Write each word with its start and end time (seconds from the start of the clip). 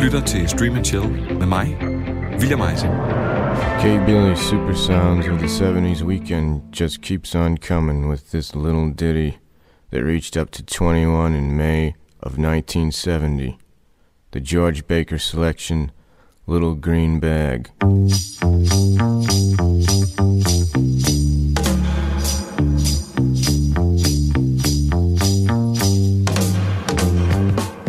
lytter 0.00 0.20
til 0.20 0.48
Stream 0.48 0.76
and 0.76 0.84
Chill 0.84 1.02
med 1.38 1.46
mig, 1.46 1.76
William 2.38 2.60
Eising. 2.60 2.92
K. 3.80 3.84
Billy's 4.06 4.40
super 4.50 4.74
sounds 4.74 5.26
of 5.26 5.38
the 5.38 5.46
70s 5.46 6.02
weekend 6.02 6.62
just 6.72 7.02
keeps 7.02 7.34
on 7.34 7.56
coming 7.56 8.08
with 8.10 8.30
this 8.30 8.54
little 8.54 8.92
ditty 8.92 9.38
that 9.90 10.04
reached 10.04 10.36
up 10.40 10.50
to 10.50 10.62
21 10.62 11.34
in 11.34 11.56
May 11.56 11.94
of 12.22 12.38
1970. 12.38 13.58
The 14.32 14.40
George 14.40 14.86
Baker 14.86 15.18
selection, 15.18 15.90
Little 16.46 16.74
Green 16.74 17.20
Bag. 17.20 17.70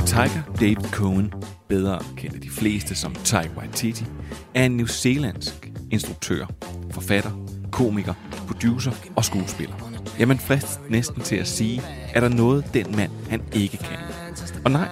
Tiger 0.05 0.43
David 0.57 0.91
Cohen, 0.91 1.34
bedre 1.71 1.99
kendt 2.17 2.35
af 2.35 2.41
de 2.41 2.49
fleste 2.49 2.95
som 2.95 3.16
Tai 3.23 3.48
Waititi, 3.57 4.05
er 4.53 4.66
en 4.66 4.77
newzealandsk 4.77 5.71
instruktør, 5.91 6.45
forfatter, 6.91 7.31
komiker, 7.71 8.13
producer 8.47 8.91
og 9.16 9.25
skuespiller. 9.25 9.75
Ja, 10.20 10.25
man 10.25 10.39
næsten 10.89 11.21
til 11.21 11.35
at 11.35 11.47
sige, 11.47 11.81
er 12.13 12.20
der 12.20 12.30
noget, 12.30 12.66
den 12.73 12.95
mand, 12.95 13.11
han 13.30 13.41
ikke 13.53 13.77
kan? 13.77 13.97
Og 14.66 14.71
nej, 14.71 14.88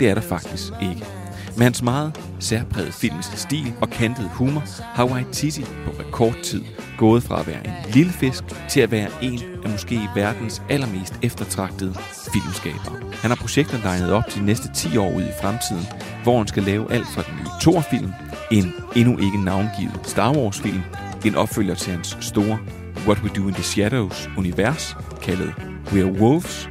det 0.00 0.10
er 0.10 0.14
der 0.14 0.20
faktisk 0.20 0.72
ikke. 0.82 1.21
Med 1.56 1.64
hans 1.64 1.82
meget 1.82 2.20
særpræget 2.40 2.94
filmiske 2.94 3.36
stil 3.36 3.72
og 3.80 3.90
kantede 3.90 4.28
humor, 4.28 4.62
har 4.82 5.04
Waititi 5.04 5.62
på 5.62 5.90
rekordtid 6.00 6.64
gået 6.98 7.22
fra 7.22 7.40
at 7.40 7.46
være 7.46 7.66
en 7.66 7.92
lille 7.92 8.12
fisk 8.12 8.44
til 8.68 8.80
at 8.80 8.90
være 8.90 9.08
en 9.22 9.40
af 9.64 9.70
måske 9.70 10.08
verdens 10.14 10.62
allermest 10.68 11.14
eftertragtede 11.22 11.94
filmskabere. 12.32 13.12
Han 13.12 13.30
har 13.30 13.36
projekter 13.36 13.78
legnet 13.78 14.12
op 14.12 14.22
de 14.34 14.44
næste 14.44 14.68
10 14.74 14.96
år 14.96 15.12
ud 15.14 15.22
i 15.22 15.40
fremtiden, 15.42 15.84
hvor 16.22 16.38
han 16.38 16.48
skal 16.48 16.62
lave 16.62 16.92
alt 16.92 17.06
fra 17.06 17.22
den 17.22 17.34
nye 17.38 17.50
Thor-film, 17.60 18.12
en 18.50 18.72
endnu 18.96 19.18
ikke 19.18 19.44
navngivet 19.44 20.00
Star 20.04 20.36
Wars-film, 20.36 20.82
en 21.24 21.34
opfølger 21.34 21.74
til 21.74 21.92
hans 21.92 22.16
store 22.20 22.58
What 23.06 23.22
We 23.22 23.28
Do 23.28 23.48
in 23.48 23.54
the 23.54 23.62
Shadows 23.62 24.30
univers, 24.36 24.96
kaldet 25.22 25.54
We 25.92 26.02
Are 26.02 26.12
Wolves, 26.12 26.70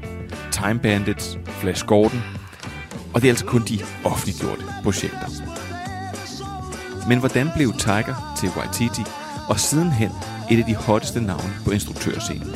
Time 0.52 0.80
Bandits, 0.80 1.40
Flash 1.46 1.86
Gordon, 1.86 2.22
og 3.14 3.22
det 3.22 3.28
er 3.28 3.32
altså 3.32 3.46
kun 3.46 3.64
de 3.70 3.80
offentliggjorte 4.04 4.64
projekter. 4.84 5.28
Men 7.08 7.20
hvordan 7.20 7.50
blev 7.56 7.74
Tiger 7.74 8.36
til 8.40 8.50
Waititi, 8.58 9.04
og 9.50 9.60
sidenhen 9.60 10.12
et 10.52 10.60
af 10.60 10.66
de 10.66 10.76
hotteste 10.76 11.22
navne 11.22 11.54
på 11.66 11.72
instruktørscenen? 11.72 12.56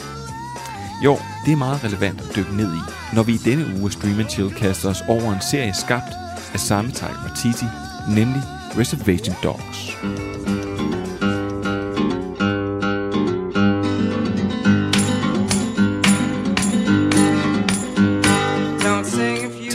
Jo, 1.03 1.17
det 1.45 1.51
er 1.51 1.57
meget 1.57 1.83
relevant 1.83 2.21
at 2.21 2.35
dykke 2.35 2.55
ned 2.55 2.75
i, 2.75 3.15
når 3.15 3.23
vi 3.23 3.33
i 3.33 3.37
denne 3.37 3.79
uge 3.79 3.91
Stream 3.91 4.19
and 4.19 4.29
Chill 4.29 4.53
kaster 4.53 4.89
os 4.89 5.03
over 5.07 5.33
en 5.33 5.41
serie 5.41 5.73
skabt 5.73 6.13
af 6.53 6.59
samme 6.59 6.91
Tiger 6.91 7.23
Waititi, 7.25 7.65
nemlig 8.09 8.41
Reservation 8.77 9.35
Dogs. 9.43 9.97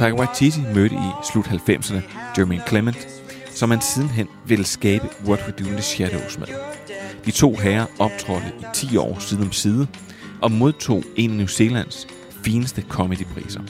Taika 0.01 0.17
Waititi 0.17 0.61
mødte 0.75 0.95
i 0.95 1.11
slut 1.33 1.47
90'erne 1.47 2.01
Jermaine 2.39 2.63
Clement, 2.69 3.09
som 3.55 3.71
han 3.71 3.81
sidenhen 3.81 4.29
ville 4.47 4.65
skabe 4.65 5.09
What 5.25 5.41
We 5.47 5.53
Do 5.59 5.71
in 5.71 5.73
the 5.73 5.83
Shadows 5.83 6.39
med. 6.39 6.47
De 7.25 7.31
to 7.31 7.57
herrer 7.57 7.87
optrådte 7.99 8.53
i 8.61 8.65
10 8.75 8.97
år 8.97 9.19
side 9.19 9.41
om 9.41 9.53
side, 9.53 9.87
og 10.43 10.53
modtog 10.53 11.03
en 11.17 11.31
af 11.31 11.37
New 11.37 11.47
Zealands 11.47 12.07
fineste 12.45 12.85
comedypriser. 12.89 13.61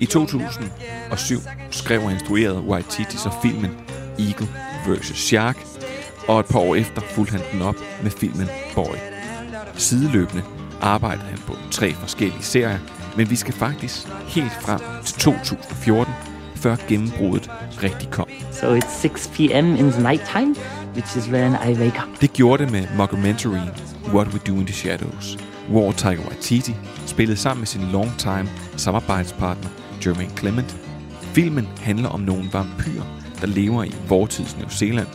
I 0.00 0.06
2007 0.06 1.38
skrev 1.70 2.02
og 2.02 2.12
instruerede 2.12 2.60
Waititi 2.60 3.16
så 3.16 3.30
filmen 3.42 3.70
Eagle 4.18 4.48
vs. 4.86 5.18
Shark, 5.18 5.58
og 6.28 6.40
et 6.40 6.46
par 6.46 6.58
år 6.58 6.74
efter 6.74 7.00
fulgte 7.00 7.32
han 7.32 7.42
den 7.52 7.62
op 7.62 7.76
med 8.02 8.10
filmen 8.10 8.48
Boy. 8.74 8.96
Sideløbende 9.74 10.42
arbejdede 10.80 11.26
han 11.26 11.38
på 11.38 11.56
tre 11.70 11.94
forskellige 11.94 12.42
serier, 12.42 12.78
men 13.16 13.30
vi 13.30 13.36
skal 13.36 13.54
faktisk 13.54 14.06
helt 14.26 14.52
frem 14.60 14.80
til 15.04 15.14
2014, 15.18 16.14
før 16.56 16.76
gennembruddet 16.88 17.50
rigtig 17.82 18.10
kom. 18.10 18.26
So 18.52 18.76
it's 18.76 19.00
6 19.00 19.30
p.m. 19.34 19.66
in 19.66 19.92
the 19.92 20.02
nighttime, 20.02 20.54
which 20.94 21.16
is 21.16 21.28
when 21.28 21.52
I 21.52 21.72
wake 21.72 21.98
up. 22.02 22.20
Det 22.20 22.32
gjorde 22.32 22.64
det 22.64 22.72
med 22.72 22.86
mockumentaryen 22.96 23.70
What 24.14 24.26
We 24.28 24.40
Do 24.46 24.52
in 24.60 24.66
the 24.66 24.74
Shadows, 24.74 25.38
hvor 25.68 25.92
Tiger 25.92 26.28
Waititi 26.28 26.74
spillede 27.06 27.36
sammen 27.36 27.60
med 27.60 27.66
sin 27.66 27.82
longtime 27.92 28.48
samarbejdspartner 28.76 29.68
Jermaine 30.06 30.32
Clement. 30.36 30.76
Filmen 31.20 31.68
handler 31.80 32.08
om 32.08 32.20
nogle 32.20 32.44
vampyrer, 32.52 33.04
der 33.40 33.46
lever 33.46 33.84
i 33.84 33.94
vortids 34.08 34.56
New 34.58 34.68
Zealand, 34.68 35.06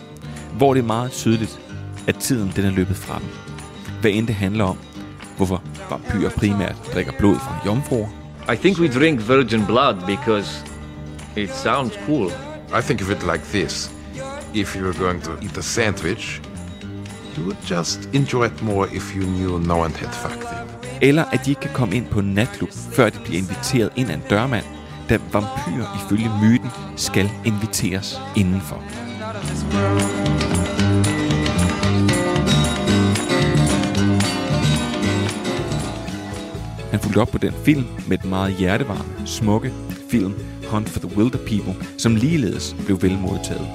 hvor 0.57 0.73
det 0.73 0.81
er 0.81 0.87
meget 0.87 1.11
tydeligt, 1.11 1.59
at 2.07 2.15
tiden 2.15 2.51
den 2.55 2.65
er 2.65 2.71
løbet 2.71 2.95
fra 2.95 3.19
dem. 3.19 3.27
Hvad 4.01 4.11
end 4.11 4.27
det 4.27 4.35
handler 4.35 4.63
om, 4.63 4.77
hvorfor 5.39 5.61
vampyrer 5.89 6.33
primært 6.35 6.75
drikker 6.93 7.15
blod 7.19 7.39
fra 7.39 7.59
jomfruer, 7.65 8.07
I 8.53 8.55
think 8.55 8.79
we 8.79 8.87
drink 8.87 9.19
virgin 9.27 9.65
blood 9.65 9.95
because 10.07 10.63
it 11.35 11.49
sounds 11.55 11.93
cool. 12.05 12.31
I 12.79 12.81
think 12.81 13.01
of 13.01 13.09
it 13.09 13.23
like 13.23 13.43
this. 13.53 13.91
If 14.53 14.75
you 14.75 14.83
were 14.83 14.97
going 15.05 15.23
to 15.23 15.31
eat 15.41 15.57
a 15.57 15.61
sandwich, 15.61 16.41
you 17.37 17.43
would 17.45 17.61
just 17.69 18.09
enjoy 18.13 18.45
it 18.45 18.61
more 18.61 18.87
if 18.95 19.15
you 19.15 19.23
knew 19.23 19.59
no 19.59 19.77
one 19.77 19.93
had 19.93 20.11
fucked 20.15 20.43
it. 20.43 20.69
eller 21.01 21.25
at 21.31 21.45
de 21.45 21.49
ikke 21.49 21.61
kan 21.61 21.71
komme 21.73 21.95
ind 21.95 22.05
på 22.05 22.19
en 22.19 22.33
natklub, 22.33 22.69
før 22.91 23.09
de 23.09 23.19
bliver 23.23 23.37
inviteret 23.37 23.89
ind 23.95 24.09
af 24.09 24.13
en 24.13 24.23
dørmand, 24.29 24.65
da 25.09 25.17
vampyrer 25.33 26.05
ifølge 26.05 26.31
myten 26.41 26.69
skal 26.95 27.29
inviteres 27.45 28.21
indenfor. 28.35 28.83
Han 36.91 36.99
fulgte 36.99 37.19
op 37.19 37.27
på 37.27 37.37
den 37.37 37.53
film 37.53 37.85
med 38.07 38.17
den 38.17 38.29
meget 38.29 38.55
hjertevarme, 38.55 39.27
smukke 39.27 39.73
film 40.09 40.33
Hunt 40.67 40.89
for 40.89 40.99
the 40.99 41.17
Wilder 41.17 41.37
People, 41.37 41.85
som 41.97 42.15
ligeledes 42.15 42.75
blev 42.85 43.01
vel 43.01 43.17
modtaget. 43.17 43.67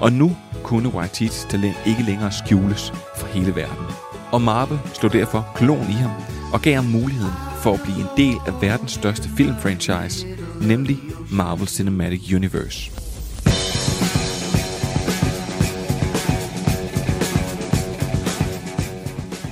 Og 0.00 0.12
nu 0.12 0.36
kunne 0.62 0.88
Waititis 0.88 1.46
talent 1.50 1.76
ikke 1.86 2.02
længere 2.02 2.32
skjules 2.32 2.92
for 3.16 3.26
hele 3.26 3.56
verden. 3.56 3.86
Og 4.32 4.42
Marvel 4.42 4.78
slog 4.94 5.12
derfor 5.12 5.52
klon 5.54 5.90
i 5.90 5.92
ham 5.92 6.10
og 6.52 6.60
gav 6.60 6.74
ham 6.74 6.84
muligheden 6.84 7.32
for 7.62 7.72
at 7.74 7.80
blive 7.84 8.00
en 8.00 8.08
del 8.16 8.36
af 8.46 8.62
verdens 8.62 8.92
største 8.92 9.28
filmfranchise, 9.36 10.26
nemlig 10.60 10.98
Marvel 11.32 11.68
Cinematic 11.68 12.32
Universe. 12.34 12.90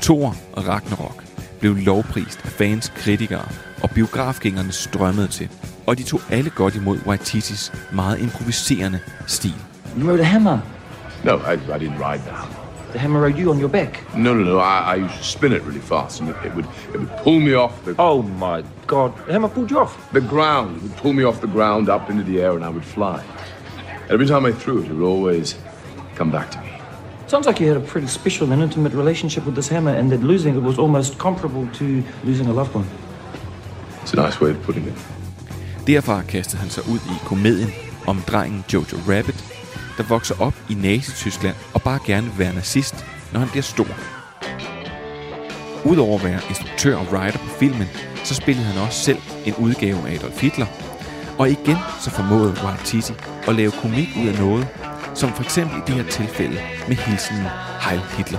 Thor 0.02 0.36
og 0.52 0.68
Ragnarok 0.68 1.21
blev 1.62 1.76
lovprist 1.76 2.40
af 2.44 2.50
fans, 2.50 2.92
kritikere 2.96 3.44
og 3.82 3.90
biografgængerne 3.90 4.72
strømmede 4.72 5.28
til. 5.28 5.48
Og 5.86 5.98
de 5.98 6.02
tog 6.02 6.20
alle 6.30 6.50
godt 6.50 6.74
imod 6.74 6.98
Waititis 7.06 7.72
meget 7.92 8.20
improviserende 8.20 9.00
stil. 9.26 9.54
You 9.98 10.10
rode 10.10 10.20
a 10.20 10.24
hammer. 10.24 10.58
No, 11.24 11.32
I, 11.36 11.54
I 11.54 11.78
didn't 11.78 12.00
ride 12.10 12.22
the 12.22 12.30
hammer. 12.32 12.56
The 12.90 12.98
hammer 12.98 13.20
rode 13.24 13.38
you 13.42 13.50
on 13.50 13.60
your 13.60 13.68
back. 13.68 14.06
No, 14.16 14.34
no, 14.34 14.44
no. 14.44 14.58
I, 14.58 14.94
I 14.94 15.04
used 15.04 15.16
to 15.18 15.24
spin 15.24 15.52
it 15.52 15.62
really 15.62 15.80
fast, 15.80 16.20
and 16.20 16.28
it, 16.30 16.36
it 16.46 16.52
would 16.54 16.66
it 16.94 16.98
would 17.00 17.10
pull 17.24 17.40
me 17.40 17.54
off 17.54 17.84
the 17.84 17.94
Oh 17.98 18.22
my 18.22 18.64
god. 18.86 19.12
The 19.26 19.32
hammer 19.32 19.48
pulled 19.48 19.70
you 19.70 19.78
off. 19.80 20.12
the 20.12 20.20
ground. 20.20 20.76
It 20.76 20.82
would 20.82 20.96
pull 20.96 21.12
me 21.12 21.24
off 21.24 21.40
the 21.40 21.52
ground 21.52 21.88
up 21.88 22.10
into 22.10 22.22
the 22.24 22.42
air, 22.42 22.52
and 22.56 22.64
I 22.64 22.68
would 22.68 22.84
fly. 22.84 23.22
Every 24.10 24.26
time 24.26 24.44
I 24.46 24.52
threw 24.52 24.82
it, 24.82 24.90
it 24.90 24.94
would 24.94 25.06
always 25.06 25.54
come 26.14 26.30
back 26.30 26.50
to 26.50 26.58
me. 26.60 26.71
Sounds 27.32 27.46
like 27.46 27.60
you 27.64 27.68
had 27.74 27.82
a 27.82 27.86
pretty 27.86 28.06
special 28.06 28.52
and 28.52 28.62
intimate 28.62 28.94
relationship 28.94 29.46
with 29.46 29.54
this 29.54 29.68
hammer, 29.68 29.98
and 29.98 30.10
that 30.10 30.20
losing 30.20 30.56
it 30.56 30.62
was 30.62 30.78
almost 30.78 31.18
comparable 31.18 31.68
to 31.72 32.02
losing 32.24 32.46
a 32.48 32.52
loved 32.52 32.74
one. 32.74 32.84
It's 34.02 34.12
a 34.12 34.16
nice 34.16 34.40
way 34.40 34.50
of 34.50 34.56
putting 34.62 34.86
it. 34.86 34.94
Derfra 35.86 36.22
kastede 36.22 36.60
han 36.60 36.70
sig 36.70 36.82
ud 36.88 36.98
i 36.98 37.16
komedien 37.24 37.70
om 38.06 38.22
drengen 38.26 38.64
Jojo 38.72 38.96
Rabbit, 39.08 39.44
der 39.96 40.02
vokser 40.02 40.34
op 40.40 40.54
i 40.70 40.74
Nazi-Tyskland 40.74 41.56
og 41.74 41.82
bare 41.82 41.98
gerne 42.06 42.26
vil 42.26 42.38
være 42.38 42.54
nazist, 42.54 42.94
når 43.32 43.40
han 43.40 43.48
bliver 43.48 43.62
stor. 43.62 43.86
Udover 45.84 46.18
at 46.18 46.24
være 46.24 46.40
instruktør 46.48 46.96
og 46.96 47.06
writer 47.12 47.38
på 47.38 47.48
filmen, 47.48 47.88
så 48.24 48.34
spillede 48.34 48.66
han 48.66 48.82
også 48.82 48.98
selv 49.04 49.18
en 49.46 49.54
udgave 49.58 50.08
af 50.08 50.14
Adolf 50.14 50.40
Hitler. 50.40 50.66
Og 51.38 51.50
igen 51.50 51.76
så 52.00 52.10
formåede 52.10 52.54
Waititi 52.64 53.12
at 53.48 53.54
lave 53.54 53.70
komik 53.70 54.08
ud 54.22 54.28
af 54.28 54.38
noget, 54.38 54.68
som 55.14 55.32
for 55.32 55.42
eksempel 55.42 55.78
i 55.78 55.82
det 55.86 55.94
her 56.04 56.10
tilfælde 56.10 56.60
med 56.88 56.96
hilsenen 56.96 57.46
Heil 57.80 58.00
Hitler. 58.16 58.38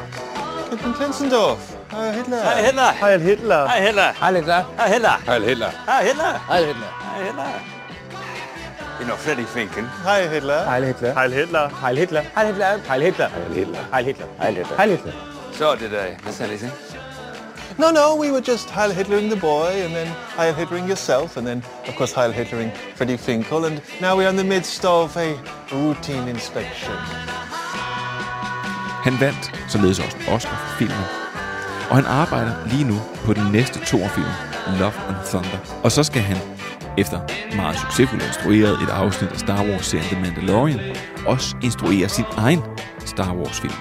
Captain 0.69 0.93
Klensendorf. 0.93 1.59
Heil 1.91 2.13
Hitler. 2.13 2.41
Heil 2.43 2.65
Hitler. 2.65 2.91
Heil 2.93 3.21
Hitler. 3.21 3.67
Hej 3.67 3.85
Hitler. 3.85 4.13
Heil 4.21 4.35
Hitler. 4.35 4.59
Hej 4.77 4.87
Hitler. 4.93 5.09
Heil 5.29 5.43
Hitler. 5.45 5.69
Hej 5.85 6.03
Hitler. 6.03 6.39
Heil 6.49 6.65
Hitler. 6.65 6.89
Hej 7.15 7.23
Hitler. 7.25 7.43
You're 8.99 9.07
not 9.07 9.17
Freddy 9.19 9.45
thinking. 9.55 9.87
Heil 10.05 10.29
Hitler. 10.29 10.69
Heil 10.69 10.85
Hitler. 10.85 11.13
Heil 11.19 11.33
Hitler. 11.33 11.69
Heil 11.81 11.97
Hitler. 11.97 12.21
Heil 12.35 12.45
Hitler. 12.47 12.77
Heil 12.89 13.01
Hitler. 13.03 13.27
Heil 13.37 13.55
Hitler. 13.55 13.79
Heil 13.93 14.05
Hitler. 14.05 14.25
Heil 14.41 14.55
Hitler. 14.55 14.77
Heil 14.77 14.91
Hitler. 14.91 15.11
Så 15.53 15.67
er 15.71 15.75
det 15.75 15.91
der. 15.91 16.03
Hvad 16.23 16.33
jeg 16.39 16.47
lige 16.47 16.59
sige? 16.59 16.71
No, 17.79 17.91
no, 17.91 18.15
we 18.15 18.31
were 18.31 18.41
just 18.41 18.69
Heil 18.69 18.91
Hitlering 18.91 19.29
the 19.29 19.39
boy, 19.39 19.83
and 19.85 19.93
then 19.95 20.07
Heil 20.37 20.53
Hitlering 20.53 20.87
yourself, 20.87 21.37
and 21.37 21.47
then, 21.47 21.63
of 21.87 21.95
course, 21.95 22.13
Heil 22.13 22.31
Hitlering 22.31 22.71
Freddie 22.95 23.17
Finkel, 23.17 23.65
and 23.65 23.81
now 23.99 24.15
we're 24.15 24.29
in 24.29 24.37
the 24.37 24.43
midst 24.43 24.85
of 24.85 25.17
a 25.17 25.33
routine 25.71 26.29
inspection. 26.29 26.93
Han 29.03 29.19
vandt 29.19 29.51
således 29.69 29.99
også 29.99 30.17
en 30.17 30.33
Oscar 30.33 30.55
for 30.55 30.77
filmen, 30.77 31.05
og 31.89 31.95
han 31.95 32.05
arbejder 32.05 32.53
lige 32.65 32.83
nu 32.83 33.01
på 33.25 33.33
den 33.33 33.51
næste 33.51 33.79
Thor-film, 33.85 34.33
Love 34.79 34.93
and 35.07 35.17
Thunder. 35.25 35.81
Og 35.83 35.91
så 35.91 36.03
skal 36.03 36.21
han, 36.21 36.37
efter 36.97 37.19
meget 37.55 37.79
succesfuldt 37.79 38.23
instrueret 38.23 38.81
et 38.83 38.89
afsnit 38.89 39.31
af 39.31 39.39
Star 39.39 39.63
Wars-serien 39.63 40.07
The 40.07 40.21
Mandalorian, 40.21 40.79
også 41.27 41.55
instruere 41.63 42.09
sin 42.09 42.25
egen 42.37 42.61
Star 43.05 43.33
Wars-film. 43.33 43.73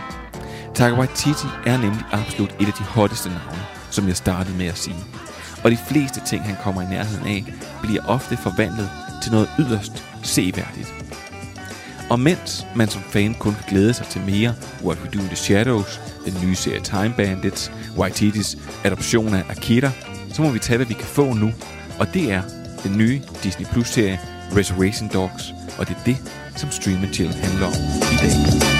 Taika 0.74 0.96
Waititi 0.96 1.46
er 1.66 1.76
nemlig 1.76 2.04
absolut 2.12 2.50
et 2.60 2.66
af 2.66 2.72
de 2.72 2.84
hotteste 2.84 3.28
navne, 3.28 3.81
som 3.92 4.08
jeg 4.08 4.16
startede 4.16 4.56
med 4.56 4.66
at 4.66 4.78
sige. 4.78 4.96
Og 5.64 5.70
de 5.70 5.78
fleste 5.88 6.20
ting, 6.26 6.42
han 6.44 6.56
kommer 6.62 6.82
i 6.82 6.86
nærheden 6.86 7.26
af, 7.26 7.44
bliver 7.82 8.02
ofte 8.06 8.36
forvandlet 8.36 8.90
til 9.22 9.32
noget 9.32 9.48
yderst 9.58 10.04
seværdigt. 10.22 10.94
Og 12.10 12.20
mens 12.20 12.66
man 12.76 12.88
som 12.88 13.02
fan 13.02 13.34
kun 13.34 13.54
kan 13.54 13.64
glæde 13.68 13.94
sig 13.94 14.06
til 14.06 14.20
mere 14.20 14.54
What 14.84 14.98
We 14.98 15.08
Do 15.14 15.18
in 15.18 15.26
the 15.26 15.36
Shadows, 15.36 16.00
den 16.24 16.34
nye 16.44 16.54
serie 16.54 16.80
Time 16.80 17.14
Bandits, 17.16 17.72
Waititis 17.96 18.58
adoption 18.84 19.34
af 19.34 19.44
Akira, 19.48 19.90
så 20.32 20.42
må 20.42 20.50
vi 20.50 20.58
tage, 20.58 20.76
hvad 20.76 20.86
vi 20.86 20.94
kan 20.94 21.06
få 21.06 21.32
nu. 21.32 21.52
Og 21.98 22.14
det 22.14 22.32
er 22.32 22.42
den 22.82 22.98
nye 22.98 23.20
Disney 23.42 23.66
Plus-serie 23.66 24.20
Reservation 24.56 25.10
Dogs, 25.14 25.52
og 25.78 25.88
det 25.88 25.96
er 25.96 26.04
det, 26.04 26.16
som 26.56 26.70
Stream 26.70 27.12
Chill 27.12 27.34
handler 27.34 27.66
om 27.66 27.72
i 28.12 28.16
dag. 28.16 28.71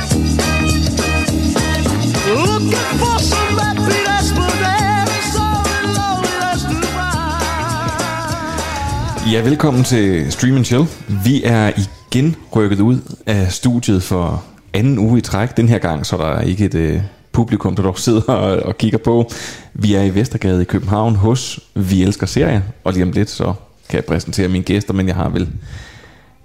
Ja, 9.33 9.41
velkommen 9.41 9.85
til 9.85 10.33
Stream 10.33 10.65
Chill. 10.65 10.85
Vi 11.25 11.43
er 11.45 11.73
igen 11.77 12.37
rykket 12.57 12.81
ud 12.81 13.01
af 13.27 13.53
studiet 13.53 14.03
for 14.03 14.45
anden 14.73 14.99
uge 14.99 15.19
i 15.19 15.21
træk. 15.21 15.57
Den 15.57 15.69
her 15.69 15.79
gang, 15.79 16.07
så 16.07 16.17
der 16.17 16.25
er 16.25 16.41
ikke 16.41 16.65
et 16.65 16.75
øh, 16.75 17.01
publikum, 17.33 17.77
der 17.77 17.83
dog 17.83 17.99
sidder 17.99 18.33
og, 18.33 18.63
og 18.63 18.79
kigger 18.79 18.99
på. 18.99 19.31
Vi 19.75 19.95
er 19.95 20.03
i 20.03 20.15
Vestergade 20.15 20.63
i 20.63 20.65
København 20.65 21.17
hos 21.17 21.61
Vi 21.75 22.03
Elsker 22.03 22.27
Serier, 22.27 22.61
og 22.85 22.93
lige 22.93 23.03
om 23.03 23.11
lidt 23.13 23.31
så 23.31 23.55
kan 23.89 23.97
jeg 23.97 24.05
præsentere 24.05 24.49
mine 24.49 24.65
gæster, 24.65 24.95
men 24.95 25.09
jeg 25.09 25.15
har 25.15 25.29
vel 25.29 25.49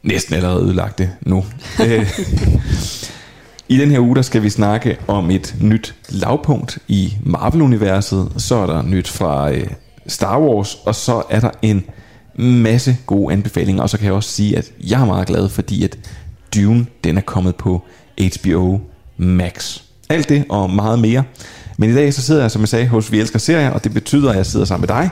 næsten 0.04 0.36
allerede 0.36 0.64
ødelagt 0.64 0.98
det 0.98 1.10
nu. 1.22 1.46
Øh, 1.86 2.10
I 3.70 3.78
den 3.78 3.92
her 3.92 4.00
uge, 4.00 4.16
der 4.16 4.22
skal 4.22 4.44
vi 4.44 4.50
snakke 4.50 4.98
om 5.08 5.32
et 5.32 5.56
nyt 5.62 5.96
lavpunkt 6.10 6.78
i 6.88 7.18
Marvel-universet. 7.24 8.32
Så 8.38 8.56
er 8.56 8.66
der 8.66 8.82
nyt 8.82 9.08
fra 9.08 9.52
øh, 9.52 9.68
Star 10.08 10.40
Wars, 10.40 10.78
og 10.86 10.96
så 10.96 11.24
er 11.30 11.40
der 11.40 11.52
en 11.62 11.86
masse 12.38 12.98
gode 13.06 13.34
anbefalinger. 13.34 13.84
Og 13.84 13.90
så 13.90 13.98
kan 13.98 14.06
jeg 14.06 14.14
også 14.14 14.30
sige, 14.30 14.58
at 14.58 14.72
jeg 14.88 15.02
er 15.02 15.06
meget 15.06 15.28
glad, 15.28 15.50
fordi 15.50 15.84
at 15.84 15.98
Dune, 16.56 16.86
den 17.04 17.18
er 17.18 17.22
kommet 17.22 17.56
på 17.56 17.84
HBO 18.20 18.80
Max. 19.18 19.82
Alt 20.10 20.30
det 20.30 20.46
og 20.50 20.70
meget 20.70 21.00
mere. 21.00 21.24
Men 21.78 21.90
i 21.90 21.94
dag 21.94 22.14
så 22.14 22.22
sidder 22.22 22.42
jeg, 22.42 22.52
som 22.52 22.62
jeg 22.62 22.70
sagde, 22.70 22.88
hos 22.88 23.12
Vi 23.12 23.20
Elsker 23.20 23.40
Serier, 23.40 23.70
og 23.70 23.84
det 23.84 23.94
betyder, 23.94 24.30
at 24.32 24.38
jeg 24.38 24.46
sidder 24.46 24.66
sammen 24.66 24.82
med 24.82 24.96
dig, 24.96 25.10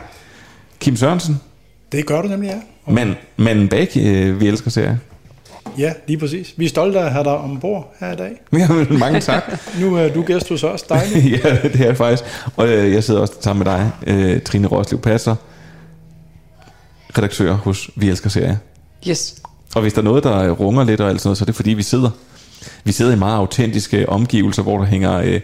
Kim 0.79 0.95
Sørensen, 0.95 1.41
Det 1.91 2.05
gør 2.05 2.21
du 2.21 2.27
nemlig, 2.27 2.47
ja. 2.47 2.55
Og, 2.85 2.93
mand, 2.93 3.15
manden 3.37 3.67
bag 3.67 3.97
øh, 3.97 4.39
Vi 4.39 4.47
Elsker 4.47 4.71
Serier. 4.71 4.97
Ja, 5.77 5.93
lige 6.07 6.17
præcis. 6.17 6.53
Vi 6.57 6.65
er 6.65 6.69
stolte 6.69 6.99
af 6.99 7.05
at 7.05 7.11
have 7.11 7.23
dig 7.23 7.37
ombord 7.37 7.95
her 7.99 8.13
i 8.13 8.15
dag. 8.15 8.41
Jamen, 8.59 8.99
mange 8.99 9.19
tak. 9.19 9.43
Nu 9.81 9.95
er 9.95 10.09
du 10.09 10.21
gæst 10.21 10.49
hos 10.49 10.63
os. 10.63 10.81
Dejligt. 10.81 11.25
ja, 11.43 11.57
det 11.63 11.81
er 11.81 11.85
jeg 11.85 11.97
faktisk. 11.97 12.23
Og 12.55 12.67
øh, 12.67 12.93
jeg 12.93 13.03
sidder 13.03 13.21
også 13.21 13.33
sammen 13.41 13.65
med 13.65 13.73
dig, 13.73 13.91
øh, 14.07 14.41
Trine 14.41 14.67
Roslev 14.67 15.01
Passer, 15.01 15.35
redaktør 17.17 17.53
hos 17.53 17.89
Vi 17.95 18.09
Elsker 18.09 18.29
Serier. 18.29 18.55
Yes. 19.09 19.35
Og 19.75 19.81
hvis 19.81 19.93
der 19.93 19.99
er 19.99 20.03
noget, 20.03 20.23
der 20.23 20.49
runger 20.51 20.83
lidt 20.83 21.01
og 21.01 21.09
alt 21.09 21.21
sådan 21.21 21.27
noget, 21.27 21.37
så 21.37 21.43
er 21.43 21.45
det 21.45 21.55
fordi, 21.55 21.73
vi 21.73 21.83
sidder, 21.83 22.09
vi 22.83 22.91
sidder 22.91 23.13
i 23.13 23.15
meget 23.15 23.35
autentiske 23.37 24.09
omgivelser, 24.09 24.63
hvor 24.63 24.77
der 24.77 24.85
hænger 24.85 25.13
øh, 25.17 25.41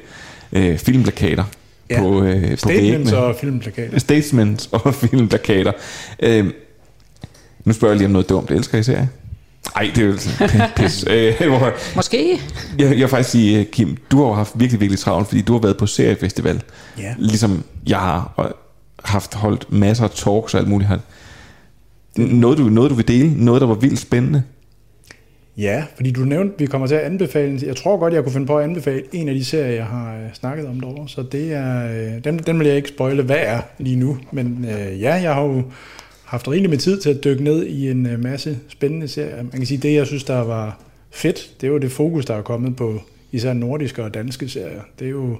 øh, 0.54 0.78
filmplakater 0.78 1.44
Ja. 1.90 2.00
på, 2.00 2.24
øh, 2.24 2.50
på 2.52 2.56
Statements 2.58 3.12
væggene. 3.12 3.18
og 3.18 3.36
filmplakater. 3.42 4.00
Statements 4.00 4.70
og 4.72 4.94
filmplakater. 5.02 5.72
Øh, 6.20 6.46
nu 7.66 7.74
spørger 7.74 7.92
jeg 7.94 7.98
lige 7.98 8.06
om 8.06 8.12
noget 8.12 8.30
dumt. 8.30 8.52
Elsker 8.52 8.78
I 8.78 8.84
serier? 8.84 9.08
Ej, 9.76 9.92
det 9.96 10.04
er 10.04 10.08
jo 10.08 10.18
sådan 10.38 10.70
pis. 10.76 11.06
Øh, 11.10 11.34
Måske. 11.96 12.42
jeg, 12.80 12.90
jeg 12.90 12.98
vil 12.98 13.08
faktisk 13.08 13.30
sige, 13.30 13.60
øh, 13.60 13.66
Kim, 13.66 13.98
du 14.12 14.18
har 14.22 14.28
jo 14.28 14.34
haft 14.34 14.52
virkelig, 14.56 14.80
virkelig 14.82 15.00
travlt, 15.00 15.28
fordi 15.28 15.42
du 15.42 15.54
har 15.54 15.60
været 15.60 15.78
på 15.78 15.86
seriefestival. 15.86 16.62
Ja. 16.98 17.14
Ligesom 17.18 17.64
jeg 17.88 18.00
har 18.00 18.34
og 18.36 18.56
haft 19.04 19.34
holdt 19.34 19.72
masser 19.72 20.04
af 20.04 20.10
talks 20.12 20.54
og 20.54 20.60
alt 20.60 20.68
muligt 20.70 20.90
her. 20.90 21.00
Noget 22.18 22.58
du, 22.58 22.64
noget 22.64 22.90
du 22.92 22.96
vil 22.96 23.08
dele? 23.08 23.46
Noget, 23.46 23.62
der 23.62 23.68
var 23.68 23.76
vildt 23.76 24.00
spændende? 24.00 24.44
Ja, 25.58 25.86
fordi 25.96 26.12
du 26.12 26.22
nævnte, 26.22 26.54
at 26.54 26.60
vi 26.60 26.66
kommer 26.66 26.88
til 26.88 26.96
at 26.96 27.02
anbefale, 27.02 27.60
jeg 27.66 27.76
tror 27.76 27.98
godt, 27.98 28.14
jeg 28.14 28.24
kunne 28.24 28.34
finde 28.34 28.48
på 28.48 28.58
at 28.58 28.64
anbefale 28.64 29.04
en 29.12 29.30
af 29.30 29.36
de 29.36 29.46
serier, 29.46 29.76
jeg 29.76 29.86
har 29.86 30.16
øh, 30.16 30.34
snakket 30.34 30.68
om 30.68 30.80
derovre, 30.80 31.10
så 31.10 31.24
det 31.24 31.54
er, 31.54 31.86
øh, 31.86 32.24
den, 32.24 32.40
den 32.40 32.60
vil 32.60 32.68
jeg 32.68 32.76
ikke 32.76 32.90
spoile, 32.90 33.24
hvad 33.24 33.40
er 33.40 33.62
lige 33.78 33.96
nu, 33.96 34.18
men 34.32 34.66
øh, 34.70 35.02
ja, 35.02 35.14
jeg 35.14 35.34
har 35.34 35.44
jo 35.44 35.64
haft 36.26 36.48
rigeligt 36.48 36.70
med 36.70 36.78
tid 36.78 37.02
til 37.02 37.10
at 37.10 37.24
dykke 37.24 37.44
ned 37.44 37.66
i 37.66 37.92
en 37.92 38.06
øh, 38.06 38.20
masse 38.24 38.60
spændende 38.68 39.08
serier. 39.08 39.44
Man 39.44 39.52
kan 39.52 39.66
sige, 39.66 39.78
det 39.78 39.94
jeg 39.94 40.08
synes, 40.08 40.24
der 40.24 40.40
var 40.40 40.80
fedt, 41.12 41.52
det 41.62 41.68
er 41.68 41.72
jo 41.72 41.78
det 41.78 41.92
fokus, 41.92 42.26
der 42.26 42.36
er 42.36 42.42
kommet 42.42 42.76
på 42.76 43.00
især 43.32 43.54
nordiske 43.54 44.04
og 44.04 44.14
danske 44.14 44.50
serier. 44.50 44.82
Det 45.00 45.06
er 45.06 45.12
jo 45.12 45.38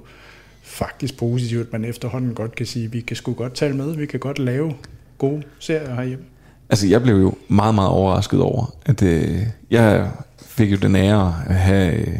faktisk 0.62 1.18
positivt, 1.18 1.66
at 1.66 1.72
man 1.72 1.84
efterhånden 1.84 2.34
godt 2.34 2.54
kan 2.54 2.66
sige, 2.66 2.84
at 2.84 2.92
vi 2.92 3.00
kan 3.00 3.16
sgu 3.16 3.32
godt 3.32 3.54
tale 3.54 3.76
med, 3.76 3.96
vi 3.96 4.06
kan 4.06 4.20
godt 4.20 4.38
lave 4.38 4.74
gode 5.18 5.42
serier 5.58 5.94
herhjemme. 5.94 6.24
Altså, 6.72 6.86
jeg 6.86 7.02
blev 7.02 7.20
jo 7.20 7.34
meget, 7.48 7.74
meget 7.74 7.90
overrasket 7.90 8.40
over, 8.40 8.74
at 8.86 9.02
øh, 9.02 9.38
jeg 9.70 10.10
fik 10.46 10.72
jo 10.72 10.76
den 10.76 10.96
ære 10.96 11.34
at 11.46 11.54
have 11.54 11.94
øh, 11.94 12.18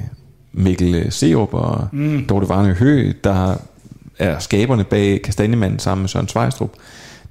Mikkel 0.53 0.95
øh, 0.95 1.13
Serup 1.13 1.55
og 1.55 1.89
mm. 1.93 2.27
Dorte 2.27 2.49
Varne 2.49 2.75
Hø, 2.75 3.13
der 3.25 3.57
er 4.19 4.39
skaberne 4.39 4.85
bag 4.85 5.23
Kastanjemanden 5.23 5.79
sammen 5.79 6.03
med 6.03 6.09
Søren 6.09 6.29
Svejstrup. 6.29 6.73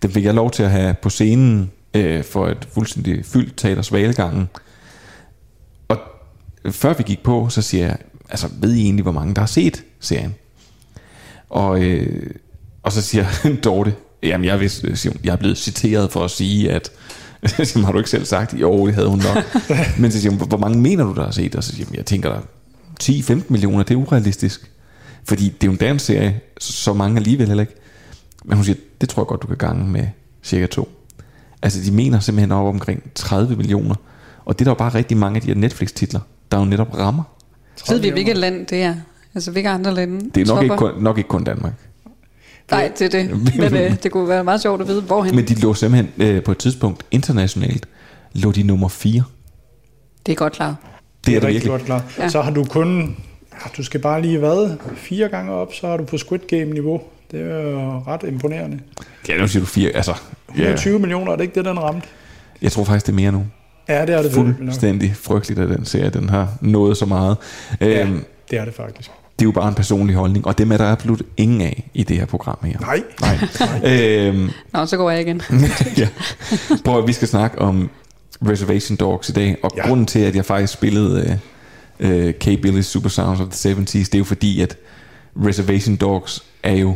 Dem 0.02 0.12
fik 0.12 0.26
jeg 0.26 0.34
lov 0.34 0.52
til 0.52 0.64
at 0.64 0.72
have 0.72 0.94
på 0.94 1.10
scenen 1.10 1.72
øh, 1.94 2.24
for 2.24 2.48
et 2.48 2.68
fuldstændig 2.74 3.26
fyldt 3.26 3.58
teater 3.58 3.82
Svalegangen. 3.82 4.50
Og 5.88 5.98
før 6.72 6.94
vi 6.94 7.04
gik 7.04 7.24
på, 7.24 7.50
så 7.50 7.62
siger 7.62 7.86
jeg, 7.86 7.98
altså 8.30 8.50
ved 8.62 8.74
I 8.74 8.84
egentlig, 8.84 9.04
hvor 9.04 9.12
mange 9.12 9.36
der 9.36 9.42
har 9.42 9.48
set 9.48 9.84
serien? 10.00 10.36
Og, 11.50 11.84
øh, 11.84 12.30
og 12.84 12.92
så 12.92 13.02
siger 13.02 13.26
Dorte, 13.64 13.94
jamen 14.24 14.46
jeg, 14.46 14.60
vidste, 14.60 15.10
hun, 15.10 15.18
jeg 15.24 15.32
er 15.32 15.36
blevet 15.36 15.58
citeret 15.58 16.12
for 16.12 16.24
at 16.24 16.32
sige, 16.32 16.72
at 16.72 16.92
hun, 17.74 17.84
har 17.84 17.92
du 17.92 17.98
ikke 17.98 18.10
selv 18.10 18.26
sagt? 18.26 18.54
Jo, 18.54 18.88
det 18.88 18.96
havde 18.96 19.08
hun 19.08 19.20
nok. 19.20 19.44
Men 20.00 20.12
så 20.12 20.22
siger 20.22 20.32
hun, 20.32 20.48
hvor 20.48 20.58
mange 20.58 20.80
mener 20.80 21.04
du, 21.04 21.14
der 21.14 21.24
har 21.24 21.32
set? 21.32 21.56
Og 21.56 21.64
så 21.64 21.72
siger 21.76 21.86
hun, 21.86 21.96
jeg 21.96 22.06
tænker 22.06 22.30
der 22.30 22.40
10-15 23.04 23.42
millioner, 23.50 23.84
det 23.84 23.94
er 23.94 24.00
urealistisk. 24.00 24.72
Fordi 25.24 25.46
det 25.46 25.64
er 25.64 25.68
jo 25.68 25.72
en 25.72 25.78
dansk 25.78 26.06
serie, 26.06 26.40
så 26.60 26.94
mange 26.94 27.18
alligevel 27.18 27.48
heller 27.48 27.62
ikke. 27.62 27.76
Men 28.46 28.56
hun 28.56 28.66
siger, 28.66 28.78
det 29.02 29.10
tror 29.10 29.22
jeg 29.22 29.28
godt, 29.28 29.42
du 29.42 29.48
kan 29.48 29.58
gange 29.58 29.88
med 29.88 30.08
cirka 30.44 30.66
to. 30.66 30.90
Altså 31.62 31.82
de 31.86 31.92
mener 31.92 32.20
simpelthen 32.20 32.52
op 32.52 32.66
omkring 32.66 33.12
30 33.16 33.56
millioner. 33.56 33.96
Og 34.46 34.60
det 34.60 34.62
er 34.62 34.66
der 34.66 34.72
jo 34.72 34.76
bare 34.76 34.94
rigtig 34.94 35.18
mange 35.18 35.36
af 35.36 35.42
de 35.42 35.48
her 35.48 35.56
Netflix-titler, 35.56 36.20
der 36.52 36.58
jo 36.58 36.66
netop 36.66 36.98
rammer. 36.98 37.24
Ved 37.90 38.00
vi, 38.00 38.10
hvilket 38.10 38.38
land 38.38 38.68
det 38.68 38.84
er? 38.84 38.96
Altså, 39.36 39.52
hvilke 39.52 39.70
andre 39.70 39.94
lande? 39.94 40.30
Det 40.36 40.50
er 40.50 40.54
nok 40.54 40.64
ikke, 40.64 40.78
kun, 40.78 40.92
nok 41.00 41.18
ikke 41.18 41.28
kun 41.28 41.44
Danmark. 41.44 41.74
Nej, 42.72 42.92
det 43.00 43.06
er 43.06 43.10
det. 43.22 43.30
Men 43.72 43.76
øh, 43.76 44.04
det 44.04 44.12
kunne 44.12 44.30
være 44.30 44.44
meget 44.44 44.62
sjovt 44.62 44.82
at 44.82 44.88
vide, 44.88 45.02
hvorhen. 45.02 45.36
Men 45.36 45.46
de 45.48 45.56
lå 45.62 45.74
simpelthen 45.74 46.28
øh, 46.28 46.44
på 46.44 46.52
et 46.52 46.58
tidspunkt 46.58 47.04
internationalt, 47.12 47.86
lå 48.34 48.52
de 48.52 48.64
nummer 48.64 48.88
4. 48.88 49.24
Det 50.26 50.32
er 50.32 50.36
godt 50.36 50.54
klart. 50.54 50.76
Det 51.26 51.36
er 51.36 51.40
det 51.40 51.48
rigtig 51.48 51.54
virkelig. 51.54 51.72
godt 51.72 51.86
klar. 51.86 52.04
Ja. 52.18 52.30
Så 52.30 52.42
har 52.42 52.52
du 52.52 52.64
kun, 52.64 53.18
du 53.78 53.84
skal 53.84 54.00
bare 54.00 54.22
lige 54.22 54.38
hvad, 54.38 54.78
fire 54.96 55.30
gange 55.30 55.52
op, 55.52 55.74
så 55.74 55.88
er 55.88 55.98
du 55.98 56.04
på 56.04 56.18
Squid 56.18 56.40
Game-niveau. 56.48 57.02
Det 57.32 57.42
er 57.42 57.62
jo 57.62 58.00
ret 58.08 58.24
imponerende. 58.28 58.80
Ja, 59.30 59.38
nu 59.38 59.48
siger 59.48 59.62
du 59.64 59.68
4. 59.68 59.90
Altså, 59.90 60.12
ja, 60.58 60.62
120 60.62 61.00
millioner, 61.00 61.32
er 61.32 61.36
det 61.36 61.44
ikke 61.44 61.56
det, 61.56 61.66
den 61.66 61.80
ramte? 61.80 62.08
jeg 62.62 62.72
tror 62.72 62.84
faktisk, 62.84 63.06
det 63.06 63.12
er 63.12 63.16
mere 63.16 63.32
nu. 63.32 63.46
Ja, 63.90 64.06
det 64.06 64.16
er 64.16 64.22
det. 64.22 64.32
Fuldstændig 64.32 65.16
frygteligt, 65.16 65.60
at 65.60 65.70
den 65.70 65.86
serie 65.86 66.10
den 66.10 66.30
har 66.30 66.50
nået 66.62 66.98
så 66.98 67.06
meget. 67.06 67.38
Ja, 67.82 68.02
Øhm, 68.02 68.24
det 68.52 68.60
er 68.60 68.66
det 68.66 68.74
faktisk. 68.74 69.12
Det 69.42 69.46
er 69.46 69.48
jo 69.48 69.52
bare 69.52 69.68
en 69.70 69.76
personlig 69.76 70.16
holdning, 70.16 70.48
og 70.48 70.58
dem 70.58 70.72
er 70.72 70.78
der 70.78 70.86
absolut 70.92 71.22
ingen 71.38 71.62
af 71.62 71.90
i 71.94 72.04
det 72.04 72.18
her 72.18 72.26
program 72.26 72.58
her. 72.64 72.80
Nej. 72.80 73.04
Nej. 73.22 73.92
øhm, 73.92 74.50
Nå, 74.74 74.86
så 74.86 74.98
går 74.98 75.10
jeg 75.12 75.22
igen. 75.22 75.42
ja. 75.98 76.08
Prøv 76.86 76.98
at 77.02 77.08
vi 77.08 77.14
skal 77.14 77.28
snakke 77.28 77.60
om 77.60 77.90
Reservation 78.48 78.96
Dogs 78.96 79.30
i 79.30 79.32
dag, 79.32 79.58
og 79.64 79.72
ja. 79.78 79.88
Grunden 79.88 80.06
til, 80.06 80.20
at 80.20 80.36
jeg 80.36 80.46
faktisk 80.46 80.74
spillede 80.74 81.40
uh, 82.00 82.10
uh, 82.10 82.32
K. 82.32 82.48
Billy's 82.48 82.82
Super 82.82 83.10
Sounds 83.10 83.40
of 83.40 83.48
the 83.48 83.72
70s, 83.74 83.86
det 83.94 84.16
er 84.16 84.18
jo 84.18 84.24
fordi, 84.24 84.62
at 84.62 84.78
Reservation 85.46 85.96
Dogs 85.96 86.44
er 86.64 86.76
jo 86.76 86.96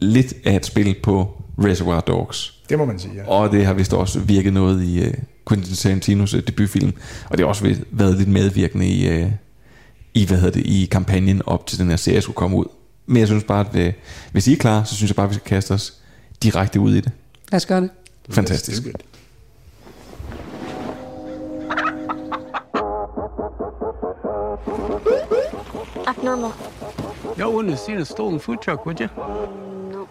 lidt 0.00 0.34
af 0.44 0.56
et 0.56 0.66
spil 0.66 0.96
på 1.02 1.42
Reservoir 1.64 2.00
Dogs. 2.00 2.54
Det 2.68 2.78
må 2.78 2.84
man 2.84 2.98
sige, 2.98 3.12
ja. 3.16 3.28
Og 3.30 3.52
det 3.52 3.66
har 3.66 3.72
vist 3.74 3.92
også 3.94 4.20
virket 4.20 4.52
noget 4.52 4.84
i 4.84 5.00
uh, 5.06 5.12
Quentin 5.48 5.74
Tarantinos 5.74 6.34
uh, 6.34 6.40
debutfilm, 6.46 6.92
og 7.30 7.38
det 7.38 7.44
har 7.44 7.48
også 7.48 7.62
ved- 7.64 7.76
været 7.90 8.16
lidt 8.18 8.28
medvirkende 8.28 8.86
i, 8.88 9.22
uh, 9.22 9.30
i, 10.14 10.26
hvad 10.26 10.36
hedder 10.38 10.52
det, 10.52 10.66
i 10.66 10.88
kampagnen 10.90 11.42
op 11.46 11.66
til 11.66 11.78
den 11.78 11.88
her 11.88 11.96
serie 11.96 12.20
skulle 12.20 12.36
komme 12.36 12.56
ud. 12.56 12.64
Men 13.06 13.16
jeg 13.16 13.26
synes 13.26 13.44
bare, 13.44 13.66
at 13.68 13.76
øh, 13.76 13.92
hvis 14.32 14.46
I 14.48 14.52
er 14.52 14.56
klar, 14.56 14.84
så 14.84 14.96
synes 14.96 15.10
jeg 15.10 15.16
bare, 15.16 15.24
at 15.24 15.30
vi 15.30 15.34
skal 15.34 15.48
kaste 15.48 15.72
os 15.72 15.94
direkte 16.42 16.80
ud 16.80 16.94
i 16.94 17.00
det. 17.00 17.12
Lad 17.52 17.56
os 17.56 17.66
gøre 17.66 17.80
det. 17.80 17.90
Fantastisk. 18.30 18.82
Act 26.06 26.22
normal. 26.22 26.50
Y'all 27.36 27.52
wouldn't 27.52 27.68
have 27.68 27.78
seen 27.78 27.98
a 27.98 28.04
stolen 28.04 28.40
food 28.40 28.56
truck, 28.62 28.86
would 28.86 29.00
you? 29.00 29.08
No. 29.92 30.06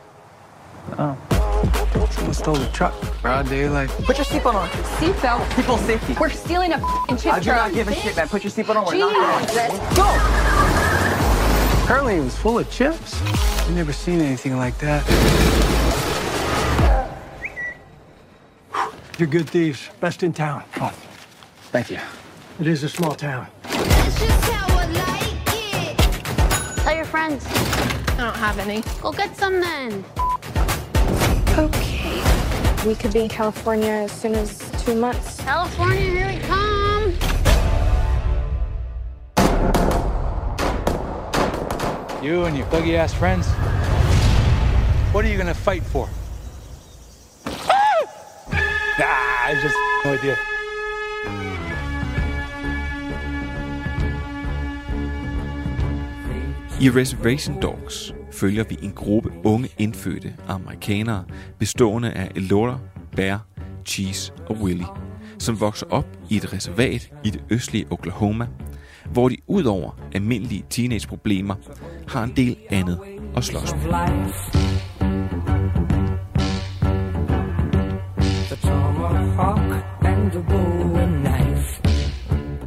Oh. 0.97 1.36
Someone 2.11 2.33
stole 2.33 2.55
the 2.55 2.67
truck. 2.67 2.93
Broad 3.21 3.47
daylight. 3.47 3.89
Put 3.89 4.17
your 4.17 4.25
seatbelt 4.25 4.55
on. 4.55 4.69
Seatbelt. 4.69 5.55
People 5.55 5.77
safety. 5.77 6.15
We're 6.19 6.29
stealing 6.29 6.73
a 6.73 6.77
f***ing 6.77 7.17
chip 7.17 7.33
I 7.33 7.39
do 7.39 7.51
not 7.51 7.73
give 7.73 7.87
a 7.87 7.93
shit, 7.93 8.15
man. 8.15 8.27
Put 8.27 8.43
your 8.43 8.51
seatbelt 8.51 8.75
on. 8.75 8.85
We're 8.85 8.97
not 8.97 9.13
going. 9.13 9.47
Jesus. 9.47 9.95
Go! 9.95 10.07
Apparently 11.83 12.15
it 12.15 12.23
was 12.23 12.35
full 12.37 12.59
of 12.59 12.69
chips. 12.69 13.21
I've 13.23 13.73
never 13.75 13.93
seen 13.93 14.19
anything 14.19 14.57
like 14.57 14.77
that. 14.79 15.03
You're 19.17 19.27
good 19.27 19.49
thieves. 19.49 19.89
Best 19.99 20.21
in 20.21 20.31
town. 20.33 20.63
Oh, 20.79 20.93
thank 21.71 21.89
you. 21.89 21.99
It 22.59 22.67
is 22.67 22.83
a 22.83 22.89
small 22.89 23.15
town. 23.15 23.47
That's 23.63 24.19
just 24.19 24.51
how 24.51 24.67
I 24.77 24.85
like 24.87 25.37
it. 25.53 25.97
Tell 26.83 26.95
your 26.95 27.05
friends. 27.05 27.45
I 27.47 28.17
don't 28.17 28.35
have 28.35 28.59
any. 28.59 28.83
Go 29.01 29.11
get 29.11 29.35
some 29.35 29.59
then. 29.59 30.03
Okay. 31.57 31.96
We 32.85 32.95
could 32.95 33.11
be 33.11 33.21
in 33.21 33.29
California 33.29 33.89
as 33.89 34.11
soon 34.11 34.35
as 34.35 34.59
two 34.83 34.95
months. 34.95 35.41
California, 35.41 35.99
here 35.99 36.27
we 36.27 36.39
come. 36.39 37.13
You 42.23 42.45
and 42.45 42.57
your 42.57 42.67
buggy 42.67 42.95
ass 42.95 43.13
friends. 43.13 43.47
What 45.13 45.25
are 45.25 45.27
you 45.27 45.37
gonna 45.37 45.53
fight 45.53 45.83
for? 45.83 46.07
Ah! 47.45 48.03
nah, 48.99 49.05
I 49.47 49.59
just 49.61 49.75
no 50.05 50.13
idea. 50.13 50.37
I 56.79 56.89
Reservation 56.89 57.59
Dogs 57.59 58.13
følger 58.39 58.63
vi 58.63 58.77
en 58.81 58.91
gruppe 58.91 59.31
unge 59.43 59.69
indfødte 59.77 60.35
amerikanere, 60.47 61.23
bestående 61.59 62.11
af 62.11 62.31
Elora, 62.35 62.79
Bear, 63.15 63.45
Cheese 63.85 64.33
og 64.49 64.57
Willie, 64.61 64.87
som 65.39 65.59
vokser 65.59 65.85
op 65.89 66.05
i 66.29 66.37
et 66.37 66.53
reservat 66.53 67.11
i 67.23 67.29
det 67.29 67.43
østlige 67.49 67.85
Oklahoma, 67.89 68.47
hvor 69.13 69.29
de 69.29 69.37
udover 69.47 69.91
almindelige 70.13 70.65
teenageproblemer 70.69 71.55
har 72.07 72.23
en 72.23 72.33
del 72.35 72.55
andet 72.69 72.99
at 73.35 73.43
slås 73.43 73.75
med. 73.75 73.81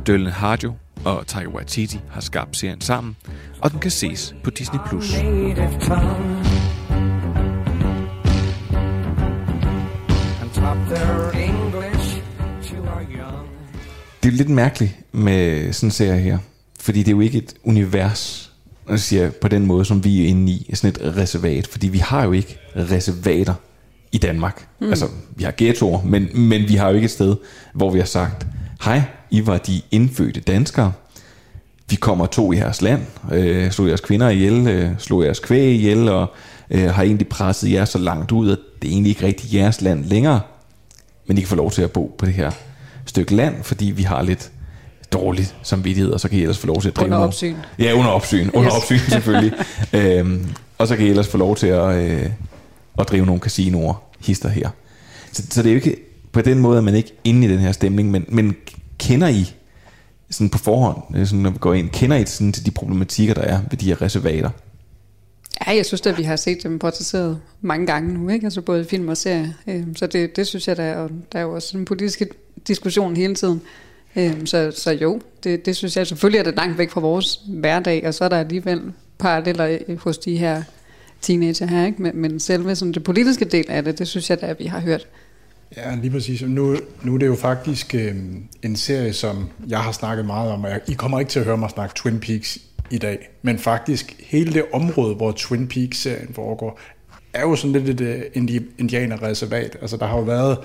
Dylan 0.07 0.33
Harjo 0.33 0.75
og 1.05 1.27
Taika 1.27 1.49
Waititi 1.49 2.01
har 2.11 2.21
skabt 2.21 2.57
serien 2.57 2.81
sammen, 2.81 3.17
og 3.61 3.71
den 3.71 3.81
kan 3.81 3.91
ses 3.91 4.35
på 4.45 4.51
Disney+. 4.51 4.79
Plus. 4.89 5.11
Det 14.23 14.29
er 14.29 14.33
jo 14.33 14.37
lidt 14.37 14.49
mærkeligt 14.49 14.93
med 15.13 15.73
sådan 15.73 15.87
en 15.87 15.91
serie 15.91 16.21
her, 16.21 16.39
fordi 16.81 16.99
det 16.99 17.09
er 17.09 17.13
jo 17.13 17.21
ikke 17.21 17.39
et 17.39 17.55
univers, 17.65 18.53
jeg 18.89 19.01
siger, 19.01 19.31
på 19.31 19.49
den 19.49 19.67
måde, 19.67 19.85
som 19.85 20.05
vi 20.05 20.25
er 20.25 20.29
inde 20.29 20.53
i, 20.53 20.71
sådan 20.75 21.07
et 21.09 21.17
reservat, 21.17 21.67
fordi 21.67 21.89
vi 21.89 21.99
har 21.99 22.25
jo 22.25 22.33
ikke 22.33 22.59
reservater 22.77 23.55
i 24.13 24.19
Danmark. 24.19 24.67
Mm. 24.81 24.89
Altså, 24.89 25.09
vi 25.37 25.45
har 25.45 25.55
ghettoer, 25.57 26.03
men, 26.03 26.29
men 26.35 26.69
vi 26.69 26.75
har 26.75 26.89
jo 26.89 26.95
ikke 26.95 27.05
et 27.05 27.11
sted, 27.11 27.37
hvor 27.75 27.91
vi 27.91 27.99
har 27.99 28.07
sagt, 28.07 28.47
hej, 28.85 29.03
I 29.31 29.47
var 29.47 29.59
de 29.59 29.81
indfødte 29.91 30.41
danskere, 30.41 30.93
vi 31.91 31.97
kommer 31.97 32.27
to 32.27 32.53
i 32.53 32.57
jeres 32.57 32.83
land, 32.83 33.03
øh, 33.33 33.71
slog 33.71 33.89
jeres 33.89 34.01
kvinder 34.01 34.29
ihjel, 34.29 34.69
øh, 34.69 34.91
slog 34.99 35.25
jeres 35.25 35.39
kvæg 35.39 35.75
ihjel, 35.75 36.09
og 36.09 36.27
øh, 36.71 36.91
har 36.91 37.03
egentlig 37.03 37.29
presset 37.29 37.73
jer 37.73 37.85
så 37.85 37.99
langt 37.99 38.33
ud, 38.33 38.51
at 38.51 38.59
det 38.83 38.89
er 38.89 38.93
egentlig 38.93 39.11
ikke 39.11 39.27
rigtig 39.27 39.55
jeres 39.55 39.81
land 39.81 40.05
længere, 40.05 40.41
men 41.27 41.39
I 41.39 41.41
kan 41.41 41.49
få 41.49 41.57
lov 41.57 41.71
til 41.71 41.83
at 41.83 41.91
bo 41.91 42.15
på 42.19 42.27
det 42.27 42.35
her 42.35 42.51
stykke 43.07 43.35
land, 43.35 43.55
fordi 43.63 43.85
vi 43.87 44.03
har 44.03 44.23
lidt 44.23 44.51
dårligt 45.13 45.55
samvittighed, 45.63 46.13
og 46.13 46.21
så 46.21 46.29
kan 46.29 46.39
I 46.39 46.41
ellers 46.41 46.59
få 46.59 46.67
lov 46.67 46.81
til 46.81 46.89
at 46.89 46.97
drive 46.97 47.07
Under 47.07 47.19
opsyn. 47.19 47.57
Ja, 47.79 47.93
under 47.93 48.11
opsyn. 48.11 48.51
Under 48.55 48.67
Yes. 48.71 48.77
opsyn 48.77 48.99
selvfølgelig. 49.11 49.53
øhm, 49.93 50.47
og 50.79 50.89
så 50.89 50.97
kan 50.97 51.07
I 51.07 51.09
ellers 51.09 51.29
få 51.29 51.39
lov 51.39 51.57
til 51.57 51.67
at, 51.67 51.97
øh, 51.97 52.31
at 52.99 53.09
drive 53.09 53.27
nogle 53.27 53.41
casinoer, 53.41 54.03
hister 54.27 54.49
her. 54.49 54.69
Så, 55.33 55.43
så 55.51 55.63
det 55.63 55.69
er 55.69 55.73
jo 55.73 55.77
ikke 55.77 55.97
på 56.33 56.41
den 56.41 56.59
måde, 56.59 56.79
at 56.79 56.85
man 56.85 56.95
ikke 56.95 57.13
inde 57.25 57.47
i 57.47 57.51
den 57.51 57.59
her 57.59 57.73
stemning, 57.73 58.11
men, 58.11 58.25
men 58.29 58.57
kender 59.01 59.29
I 59.29 59.55
sådan 60.31 60.51
på 60.51 60.59
forhånd, 60.59 61.17
øh, 61.17 61.27
sådan 61.27 61.43
når 61.43 61.51
vi 61.51 61.59
går 61.59 61.75
ind, 61.75 61.91
kender 61.91 62.17
I 62.17 62.27
sådan 62.27 62.53
til 62.53 62.67
de 62.67 62.71
problematikker, 62.71 63.35
der 63.35 63.43
er 63.43 63.61
ved 63.71 63.79
de 63.79 63.87
her 63.87 64.03
reservater? 64.03 64.51
Ja, 65.67 65.77
jeg 65.77 65.87
synes 65.87 66.07
at 66.07 66.19
vi 66.19 66.23
har 66.23 66.37
set 66.37 66.63
dem 66.63 66.79
portrætteret 66.79 67.41
mange 67.61 67.87
gange 67.87 68.15
nu, 68.15 68.29
ikke? 68.29 68.47
Altså 68.47 68.61
både 68.61 68.85
film 68.85 69.09
og 69.09 69.17
serie. 69.17 69.55
Øh, 69.67 69.85
så 69.97 70.07
det, 70.07 70.37
det 70.37 70.47
synes 70.47 70.69
jeg, 70.69 70.77
der 70.77 70.83
er, 70.83 70.97
og 70.97 71.11
der 71.33 71.39
er 71.39 71.43
jo 71.43 71.55
også 71.55 71.79
en 71.79 71.85
politisk 71.85 72.23
diskussion 72.69 73.17
hele 73.17 73.35
tiden. 73.35 73.63
Øh, 74.17 74.47
så, 74.47 74.73
så 74.77 74.91
jo, 74.91 75.21
det, 75.45 75.67
det 75.67 75.77
synes 75.77 75.97
jeg 75.97 76.07
selvfølgelig 76.07 76.39
er 76.39 76.43
det 76.43 76.57
langt 76.57 76.79
væk 76.79 76.91
fra 76.91 77.01
vores 77.01 77.41
hverdag, 77.49 78.07
og 78.07 78.15
så 78.15 78.25
er 78.25 78.29
der 78.29 78.39
alligevel 78.39 78.83
paralleller 79.19 79.79
hos 79.99 80.19
de 80.19 80.37
her 80.37 80.63
teenager 81.21 81.67
her, 81.67 81.87
ikke? 81.87 82.03
Men, 82.03 82.17
men 82.17 82.41
selve 82.41 82.77
sådan 82.77 82.93
det 82.93 83.05
politiske 83.05 83.45
del 83.45 83.65
af 83.69 83.85
det, 83.85 83.99
det 83.99 84.09
synes 84.09 84.31
jeg 84.31 84.41
da, 84.41 84.47
at 84.47 84.59
vi 84.59 84.65
har 84.65 84.81
hørt. 84.81 85.07
Ja, 85.77 85.95
lige 85.95 86.11
præcis. 86.11 86.43
Nu, 86.43 86.77
nu 87.03 87.15
er 87.15 87.19
det 87.19 87.27
jo 87.27 87.35
faktisk 87.35 87.95
øh, 87.95 88.15
en 88.63 88.77
serie, 88.77 89.13
som 89.13 89.49
jeg 89.69 89.79
har 89.81 89.93
snakket 89.93 90.27
meget 90.27 90.53
om, 90.53 90.65
og 90.65 90.71
jeg, 90.71 90.81
I 90.89 90.93
kommer 90.93 91.21
ikke 91.21 91.31
til 91.31 91.41
at 91.41 91.47
høre 91.47 91.57
mig 91.57 91.71
snakke 91.71 91.95
Twin 91.95 92.21
Peaks 92.21 92.59
i 92.91 92.99
dag, 92.99 93.31
men 93.43 93.59
faktisk 93.59 94.17
hele 94.27 94.53
det 94.53 94.65
område, 94.73 95.15
hvor 95.15 95.33
Twin 95.33 95.69
Peaks-serien 95.69 96.35
foregår, 96.35 96.81
er 97.33 97.41
jo 97.41 97.57
sådan 97.57 97.83
lidt 97.83 98.01
et 98.01 98.31
uh, 98.37 98.65
indianerreservat. 98.79 99.77
Altså 99.81 99.97
der 99.97 100.07
har 100.07 100.17
jo 100.17 100.23
været 100.23 100.59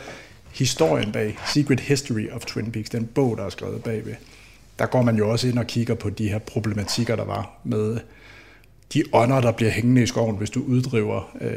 historien 0.54 1.12
bag, 1.12 1.38
Secret 1.54 1.80
History 1.80 2.30
of 2.32 2.46
Twin 2.46 2.72
Peaks, 2.72 2.90
den 2.90 3.06
bog, 3.06 3.38
der 3.38 3.46
er 3.46 3.50
skrevet 3.50 3.84
bagved. 3.84 4.16
Der 4.80 4.86
går 4.86 5.02
man 5.02 5.16
jo 5.18 5.30
også 5.30 5.48
ind 5.48 5.60
og 5.60 5.68
kigger 5.68 5.96
på 5.96 6.10
de 6.10 6.30
her 6.30 6.40
problematikker, 6.40 7.16
der 7.16 7.26
var 7.26 7.60
med 7.64 7.98
de 8.94 9.04
ånder, 9.14 9.42
der 9.42 9.52
bliver 9.52 9.72
hængende 9.72 10.04
i 10.04 10.06
skoven, 10.06 10.38
hvis 10.38 10.50
du 10.50 10.62
uddriver 10.68 11.32
øh, 11.42 11.50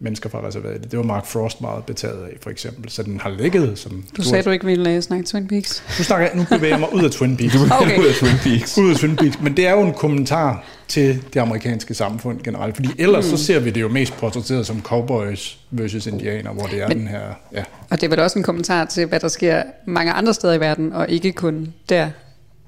mennesker 0.00 0.28
fra 0.30 0.46
reservatet. 0.46 0.90
Det 0.90 0.98
var 0.98 1.04
Mark 1.04 1.26
Frost 1.26 1.60
meget 1.60 1.84
betaget 1.84 2.22
af, 2.24 2.36
for 2.42 2.50
eksempel. 2.50 2.90
Så 2.90 3.02
den 3.02 3.20
har 3.20 3.30
ligget 3.30 3.78
som... 3.78 4.04
Du 4.16 4.22
sagde, 4.22 4.42
du 4.44 4.50
ikke 4.50 4.64
ville 4.66 4.94
øh, 4.94 5.02
snakke 5.02 5.24
Twin 5.26 5.48
Peaks. 5.48 5.82
Nu, 5.98 6.04
snakker, 6.04 6.26
jeg- 6.26 6.36
nu 6.36 6.44
bevæger 6.56 6.72
jeg 6.74 6.80
mig 6.80 6.94
ud 6.94 7.04
af 7.04 7.10
Twin 7.10 7.36
Peaks. 7.36 7.52
Du 7.54 7.58
Okay. 7.82 7.98
ud 7.98 8.06
af 8.06 8.14
Twin 8.14 8.32
Peaks. 8.42 8.78
ud 8.78 8.90
af 8.90 8.96
Twin 8.96 9.16
Peaks. 9.16 9.40
Men 9.40 9.56
det 9.56 9.66
er 9.66 9.72
jo 9.72 9.80
en 9.80 9.92
kommentar 9.92 10.64
til 10.88 11.22
det 11.34 11.40
amerikanske 11.40 11.94
samfund 11.94 12.40
generelt. 12.42 12.74
Fordi 12.76 12.88
ellers 12.98 13.30
Mm. 13.30 13.36
så 13.36 13.44
ser 13.44 13.58
vi 13.60 13.70
det 13.70 13.80
jo 13.80 13.88
mest 13.88 14.16
portrætteret 14.16 14.66
som 14.66 14.82
cowboys 14.82 15.58
versus 15.70 16.06
indianer, 16.06 16.52
hvor 16.52 16.66
det 16.66 16.82
er 16.82 16.88
Men- 16.88 16.98
den 16.98 17.08
her... 17.08 17.20
Ja. 17.52 17.62
Og 17.90 18.00
det 18.00 18.06
er 18.06 18.10
vel 18.10 18.20
også 18.20 18.38
en 18.38 18.42
kommentar 18.42 18.84
til, 18.84 19.06
hvad 19.06 19.20
der 19.20 19.28
sker 19.28 19.62
mange 19.86 20.12
andre 20.12 20.34
steder 20.34 20.54
i 20.54 20.60
verden, 20.60 20.92
og 20.92 21.08
ikke 21.08 21.32
kun 21.32 21.72
der. 21.88 22.08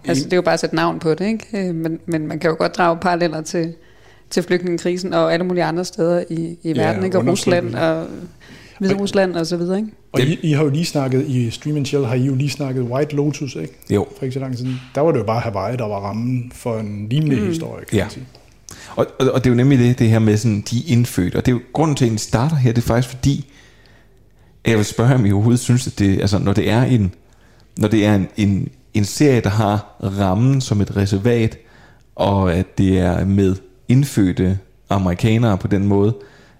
Altså, 0.04 0.24
det 0.24 0.32
er 0.32 0.36
jo 0.36 0.42
bare 0.42 0.54
at 0.54 0.60
sætte 0.60 0.76
navn 0.76 0.98
på 0.98 1.14
det, 1.14 1.26
ikke? 1.26 1.68
Øh, 1.68 1.74
Men, 1.74 1.98
men 2.06 2.26
man 2.26 2.38
kan 2.38 2.50
jo 2.50 2.56
godt 2.58 2.76
drage 2.76 2.96
paralleller 3.00 3.40
til, 3.42 3.74
til 4.30 4.42
flygtningekrisen 4.42 5.14
og 5.14 5.32
alle 5.32 5.44
mulige 5.46 5.64
andre 5.64 5.84
steder 5.84 6.24
i, 6.30 6.34
i 6.62 6.72
Ja, 6.72 6.72
verden, 6.86 7.04
ikke? 7.04 7.18
Og 7.18 7.26
Rusland 7.26 7.74
og 7.74 8.06
Hvide 8.78 8.94
Rusland 8.94 9.36
og 9.36 9.46
så 9.46 9.56
videre, 9.56 9.76
ikke? 9.78 9.90
Og 10.12 10.20
I, 10.20 10.38
I 10.42 10.52
har 10.52 10.64
jo 10.64 10.70
lige 10.70 10.84
snakket, 10.84 11.26
i 11.26 11.50
Stream 11.50 11.76
and 11.76 11.86
Chill 11.86 12.04
har 12.06 12.14
I 12.14 12.22
jo 12.22 12.34
lige 12.34 12.50
snakket 12.50 12.82
White 12.82 13.16
Lotus, 13.16 13.54
ikke? 13.54 13.74
Jo. 13.90 14.06
For 14.18 14.24
ikke 14.24 14.34
så 14.34 14.40
lang 14.40 14.56
tid. 14.56 14.66
Der 14.94 15.00
var 15.00 15.12
det 15.12 15.18
jo 15.18 15.24
bare 15.24 15.40
Hawaii, 15.40 15.76
der 15.76 15.84
var 15.88 16.00
rammen 16.00 16.52
for 16.54 16.78
en 16.78 17.06
lignende 17.10 17.36
Mm. 17.40 17.46
historie, 17.46 17.84
kan 17.84 17.96
Ja. 17.98 18.04
man 18.04 18.10
sige. 18.10 18.24
Og, 18.96 19.06
og, 19.20 19.30
og 19.30 19.44
det 19.44 19.50
er 19.50 19.54
jo 19.54 19.56
nemlig 19.56 19.78
det, 19.78 19.98
det 19.98 20.08
her 20.08 20.18
med 20.18 20.36
sådan, 20.36 20.64
de 20.70 20.82
indfødte. 20.86 21.36
Og 21.36 21.46
det 21.46 21.52
er 21.52 21.56
jo 21.56 21.60
grunden 21.72 21.96
til, 21.96 22.04
at 22.04 22.10
den 22.10 22.18
starter 22.18 22.56
her, 22.56 22.72
det 22.72 22.82
er 22.82 22.86
faktisk 22.86 23.08
fordi, 23.16 23.46
at 24.64 24.70
jeg 24.70 24.78
vil 24.78 24.84
spørge, 24.86 25.14
om 25.14 25.26
I 25.26 25.32
overhovedet 25.32 25.60
synes, 25.60 25.86
at 25.86 25.98
det, 25.98 26.20
altså, 26.20 26.38
når 26.38 26.52
det 26.52 26.70
er 26.70 26.82
en, 26.82 27.14
når 27.78 27.88
det 27.88 28.06
er 28.06 28.14
en, 28.14 28.28
en, 28.36 28.68
en 28.94 29.04
serie, 29.04 29.40
der 29.40 29.50
har 29.50 29.96
rammen 30.18 30.60
som 30.60 30.80
et 30.80 30.96
reservat, 30.96 31.58
og 32.16 32.54
at 32.54 32.78
det 32.78 32.98
er 32.98 33.24
med 33.24 33.56
indfødte 33.88 34.58
amerikanere 34.88 35.58
på 35.58 35.68
den 35.68 35.86
måde, 35.86 36.14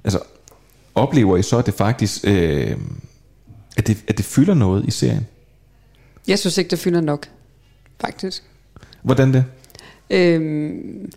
altså 0.04 0.20
oplever 0.94 1.37
I 1.37 1.42
så, 1.42 1.58
at 1.58 1.66
det 1.66 1.75
faktisk, 1.75 2.25
øh, 2.26 2.76
at, 3.76 3.87
det, 3.87 4.04
at 4.08 4.16
det 4.18 4.25
fylder 4.25 4.54
noget 4.54 4.85
i 4.87 4.90
serien? 4.90 5.26
Jeg 6.28 6.38
synes 6.38 6.58
ikke, 6.58 6.70
det 6.70 6.78
fylder 6.78 7.00
nok, 7.00 7.28
faktisk. 8.00 8.42
Hvordan 9.02 9.35
det? 9.35 9.44
Øhm, 10.11 11.12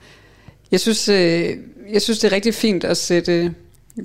jeg, 0.71 0.79
synes, 0.79 1.09
øh, 1.09 1.57
jeg 1.91 2.01
synes, 2.01 2.19
det 2.19 2.31
er 2.31 2.35
rigtig 2.35 2.53
fint 2.53 2.83
at 2.83 2.97
sætte 2.97 3.53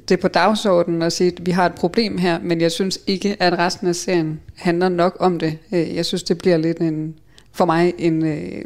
det 0.08 0.20
på 0.20 0.28
dagsordenen 0.28 1.02
og 1.02 1.12
sige, 1.12 1.32
at 1.32 1.46
vi 1.46 1.50
har 1.50 1.66
et 1.66 1.74
problem 1.74 2.18
her, 2.18 2.38
men 2.42 2.60
jeg 2.60 2.72
synes 2.72 2.98
ikke, 3.06 3.36
at 3.42 3.58
resten 3.58 3.88
af 3.88 3.96
serien 3.96 4.40
handler 4.54 4.88
nok 4.88 5.16
om 5.20 5.38
det. 5.38 5.58
Øh, 5.72 5.94
Jeg 5.94 6.06
synes, 6.06 6.22
det 6.22 6.38
bliver 6.38 6.56
lidt 6.56 6.78
en, 6.78 7.14
for 7.52 7.64
mig 7.64 7.94
en, 7.98 8.24
øh, 8.24 8.64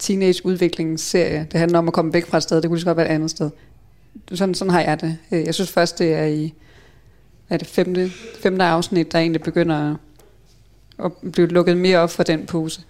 teenage-udviklingsserie. 0.00 1.46
Det 1.52 1.60
handler 1.60 1.78
om 1.78 1.88
at 1.88 1.94
komme 1.94 2.12
væk 2.12 2.26
fra 2.26 2.36
et 2.36 2.42
sted. 2.42 2.56
Det 2.56 2.64
kunne 2.64 2.76
lige 2.76 2.80
så 2.82 2.86
godt 2.86 2.96
være 2.96 3.06
et 3.06 3.14
andet 3.14 3.30
sted. 3.30 3.50
Sådan, 4.32 4.54
sådan 4.54 4.70
har 4.70 4.80
jeg 4.80 5.00
det. 5.00 5.18
Øh, 5.32 5.44
Jeg 5.44 5.54
synes 5.54 5.70
først, 5.72 5.98
det 5.98 6.14
er 6.14 6.24
i 6.24 6.54
er 7.50 7.56
det 7.56 7.66
femte, 7.66 8.10
femte 8.40 8.64
afsnit, 8.64 9.12
der 9.12 9.18
egentlig 9.18 9.42
begynder 9.42 9.96
at 11.04 11.12
blive 11.32 11.46
lukket 11.46 11.76
mere 11.76 11.98
op 11.98 12.10
for 12.10 12.22
den 12.22 12.46
pose. 12.46 12.80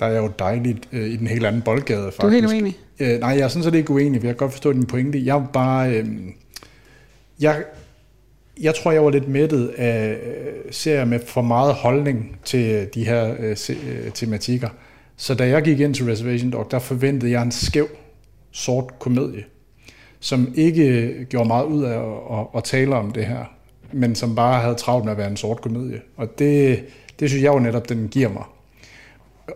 Der 0.00 0.06
er 0.06 0.18
jo 0.18 0.30
dejligt 0.38 0.88
øh, 0.92 1.06
i 1.06 1.16
den 1.16 1.26
helt 1.26 1.46
anden 1.46 1.62
boldgade, 1.62 2.02
faktisk. 2.04 2.20
Du 2.22 2.26
er 2.26 2.30
helt 2.30 2.46
uenig? 2.46 2.78
Øh, 3.00 3.20
nej, 3.20 3.30
jeg 3.30 3.40
er 3.40 3.48
sådan 3.48 3.62
set 3.64 3.74
ikke 3.74 3.90
uenig, 3.90 4.20
for 4.20 4.26
jeg 4.26 4.36
kan 4.36 4.38
godt 4.38 4.52
forstå 4.52 4.72
din 4.72 4.86
pointe. 4.86 5.24
Jeg 5.24 5.36
er 5.36 5.46
bare... 5.52 5.94
Øh, 5.94 6.06
jeg, 7.40 7.64
jeg 8.60 8.74
tror, 8.74 8.92
jeg 8.92 9.04
var 9.04 9.10
lidt 9.10 9.28
mættet 9.28 9.68
af 9.68 10.10
øh, 10.12 10.72
serier 10.72 11.04
med 11.04 11.20
for 11.26 11.42
meget 11.42 11.74
holdning 11.74 12.38
til 12.44 12.70
øh, 12.70 12.86
de 12.94 13.04
her 13.04 13.36
øh, 13.38 13.56
se, 13.56 13.76
øh, 13.88 14.12
tematikker. 14.12 14.68
Så 15.20 15.34
da 15.34 15.48
jeg 15.48 15.62
gik 15.62 15.80
ind 15.80 15.94
til 15.94 16.04
Reservation 16.04 16.50
Dog, 16.50 16.70
der 16.70 16.78
forventede 16.78 17.32
jeg 17.32 17.42
en 17.42 17.50
skæv, 17.50 17.88
sort 18.50 18.98
komedie, 18.98 19.44
som 20.20 20.52
ikke 20.54 21.26
gjorde 21.28 21.48
meget 21.48 21.64
ud 21.64 21.84
af 21.84 21.98
at, 21.98 22.38
at, 22.38 22.46
at 22.56 22.64
tale 22.64 22.94
om 22.94 23.10
det 23.10 23.26
her, 23.26 23.44
men 23.92 24.14
som 24.14 24.34
bare 24.34 24.62
havde 24.62 24.74
travlt 24.74 25.04
med 25.04 25.12
at 25.12 25.18
være 25.18 25.30
en 25.30 25.36
sort 25.36 25.60
komedie. 25.60 26.00
Og 26.16 26.38
det, 26.38 26.84
det 27.20 27.28
synes 27.30 27.42
jeg 27.42 27.52
jo 27.52 27.58
netop, 27.58 27.88
den 27.88 28.08
giver 28.08 28.28
mig. 28.28 28.44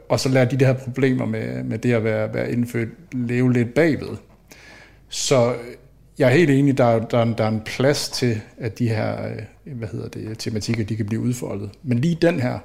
Og 0.09 0.21
så 0.21 0.28
lader 0.28 0.47
de 0.47 0.59
der 0.59 0.73
problemer 0.73 1.26
med, 1.26 1.62
med 1.64 1.78
det 1.78 1.92
at 1.92 2.04
være, 2.04 2.35
være 2.35 2.52
indfødt 2.52 2.88
leve 3.12 3.52
lidt 3.52 3.75
bagved. 3.75 4.16
Så 5.09 5.54
jeg 6.18 6.28
er 6.28 6.35
helt 6.35 6.50
enig, 6.50 6.78
der, 6.78 6.99
der, 6.99 7.25
der 7.25 7.44
er 7.44 7.49
en 7.49 7.62
plads 7.66 8.09
til, 8.09 8.40
at 8.59 8.78
de 8.78 8.88
her 8.88 9.26
øh, 9.66 9.76
hvad 9.76 9.88
hedder 9.88 10.09
det, 10.09 10.38
tematikker 10.38 10.85
de 10.85 10.97
kan 10.97 11.06
blive 11.06 11.21
udfoldet. 11.21 11.71
Men 11.83 11.99
lige 11.99 12.18
den 12.23 12.40
her, 12.40 12.59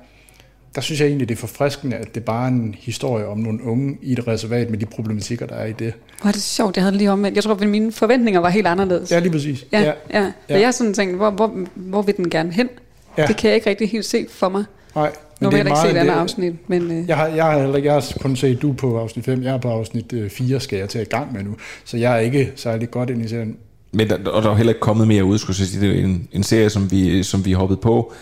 der 0.75 0.81
synes 0.81 0.99
jeg 1.01 1.07
egentlig, 1.07 1.29
det 1.29 1.35
er 1.35 1.39
forfriskende, 1.39 1.95
at 1.95 2.15
det 2.15 2.23
bare 2.23 2.43
er 2.43 2.47
en 2.51 2.75
historie 2.79 3.27
om 3.27 3.37
nogle 3.37 3.63
unge 3.63 3.97
i 4.01 4.11
et 4.11 4.27
reservat 4.27 4.69
med 4.69 4.77
de 4.77 4.85
problematikker, 4.85 5.45
der 5.45 5.55
er 5.55 5.65
i 5.65 5.71
det. 5.71 5.93
Hvor 6.21 6.27
er 6.27 6.31
det 6.31 6.41
sjovt, 6.41 6.75
jeg 6.75 6.83
havde 6.83 6.97
lige 6.97 7.11
omvendt. 7.11 7.35
Jeg 7.35 7.43
tror, 7.43 7.53
at 7.55 7.69
mine 7.69 7.91
forventninger 7.91 8.39
var 8.41 8.49
helt 8.49 8.67
anderledes. 8.67 9.11
Ja, 9.11 9.19
lige 9.19 9.31
præcis. 9.31 9.65
Ja, 9.71 9.79
Ja. 9.81 9.91
ja. 10.13 10.31
ja. 10.49 10.57
Jeg 10.59 10.67
har 10.67 10.71
sådan 10.71 10.93
tænkt, 10.93 11.15
hvor, 11.15 11.29
hvor, 11.29 11.51
hvor 11.75 12.01
vil 12.01 12.17
den 12.17 12.29
gerne 12.29 12.51
hen? 12.53 12.69
Ja. 13.17 13.25
Det 13.25 13.37
kan 13.37 13.47
jeg 13.47 13.55
ikke 13.55 13.69
rigtig 13.69 13.89
helt 13.89 14.05
se 14.05 14.25
for 14.29 14.49
mig. 14.49 14.63
Nej, 14.95 15.11
Nu 15.39 15.49
det 15.49 15.53
har 15.53 15.59
er 15.59 15.63
jeg 15.63 15.65
ikke 15.67 15.79
set 15.89 15.97
andet 15.99 16.13
det- 16.13 16.19
afsnit, 16.21 16.69
men 16.69 16.91
øh, 16.91 17.07
Jeg 17.09 17.17
har, 17.17 17.27
jeg, 17.27 17.45
har, 17.45 17.77
jeg 17.77 17.93
har 17.93 18.11
kun 18.21 18.35
set 18.35 18.61
du 18.61 18.73
på 18.73 18.97
afsnit 18.99 19.25
5, 19.25 19.43
jeg 19.43 19.53
er 19.53 19.57
på 19.57 19.69
afsnit 19.69 20.13
4, 20.29 20.59
skal 20.59 20.79
jeg 20.79 20.89
tage 20.89 21.01
i 21.05 21.07
gang 21.07 21.33
med 21.33 21.43
nu. 21.43 21.55
Så 21.85 21.97
jeg 21.97 22.13
er 22.15 22.19
ikke 22.19 22.51
særlig 22.55 22.91
godt 22.91 23.09
ind 23.09 23.25
i 23.25 23.27
serien. 23.27 23.57
Men 23.91 24.09
der, 24.09 24.15
og 24.15 24.41
der 24.41 24.47
er 24.47 24.51
jo 24.53 24.57
heller 24.57 24.71
ikke 24.73 24.79
kommet 24.81 25.07
mere 25.07 25.23
ud, 25.25 25.37
skulle 25.37 25.55
jeg 25.59 25.67
sige. 25.67 25.81
Det 25.89 25.99
er 25.99 26.03
en, 26.03 26.27
en 26.31 26.43
serie, 26.43 26.69
som 26.69 26.91
vi, 26.91 27.23
som 27.23 27.45
vi 27.45 27.51
hoppet 27.51 27.79
på. 27.79 28.13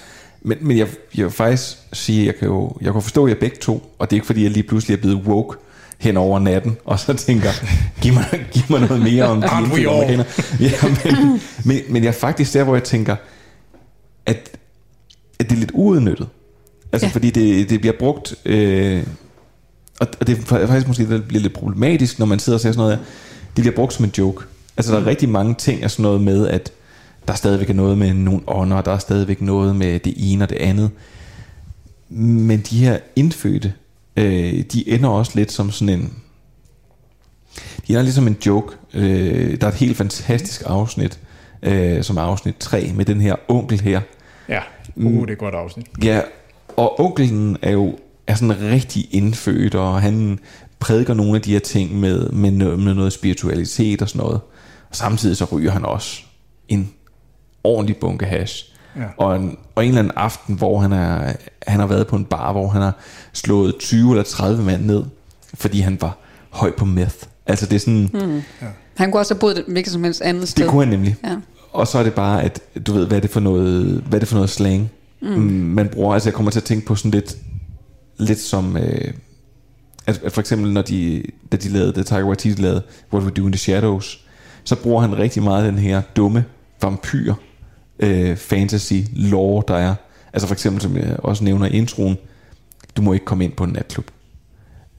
Men, 0.41 0.57
men 0.61 0.77
jeg, 0.77 0.87
jeg 1.17 1.25
vil 1.25 1.31
faktisk 1.31 1.77
sige, 1.93 2.25
jeg 2.25 2.35
kan 2.35 2.47
jo 2.47 2.71
jeg 2.81 2.93
kan 2.93 3.01
forstå 3.01 3.27
jer 3.27 3.35
begge 3.35 3.57
to, 3.61 3.93
og 3.99 4.09
det 4.09 4.15
er 4.15 4.17
ikke 4.17 4.25
fordi, 4.25 4.43
jeg 4.43 4.51
lige 4.51 4.63
pludselig 4.63 4.97
er 4.97 5.01
blevet 5.01 5.17
woke 5.17 5.57
hen 5.97 6.17
over 6.17 6.39
natten, 6.39 6.77
og 6.85 6.99
så 6.99 7.13
tænker, 7.13 7.49
giv 8.01 8.13
mig, 8.13 8.47
giv 8.51 8.63
mig 8.69 8.79
noget 8.79 9.03
mere 9.03 9.23
om 9.23 9.41
de 9.41 9.47
amerikanere. 9.47 10.25
Ja, 10.59 10.71
men, 10.83 11.41
men, 11.65 11.81
men 11.89 12.03
jeg 12.03 12.09
er 12.09 12.13
faktisk 12.13 12.53
der, 12.53 12.63
hvor 12.63 12.75
jeg 12.75 12.83
tænker, 12.83 13.15
at, 14.25 14.57
at 15.39 15.49
det 15.49 15.55
er 15.55 15.59
lidt 15.59 15.71
uudnyttet. 15.73 16.27
Altså, 16.91 17.07
ja. 17.07 17.11
Fordi 17.11 17.29
det, 17.29 17.69
det 17.69 17.79
bliver 17.79 17.95
brugt... 17.99 18.35
Øh, 18.45 19.03
og, 19.99 20.07
og 20.19 20.27
det 20.27 20.37
er 20.37 20.67
faktisk 20.67 20.87
måske, 20.87 21.09
det 21.09 21.27
bliver 21.27 21.41
lidt 21.41 21.53
problematisk, 21.53 22.19
når 22.19 22.25
man 22.25 22.39
sidder 22.39 22.57
og 22.57 22.61
ser 22.61 22.71
sådan 22.71 22.77
noget 22.77 22.97
her. 22.97 23.05
Det 23.55 23.63
bliver 23.63 23.75
brugt 23.75 23.93
som 23.93 24.05
en 24.05 24.11
joke. 24.17 24.43
Altså, 24.77 24.93
der 24.93 24.99
er 24.99 25.05
rigtig 25.05 25.29
mange 25.29 25.55
ting 25.55 25.83
af 25.83 25.91
sådan 25.91 26.03
noget 26.03 26.21
med, 26.21 26.47
at 26.47 26.71
der 27.27 27.33
er 27.33 27.37
stadigvæk 27.37 27.75
noget 27.75 27.97
med 27.97 28.13
nogle 28.13 28.41
ånder, 28.47 28.81
der 28.81 28.91
er 28.91 28.97
stadigvæk 28.97 29.41
noget 29.41 29.75
med 29.75 29.99
det 29.99 30.13
ene 30.17 30.45
og 30.45 30.49
det 30.49 30.55
andet. 30.55 30.91
Men 32.09 32.59
de 32.59 32.77
her 32.77 32.99
indfødte, 33.15 33.73
øh, 34.17 34.63
de 34.73 34.89
ender 34.89 35.09
også 35.09 35.31
lidt 35.35 35.51
som 35.51 35.71
sådan 35.71 35.99
en... 35.99 36.13
De 37.87 37.93
ender 37.93 38.01
ligesom 38.01 38.27
en 38.27 38.37
joke. 38.45 38.75
Øh, 38.93 39.61
der 39.61 39.67
er 39.67 39.71
et 39.71 39.77
helt 39.77 39.97
fantastisk 39.97 40.63
afsnit, 40.65 41.19
øh, 41.61 42.03
som 42.03 42.17
er 42.17 42.21
afsnit 42.21 42.55
3, 42.59 42.91
med 42.95 43.05
den 43.05 43.21
her 43.21 43.35
onkel 43.47 43.81
her. 43.81 44.01
Ja, 44.49 44.61
uh, 44.95 45.21
det 45.21 45.29
er 45.29 45.33
et 45.33 45.37
godt 45.37 45.55
afsnit. 45.55 45.85
Ja, 46.03 46.21
og 46.77 46.99
onkelen 46.99 47.57
er 47.61 47.71
jo 47.71 47.97
er 48.27 48.35
sådan 48.35 48.61
rigtig 48.61 49.07
indfødt, 49.11 49.75
og 49.75 50.01
han 50.01 50.39
prædiker 50.79 51.13
nogle 51.13 51.35
af 51.35 51.41
de 51.41 51.51
her 51.51 51.59
ting 51.59 51.99
med, 51.99 52.29
med, 52.29 52.51
noget, 52.51 52.79
med 52.79 52.93
noget 52.93 53.13
spiritualitet 53.13 54.01
og 54.01 54.09
sådan 54.09 54.19
noget. 54.19 54.41
Og 54.89 54.95
samtidig 54.95 55.37
så 55.37 55.45
ryger 55.45 55.71
han 55.71 55.85
også 55.85 56.21
en 56.67 56.93
ordentlig 57.67 57.97
bunke 57.97 58.25
hash. 58.25 58.65
Ja. 58.95 59.01
Og, 59.17 59.35
en, 59.35 59.57
og 59.75 59.83
en 59.83 59.89
eller 59.89 59.99
anden 59.99 60.13
aften, 60.15 60.55
hvor 60.55 60.79
han, 60.79 60.91
er, 60.91 61.33
han 61.67 61.79
har 61.79 61.87
været 61.87 62.07
på 62.07 62.15
en 62.15 62.25
bar, 62.25 62.51
hvor 62.51 62.67
han 62.67 62.81
har 62.81 62.93
slået 63.33 63.75
20 63.79 64.11
eller 64.11 64.23
30 64.23 64.63
mand 64.63 64.85
ned, 64.85 65.03
fordi 65.53 65.79
han 65.79 65.97
var 66.01 66.17
høj 66.49 66.71
på 66.77 66.85
meth. 66.85 67.15
Altså 67.45 67.65
det 67.65 67.75
er 67.75 67.79
sådan... 67.79 68.09
hmm. 68.13 68.35
ja. 68.61 68.67
han 68.95 69.11
kunne 69.11 69.21
også 69.21 69.33
have 69.33 69.39
boet 69.39 69.57
et 69.57 69.65
hvilket 69.67 69.93
som 69.93 70.03
helst 70.03 70.21
andet 70.21 70.49
sted. 70.49 70.63
Det 70.63 70.71
kunne 70.71 70.83
han 70.85 70.93
nemlig. 70.93 71.15
Ja. 71.23 71.35
Og 71.71 71.87
så 71.87 71.97
er 71.97 72.03
det 72.03 72.13
bare, 72.13 72.43
at 72.43 72.61
du 72.87 72.93
ved, 72.93 73.07
hvad 73.07 73.17
er 73.17 73.21
det 73.21 73.29
for 73.29 73.39
noget, 73.39 74.03
hvad 74.07 74.17
er 74.17 74.19
det 74.19 74.27
for 74.27 74.35
noget 74.35 74.49
slang, 74.49 74.91
Mm. 75.21 75.27
mm. 75.29 75.43
man 75.51 75.87
bruger. 75.89 76.13
Altså 76.13 76.29
jeg 76.29 76.33
kommer 76.33 76.51
til 76.51 76.59
at 76.59 76.63
tænke 76.63 76.85
på 76.85 76.95
sådan 76.95 77.11
lidt, 77.11 77.37
lidt 78.17 78.39
som, 78.39 78.77
øh, 78.77 79.13
at, 80.07 80.21
at 80.23 80.31
for 80.31 80.41
eksempel 80.41 80.73
når 80.73 80.81
de, 80.81 81.23
da 81.51 81.57
de 81.57 81.69
lavede, 81.69 81.91
da 81.91 82.03
Tiger 82.03 82.23
Waititi 82.23 82.61
lavede 82.61 82.81
What 83.13 83.23
We 83.23 83.31
Do 83.31 83.45
in 83.45 83.51
the 83.51 83.59
Shadows, 83.59 84.19
så 84.63 84.75
bruger 84.75 85.01
han 85.01 85.17
rigtig 85.17 85.43
meget 85.43 85.65
den 85.65 85.77
her 85.77 86.01
dumme 86.15 86.45
vampyr 86.81 87.33
øh, 87.99 88.37
fantasy 88.37 88.93
lore, 89.13 89.63
der 89.67 89.75
er. 89.75 89.95
Altså 90.33 90.47
for 90.47 90.55
eksempel, 90.55 90.81
som 90.81 90.97
jeg 90.97 91.17
også 91.19 91.43
nævner 91.43 91.65
i 91.65 91.69
introen, 91.69 92.17
du 92.97 93.01
må 93.01 93.13
ikke 93.13 93.25
komme 93.25 93.43
ind 93.43 93.53
på 93.53 93.63
en 93.63 93.69
natklub. 93.69 94.11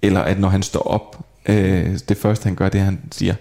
Eller 0.02 0.20
at 0.20 0.40
når 0.40 0.48
han 0.48 0.62
står 0.62 0.80
op, 0.80 1.26
øh, 1.46 1.98
det 2.08 2.16
første 2.16 2.44
han 2.44 2.54
gør, 2.54 2.68
det 2.68 2.78
er, 2.78 2.82
at 2.82 2.84
han 2.84 3.00
siger, 3.12 3.34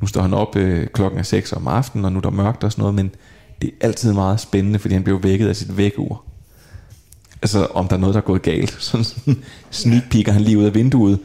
nu 0.00 0.06
står 0.06 0.22
han 0.22 0.34
op 0.34 0.56
øh, 0.56 0.86
klokken 0.86 1.18
er 1.18 1.22
6 1.22 1.52
om 1.52 1.68
aftenen, 1.68 2.04
og 2.04 2.12
nu 2.12 2.18
er 2.18 2.22
der 2.22 2.30
mørkt 2.30 2.64
og 2.64 2.72
sådan 2.72 2.82
noget, 2.82 2.94
men 2.94 3.10
det 3.62 3.70
er 3.70 3.86
altid 3.86 4.12
meget 4.12 4.40
spændende, 4.40 4.78
fordi 4.78 4.94
han 4.94 5.02
bliver 5.02 5.18
vækket 5.18 5.48
af 5.48 5.56
sit 5.56 5.76
vækkeur. 5.76 6.24
Altså 7.42 7.66
om 7.74 7.88
der 7.88 7.96
er 7.96 8.00
noget, 8.00 8.14
der 8.14 8.20
er 8.20 8.24
gået 8.24 8.42
galt. 8.42 8.76
Sådan, 8.82 9.04
sådan 9.04 9.42
sneak 9.70 10.02
peeker 10.10 10.32
han 10.32 10.42
lige 10.42 10.58
ud 10.58 10.64
af 10.64 10.74
vinduet, 10.74 11.18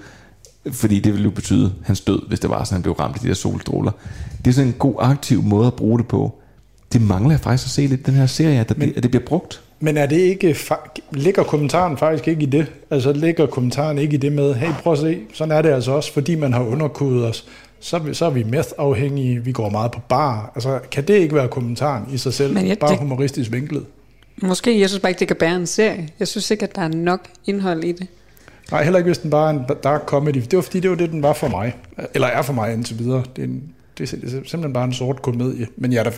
fordi 0.71 0.99
det 0.99 1.13
ville 1.13 1.23
jo 1.23 1.31
betyde 1.31 1.73
hans 1.83 2.01
død, 2.01 2.27
hvis 2.27 2.39
det 2.39 2.49
var 2.49 2.63
sådan, 2.63 2.75
han 2.75 2.81
blev 2.81 2.93
ramt 2.93 3.15
af 3.15 3.21
de 3.21 3.27
der 3.27 3.33
solstråler. 3.33 3.91
Det 4.37 4.47
er 4.51 4.53
sådan 4.53 4.67
en 4.67 4.75
god 4.79 4.95
aktiv 4.99 5.43
måde 5.43 5.67
at 5.67 5.73
bruge 5.73 5.99
det 5.99 6.07
på. 6.07 6.39
Det 6.93 7.01
mangler 7.01 7.31
jeg 7.31 7.39
faktisk 7.39 7.67
at 7.67 7.71
se 7.71 7.81
lidt 7.87 7.99
i 7.99 8.03
den 8.03 8.13
her 8.13 8.25
serie, 8.25 8.59
at, 8.59 8.77
men, 8.77 8.93
at 8.97 9.03
det 9.03 9.11
bliver 9.11 9.25
brugt. 9.25 9.61
Men 9.79 9.97
er 9.97 10.05
det 10.05 10.17
ikke, 10.17 10.51
fa- 10.51 10.99
ligger 11.11 11.43
kommentaren 11.43 11.97
faktisk 11.97 12.27
ikke 12.27 12.43
i 12.43 12.45
det? 12.45 12.65
Altså 12.91 13.13
ligger 13.13 13.45
kommentaren 13.45 13.97
ikke 13.97 14.13
i 14.13 14.17
det 14.17 14.31
med, 14.31 14.53
hey 14.53 14.67
prøv 14.83 14.93
at 14.93 14.99
se, 14.99 15.19
sådan 15.33 15.51
er 15.57 15.61
det 15.61 15.69
altså 15.69 15.91
også, 15.91 16.13
fordi 16.13 16.35
man 16.35 16.53
har 16.53 16.63
underkodet 16.63 17.25
os, 17.25 17.45
så, 17.79 17.95
er 17.95 17.99
vi- 18.01 18.13
så 18.13 18.25
er 18.25 18.29
vi 18.29 18.43
meth-afhængige, 18.43 19.43
vi 19.43 19.51
går 19.51 19.69
meget 19.69 19.91
på 19.91 19.99
bar. 20.09 20.51
Altså 20.55 20.79
kan 20.91 21.07
det 21.07 21.13
ikke 21.13 21.35
være 21.35 21.47
kommentaren 21.47 22.03
i 22.13 22.17
sig 22.17 22.33
selv, 22.33 22.53
Men 22.53 22.67
jeg- 22.67 22.79
bare 22.79 22.89
det- 22.91 22.99
humoristisk 22.99 23.51
vinklet? 23.51 23.85
Måske, 24.41 24.79
jeg 24.79 24.89
synes 24.89 25.01
bare 25.01 25.09
ikke, 25.09 25.19
det 25.19 25.27
kan 25.27 25.37
bære 25.37 25.55
en 25.55 25.67
serie. 25.67 26.09
Jeg 26.19 26.27
synes 26.27 26.51
ikke, 26.51 26.63
at 26.63 26.75
der 26.75 26.81
er 26.81 26.87
nok 26.87 27.19
indhold 27.45 27.83
i 27.83 27.91
det. 27.91 28.07
Nej, 28.71 28.83
heller 28.83 28.99
ikke 28.99 29.07
hvis 29.07 29.17
den 29.17 29.29
bare 29.29 29.53
er 29.53 29.59
en 29.59 29.65
dark 29.83 30.01
comedy. 30.05 30.35
Det 30.35 30.55
var 30.55 30.61
fordi, 30.61 30.79
det 30.79 30.89
var 30.89 30.95
det, 30.95 31.09
den 31.11 31.23
var 31.23 31.33
for 31.33 31.47
mig. 31.47 31.75
Eller 32.13 32.27
er 32.27 32.41
for 32.41 32.53
mig 32.53 32.73
indtil 32.73 32.99
videre. 32.99 33.23
Det 33.35 33.41
er, 33.41 33.47
en, 33.47 33.63
det 33.97 34.13
er 34.13 34.17
sim- 34.17 34.29
simpelthen 34.29 34.73
bare 34.73 34.85
en 34.85 34.93
sort 34.93 35.21
komedie. 35.21 35.67
Men 35.77 35.93
jeg 35.93 35.99
er 35.99 36.03
da, 36.03 36.11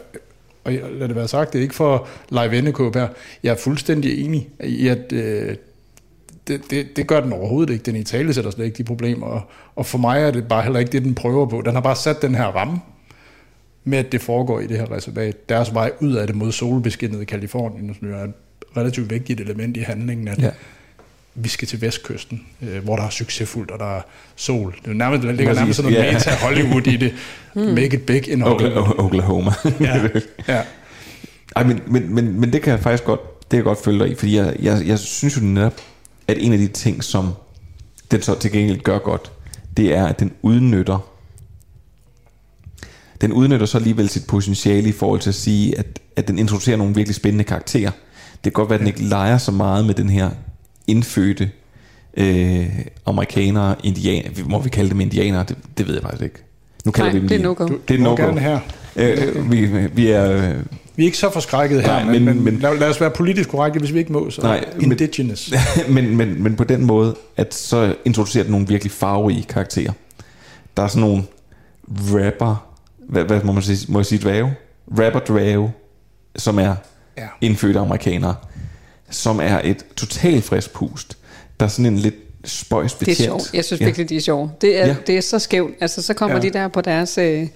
og 0.66 0.72
lad 0.72 1.08
det 1.08 1.16
være 1.16 1.28
sagt, 1.28 1.54
det 1.54 1.60
er 1.60 1.64
ikke 1.64 1.76
for 1.76 2.08
live 2.30 2.58
endekåb 2.58 2.96
her. 2.96 3.08
Jeg 3.44 3.52
er 3.52 3.58
fuldstændig 3.58 4.26
enig 4.26 4.50
i, 4.64 4.88
at 4.88 5.14
øh, 5.14 5.56
det, 6.48 6.62
det, 6.70 6.98
det 6.98 7.08
gør 7.08 7.20
den 7.20 7.34
overhovedet 7.34 7.74
ikke. 7.74 7.84
Den 7.84 7.96
i 7.96 8.04
tale 8.04 8.34
sætter 8.34 8.52
slet 8.52 8.66
ikke 8.66 8.78
de 8.78 8.84
problemer. 8.84 9.28
Og, 9.28 9.42
og 9.76 9.86
for 9.86 9.98
mig 9.98 10.22
er 10.22 10.32
det 10.32 10.48
bare 10.48 10.64
heller 10.64 10.80
ikke 10.80 10.92
det, 10.92 11.04
den 11.04 11.16
prøver 11.16 11.46
på. 11.46 11.62
Den 11.66 11.74
har 11.74 11.82
bare 11.82 11.96
sat 11.96 12.22
den 12.22 12.36
her 12.36 12.46
ramme 12.46 12.80
med, 13.84 13.98
at 13.98 14.12
det 14.12 14.22
foregår 14.22 14.60
i 14.60 14.68
det 14.68 14.78
her 14.78 14.92
reservat. 14.92 15.50
Deres 15.50 15.74
vej 15.74 15.92
ud 16.00 16.14
af 16.14 16.28
det 16.28 16.36
mod 16.36 16.52
solbeskinnede 16.52 17.26
Kalifornien, 17.26 17.96
som 18.00 18.08
jo 18.08 18.16
er 18.16 18.24
et 18.24 18.34
relativt 18.78 19.10
vigtigt 19.10 19.42
element 19.42 19.78
i 19.78 19.80
handlingen, 19.80 20.28
at 20.28 20.42
Ja 20.42 20.52
vi 21.36 21.50
skal 21.50 21.68
til 21.68 21.82
vestkysten, 21.82 22.42
øh, 22.62 22.84
hvor 22.84 22.96
der 22.96 23.04
er 23.04 23.10
succesfuldt, 23.10 23.72
og 23.72 23.80
der 23.80 23.98
er 23.98 24.02
sol. 24.36 24.76
Det 24.84 24.90
er 24.92 24.94
nærmest, 24.96 25.24
der 25.24 25.32
ligger 25.32 25.54
nærmest 25.54 25.78
sådan 25.78 25.92
noget 25.92 26.06
Ja. 26.06 26.14
meta 26.14 26.30
Hollywood 26.36 26.88
i 26.88 26.98
det. 26.98 27.14
Hmm. 27.54 27.64
Make 27.66 27.94
it 27.94 28.02
big 28.06 28.28
in 28.30 28.42
Hollywood. 28.42 28.84
Okla- 28.84 29.00
Oklahoma. 29.04 29.52
Ja. 29.80 30.08
ja. 30.56 30.62
Ej, 31.56 31.64
men, 31.64 31.80
men, 31.88 32.16
men, 32.16 32.40
men 32.40 32.54
det 32.54 32.62
kan 32.62 32.72
jeg 32.72 32.80
faktisk 32.80 33.04
godt, 33.04 33.20
det 33.42 33.50
kan 33.50 33.58
jeg 33.58 33.64
godt 33.64 33.84
følge 33.84 34.00
dig 34.00 34.12
i, 34.12 34.16
fordi 34.16 34.36
jeg, 34.38 34.56
jeg, 34.62 34.82
jeg 34.88 35.00
synes 35.00 35.38
jo 35.38 35.42
netop, 35.42 35.74
at 36.28 36.38
en 36.40 36.52
af 36.54 36.58
de 36.58 36.68
ting, 36.68 37.04
som 37.04 37.30
den 38.12 38.22
så 38.22 38.40
til 38.40 38.52
gengæld 38.52 38.82
gør 38.82 38.98
godt, 39.00 39.32
det 39.78 39.96
er, 39.96 40.06
at 40.08 40.20
den 40.20 40.32
udnytter 40.42 41.10
den 43.22 43.32
udnytter 43.34 43.66
så 43.66 43.78
alligevel 43.78 44.10
sit 44.10 44.28
potentiale 44.28 44.90
i 44.90 44.92
forhold 44.92 45.20
til 45.20 45.30
at 45.30 45.36
sige, 45.36 45.78
at, 45.80 46.00
at 46.16 46.28
den 46.28 46.40
introducerer 46.40 46.78
nogle 46.78 46.96
virkelig 46.96 47.16
spændende 47.16 47.44
karakterer. 47.44 47.92
Det 48.32 48.44
kan 48.44 48.52
godt 48.52 48.70
være, 48.70 48.76
at 48.76 48.80
den 48.80 48.88
ikke 48.88 49.04
leger 49.04 49.38
så 49.38 49.52
meget 49.52 49.86
med 49.86 49.94
den 49.94 50.10
her 50.10 50.30
indfødte 50.88 51.50
øh, 52.18 52.66
amerikanere, 53.06 53.76
indianer, 53.84 54.30
må 54.46 54.60
vi 54.62 54.70
kalde 54.70 54.90
dem 54.90 55.02
indianere, 55.02 55.46
det, 55.48 55.58
det 55.78 55.88
ved 55.88 55.94
jeg 55.94 56.04
faktisk 56.04 56.24
ikke. 56.24 56.44
Nu 56.86 56.92
kalder 56.92 57.12
Nej, 57.12 57.14
vi 57.14 57.20
dem 57.20 57.28
det 57.30 57.40
er 57.40 57.44
no-go. 57.44 57.68
Det 57.88 57.94
er 57.96 58.00
no-go. 58.04 58.16
gerne 58.16 58.40
her. 58.40 58.60
Øh, 58.96 59.52
vi, 59.52 59.66
vi 59.94 60.08
er... 60.12 60.32
øh, 60.32 60.56
Vi 60.96 61.04
er 61.04 61.06
ikke 61.06 61.18
så 61.18 61.30
forskrækket 61.30 61.82
her, 61.82 61.88
Nej, 61.88 62.04
men, 62.04 62.12
men- 62.14 62.26
men, 62.26 62.36
men- 62.36 62.44
men 62.54 62.60
lad, 62.62 62.78
lad 62.80 62.90
os 62.90 63.02
være 63.02 63.12
politisk 63.12 63.50
korrekte, 63.50 63.80
hvis 63.80 63.94
vi 63.94 64.00
ikke 64.00 64.14
må. 64.14 64.30
Så 64.30 64.42
Nej, 64.42 64.66
men- 64.76 64.92
indigenous. 64.92 65.54
men, 65.90 66.18
men, 66.18 66.44
men 66.44 66.56
på 66.56 66.64
den 66.64 66.86
måde, 66.86 67.16
at 67.38 67.54
så 67.54 67.96
introducerer 68.06 68.44
den 68.44 68.52
nogle 68.52 68.68
virkelig 68.68 68.92
farverige 68.92 69.44
karakterer. 69.44 69.92
Der 70.78 70.84
er 70.84 70.88
sådan 70.88 71.02
nogle 71.10 71.24
rapper, 71.90 72.68
hvad, 73.10 73.24
hvad 73.24 73.42
må 73.44 73.52
man 73.52 73.64
sige, 73.64 73.92
må 73.92 74.00
jeg 74.00 74.06
sige 74.06 74.20
dvæve? 74.20 74.54
Rapper 75.00 75.20
dvæve, 75.30 75.72
som 76.36 76.60
er 76.60 76.76
Ja. 77.18 77.28
indfødte 77.42 77.80
amerikanere, 77.80 78.36
som 79.10 79.40
er 79.40 79.62
et 79.64 79.86
totalt 79.96 80.44
frisk 80.44 80.74
pust. 80.74 81.18
Der 81.60 81.66
er 81.66 81.70
sådan 81.70 81.86
en 81.94 81.98
lidt 82.00 82.16
spøjs 82.46 82.94
Det 82.94 83.02
er 83.02 83.06
betjent. 83.06 83.26
sjovt. 83.28 83.54
Jeg 83.54 83.66
synes 83.66 83.80
Ja. 83.82 83.86
virkelig, 83.86 84.10
de 84.10 84.16
er 84.16 84.22
sjove. 84.22 84.52
Det 84.62 84.82
er, 84.82 84.88
Ja. 84.88 84.96
det 85.08 85.18
er 85.18 85.22
så 85.22 85.40
skævt. 85.40 85.72
Altså, 85.82 86.02
så 86.02 86.14
kommer 86.14 86.36
Ja. 86.38 86.42
de 86.42 86.50
der 86.50 86.68
på 86.68 86.82
deres 86.82 87.18
øh, 87.18 87.48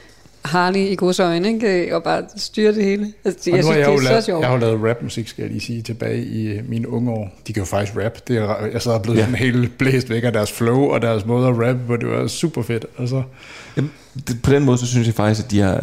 Harley 0.45 0.79
i 0.79 0.95
godsøjne, 0.95 1.47
ikke? 1.53 1.95
og 1.95 2.03
bare 2.03 2.23
styrer 2.37 2.71
det 2.71 2.83
hele. 2.83 3.13
Altså, 3.25 3.49
Og 3.51 3.57
jeg 3.57 3.63
synes, 3.63 3.77
jeg, 3.77 3.85
det 3.87 3.93
er 3.95 4.01
lavet, 4.01 4.23
så 4.23 4.25
sjovt. 4.25 4.41
jeg 4.41 4.47
har 4.49 4.55
jo 4.55 4.61
lavet 4.61 4.89
rapmusik, 4.89 5.27
skal 5.27 5.41
jeg 5.41 5.51
lige 5.51 5.61
sige, 5.61 5.81
tilbage 5.81 6.23
i 6.25 6.47
øh, 6.47 6.69
mine 6.69 6.89
unge 6.89 7.11
år. 7.11 7.29
De 7.47 7.53
kan 7.53 7.61
jo 7.61 7.65
faktisk 7.65 7.97
rap. 7.97 8.27
Det 8.27 8.37
er, 8.37 8.65
jeg 8.73 8.81
sad 8.81 8.91
og 8.91 9.01
blevet 9.01 9.17
Ja. 9.17 9.23
sådan 9.23 9.35
helt 9.35 9.77
blæst 9.77 10.09
væk 10.09 10.23
af 10.23 10.33
deres 10.33 10.51
flow 10.51 10.79
og 10.79 11.01
deres 11.01 11.25
måde 11.25 11.47
at 11.47 11.53
rappe 11.67 11.81
på. 11.87 11.95
Det 11.97 12.07
var 12.07 12.27
super 12.27 12.61
fedt. 12.61 12.85
Altså, 12.99 13.23
Jamen, 13.77 13.91
det, 14.27 14.41
på 14.41 14.51
den 14.51 14.65
måde, 14.65 14.77
så 14.77 14.85
synes 14.87 15.07
jeg 15.07 15.15
faktisk, 15.15 15.45
at, 15.45 15.51
de 15.51 15.59
har, 15.59 15.73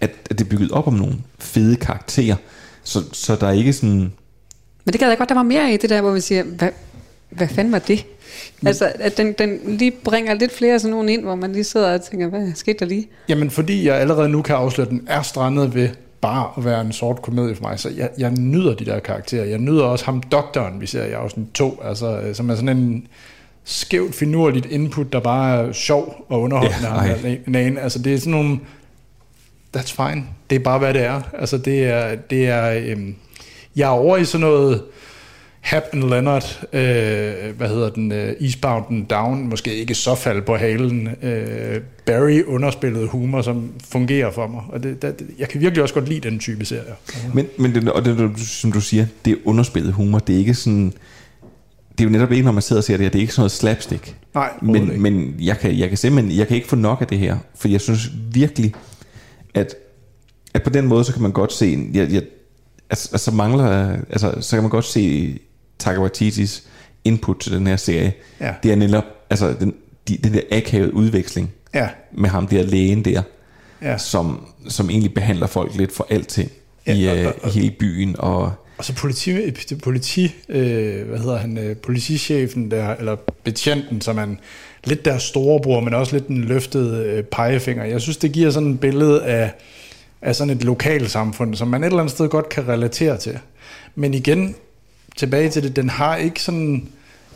at, 0.00 0.10
at 0.30 0.38
det 0.38 0.40
er 0.40 0.48
bygget 0.48 0.70
op 0.70 0.86
om 0.86 0.94
nogle 0.94 1.14
fede 1.38 1.76
karakterer. 1.76 2.36
Så, 2.84 3.02
så 3.12 3.36
der 3.36 3.46
er 3.46 3.52
ikke 3.52 3.72
sådan... 3.72 4.12
Men 4.84 4.92
det 4.92 5.00
gad 5.00 5.08
jeg 5.08 5.18
godt, 5.18 5.28
der 5.28 5.34
var 5.34 5.42
mere 5.42 5.72
i 5.74 5.76
det 5.76 5.90
der, 5.90 6.00
hvor 6.00 6.10
vi 6.10 6.20
siger, 6.20 6.42
hvad, 6.42 6.68
hvad 7.30 7.48
fanden 7.48 7.72
var 7.72 7.78
det? 7.78 8.06
Altså, 8.66 8.92
at 9.00 9.16
den, 9.16 9.32
den 9.32 9.58
lige 9.66 9.90
bringer 9.90 10.34
lidt 10.34 10.52
flere 10.52 10.78
sådan 10.78 10.90
nogle 10.90 11.12
ind, 11.12 11.22
hvor 11.22 11.34
man 11.34 11.52
lige 11.52 11.64
sidder 11.64 11.94
og 11.94 12.02
tænker, 12.02 12.28
hvad 12.28 12.52
skete 12.54 12.78
der 12.78 12.86
lige? 12.86 13.08
jamen, 13.28 13.50
fordi 13.50 13.86
jeg 13.86 13.96
allerede 13.96 14.28
nu 14.28 14.42
kan 14.42 14.56
afsløre, 14.56 14.86
at 14.86 14.90
den 14.90 15.02
er 15.06 15.22
strandet 15.22 15.74
ved 15.74 15.88
bare 16.20 16.50
at 16.58 16.64
være 16.64 16.80
en 16.80 16.92
sort 16.92 17.22
komedie 17.22 17.54
for 17.56 17.62
mig, 17.62 17.78
så 17.78 17.88
jeg, 17.96 18.10
jeg 18.18 18.30
nyder 18.30 18.74
de 18.74 18.84
der 18.84 18.98
karakterer. 18.98 19.44
Jeg 19.44 19.58
nyder 19.58 19.84
også 19.84 20.04
ham, 20.04 20.22
doktoren, 20.22 20.80
vi 20.80 20.86
ser 20.86 21.04
i 21.04 21.12
afsnit 21.12 21.46
2, 21.54 21.80
altså, 21.84 22.20
øh, 22.20 22.34
som 22.34 22.50
er 22.50 22.54
sådan 22.54 22.68
en 22.78 23.06
skævt, 23.64 24.14
finurligt 24.14 24.66
input, 24.66 25.12
der 25.12 25.20
bare 25.20 25.66
er 25.68 25.72
sjov 25.72 26.26
og 26.28 26.40
underholdende. 26.40 26.88
Ja, 26.88 27.04
Ja, 27.04 27.14
ej. 27.28 27.38
nagen. 27.46 27.78
Altså, 27.78 27.98
det 27.98 28.14
er 28.14 28.18
sådan 28.18 28.30
nogle... 28.30 28.58
That's 29.76 30.04
fine. 30.04 30.24
Det 30.50 30.56
er 30.56 30.60
bare, 30.60 30.78
hvad 30.78 30.94
det 30.94 31.02
er. 31.02 31.20
Altså, 31.38 31.58
det 31.58 31.84
er... 31.84 32.14
Det 32.14 32.48
er 32.48 32.70
øhm, 32.86 33.14
jeg 33.76 33.84
er 33.86 33.90
over 33.90 34.16
i 34.16 34.24
sådan 34.24 34.46
noget... 34.46 34.82
Hap 35.60 35.82
and 35.92 36.02
Leonard, 36.04 36.60
øh, 36.72 37.56
hvad 37.56 37.68
hedder 37.68 37.90
den, 37.90 38.12
øh, 38.12 38.32
Eastbound 38.40 38.84
and 38.90 39.06
Down, 39.06 39.48
måske 39.48 39.74
ikke 39.74 39.94
så 39.94 40.14
fald 40.14 40.42
på 40.42 40.56
halen, 40.56 41.08
øh, 41.22 41.80
Barry 42.06 42.42
underspillet 42.46 43.08
humor, 43.08 43.42
som 43.42 43.72
fungerer 43.90 44.30
for 44.32 44.46
mig. 44.46 44.60
Og 44.68 44.82
det, 44.82 45.02
det, 45.02 45.26
jeg 45.38 45.48
kan 45.48 45.60
virkelig 45.60 45.82
også 45.82 45.94
godt 45.94 46.08
lide 46.08 46.30
den 46.30 46.38
type 46.38 46.64
serier. 46.64 46.94
Men, 47.34 47.46
men 47.58 47.74
det, 47.74 47.88
og 47.88 48.04
det, 48.04 48.32
som 48.38 48.72
du 48.72 48.80
siger, 48.80 49.06
det 49.24 49.30
er 49.30 49.36
underspillet 49.44 49.92
humor. 49.92 50.18
Det 50.18 50.34
er 50.34 50.38
ikke 50.38 50.54
sådan... 50.54 50.92
Det 51.90 52.00
er 52.00 52.04
jo 52.04 52.10
netop 52.10 52.32
ikke, 52.32 52.44
når 52.44 52.52
man 52.52 52.62
sidder 52.62 52.80
og 52.80 52.84
ser 52.84 52.96
det 52.96 53.04
her, 53.04 53.10
det 53.10 53.18
er 53.18 53.22
ikke 53.22 53.32
sådan 53.32 53.40
noget 53.40 53.52
slapstick. 53.52 54.16
Nej, 54.34 54.50
men, 54.62 54.76
ikke. 54.76 55.00
men 55.00 55.34
jeg 55.40 55.58
kan, 55.58 55.78
jeg 55.78 55.88
kan 55.88 55.98
simpelthen, 55.98 56.38
jeg 56.38 56.46
kan 56.48 56.56
ikke 56.56 56.68
få 56.68 56.76
nok 56.76 57.00
af 57.00 57.06
det 57.06 57.18
her, 57.18 57.36
for 57.58 57.68
jeg 57.68 57.80
synes 57.80 58.10
virkelig, 58.32 58.74
at, 59.54 59.74
at 60.54 60.62
på 60.62 60.70
den 60.70 60.86
måde, 60.86 61.04
så 61.04 61.12
kan 61.12 61.22
man 61.22 61.32
godt 61.32 61.52
se, 61.52 61.72
en- 61.72 61.90
jeg, 61.94 62.12
jeg, 62.12 62.22
altså, 62.90 63.08
altså 63.12 63.30
mangler, 63.30 63.96
altså, 64.10 64.34
så 64.40 64.56
kan 64.56 64.62
man 64.62 64.70
godt 64.70 64.84
se 64.84 65.38
Taika 65.78 66.00
Waititis 66.00 66.62
input 67.04 67.36
til 67.40 67.52
den 67.52 67.66
her 67.66 67.76
serie. 67.76 68.12
Ja. 68.40 68.54
Det 68.62 68.72
er 68.72 68.76
netop, 68.76 69.04
altså 69.30 69.54
den, 69.60 69.74
de, 70.08 70.16
den 70.16 70.32
der 70.34 70.40
akavede 70.52 70.94
udveksling 70.94 71.50
Ja. 71.74 71.88
med 72.12 72.28
ham 72.30 72.46
der 72.46 72.62
lægen 72.62 73.04
der, 73.04 73.22
Ja. 73.82 73.98
som, 73.98 74.46
som 74.68 74.90
egentlig 74.90 75.14
behandler 75.14 75.46
folk 75.46 75.76
lidt 75.76 75.92
for 75.92 76.06
alting 76.10 76.50
i, 76.86 76.92
Ja, 76.92 77.10
og- 77.12 77.18
øh, 77.18 77.32
og- 77.42 77.48
i 77.48 77.58
hele 77.60 77.74
byen, 77.80 78.16
og 78.18 78.52
Og 78.78 78.84
så 78.84 78.94
politi, 78.94 79.50
politi 79.82 80.34
øh, 80.48 81.08
hvad 81.08 81.18
hedder 81.18 81.36
han, 81.38 81.58
øh, 81.58 81.76
politichefen 81.76 82.70
der, 82.70 82.94
eller 82.96 83.16
betjenten, 83.44 84.00
som 84.00 84.18
en, 84.18 84.38
lidt 84.84 85.04
deres 85.04 85.22
storebror, 85.22 85.80
men 85.80 85.94
også 85.94 86.12
lidt 86.16 86.26
en 86.28 86.44
løftet 86.44 87.04
øh, 87.04 87.24
pegefinger. 87.24 87.84
Jeg 87.84 88.00
synes, 88.00 88.16
det 88.16 88.32
giver 88.32 88.50
sådan 88.50 88.70
et 88.72 88.80
billede 88.80 89.24
af, 89.24 89.50
af 90.22 90.36
sådan 90.36 90.56
et 90.56 90.64
lokalsamfund, 90.64 91.54
som 91.54 91.68
man 91.68 91.82
et 91.82 91.86
eller 91.86 91.98
andet 91.98 92.14
sted 92.14 92.28
godt 92.28 92.48
kan 92.48 92.68
relatere 92.68 93.16
til. 93.16 93.38
Men 93.94 94.14
igen, 94.14 94.54
tilbage 95.16 95.50
til 95.50 95.62
det, 95.62 95.76
den 95.76 95.88
har 95.88 96.16
ikke 96.16 96.42
sådan, 96.42 96.88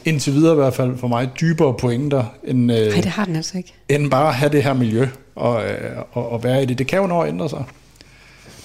indtil 0.04 0.32
videre 0.32 0.52
i 0.52 0.56
hvert 0.56 0.74
fald 0.74 0.98
for 0.98 1.08
mig, 1.08 1.30
dybere 1.40 1.74
pointer, 1.74 2.24
end, 2.44 2.72
øh, 2.72 2.86
Nej, 2.86 3.00
det 3.00 3.06
har 3.06 3.24
den 3.24 3.36
altså 3.36 3.58
ikke. 3.58 3.74
end 3.88 4.10
bare 4.10 4.28
at 4.28 4.34
have 4.34 4.52
det 4.52 4.62
her 4.62 4.74
miljø 4.74 5.08
og, 5.34 5.64
øh, 5.64 5.96
og, 6.12 6.32
og 6.32 6.44
være 6.44 6.62
i 6.62 6.66
det. 6.66 6.78
Det 6.78 6.86
kan 6.86 6.98
jo 6.98 7.06
nå 7.06 7.20
at 7.20 7.28
ændre 7.28 7.48
sig. 7.48 7.64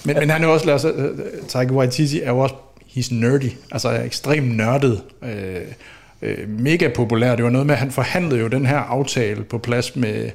Men, 0.04 0.16
men 0.18 0.30
han 0.30 0.42
er 0.42 0.46
jo 0.46 0.52
også, 0.52 0.66
lad 0.66 0.74
os, 0.74 0.84
uh, 0.84 0.92
Taika 1.48 1.72
Waititi 1.72 2.20
er 2.20 2.30
jo 2.30 2.38
også, 2.38 2.54
he's 2.88 3.14
nerdy, 3.14 3.50
altså 3.72 3.88
er 3.88 4.02
ekstremt 4.04 4.56
nørdet, 4.56 5.02
øh, 5.22 5.60
øh, 6.22 6.48
mega 6.48 6.88
populær. 6.88 7.36
Det 7.36 7.44
var 7.44 7.50
noget 7.50 7.66
med, 7.66 7.74
at 7.74 7.78
han 7.78 7.90
forhandlede 7.90 8.40
jo 8.40 8.48
den 8.48 8.66
her 8.66 8.78
aftale 8.78 9.44
på 9.44 9.58
plads 9.58 9.96
med 9.96 10.30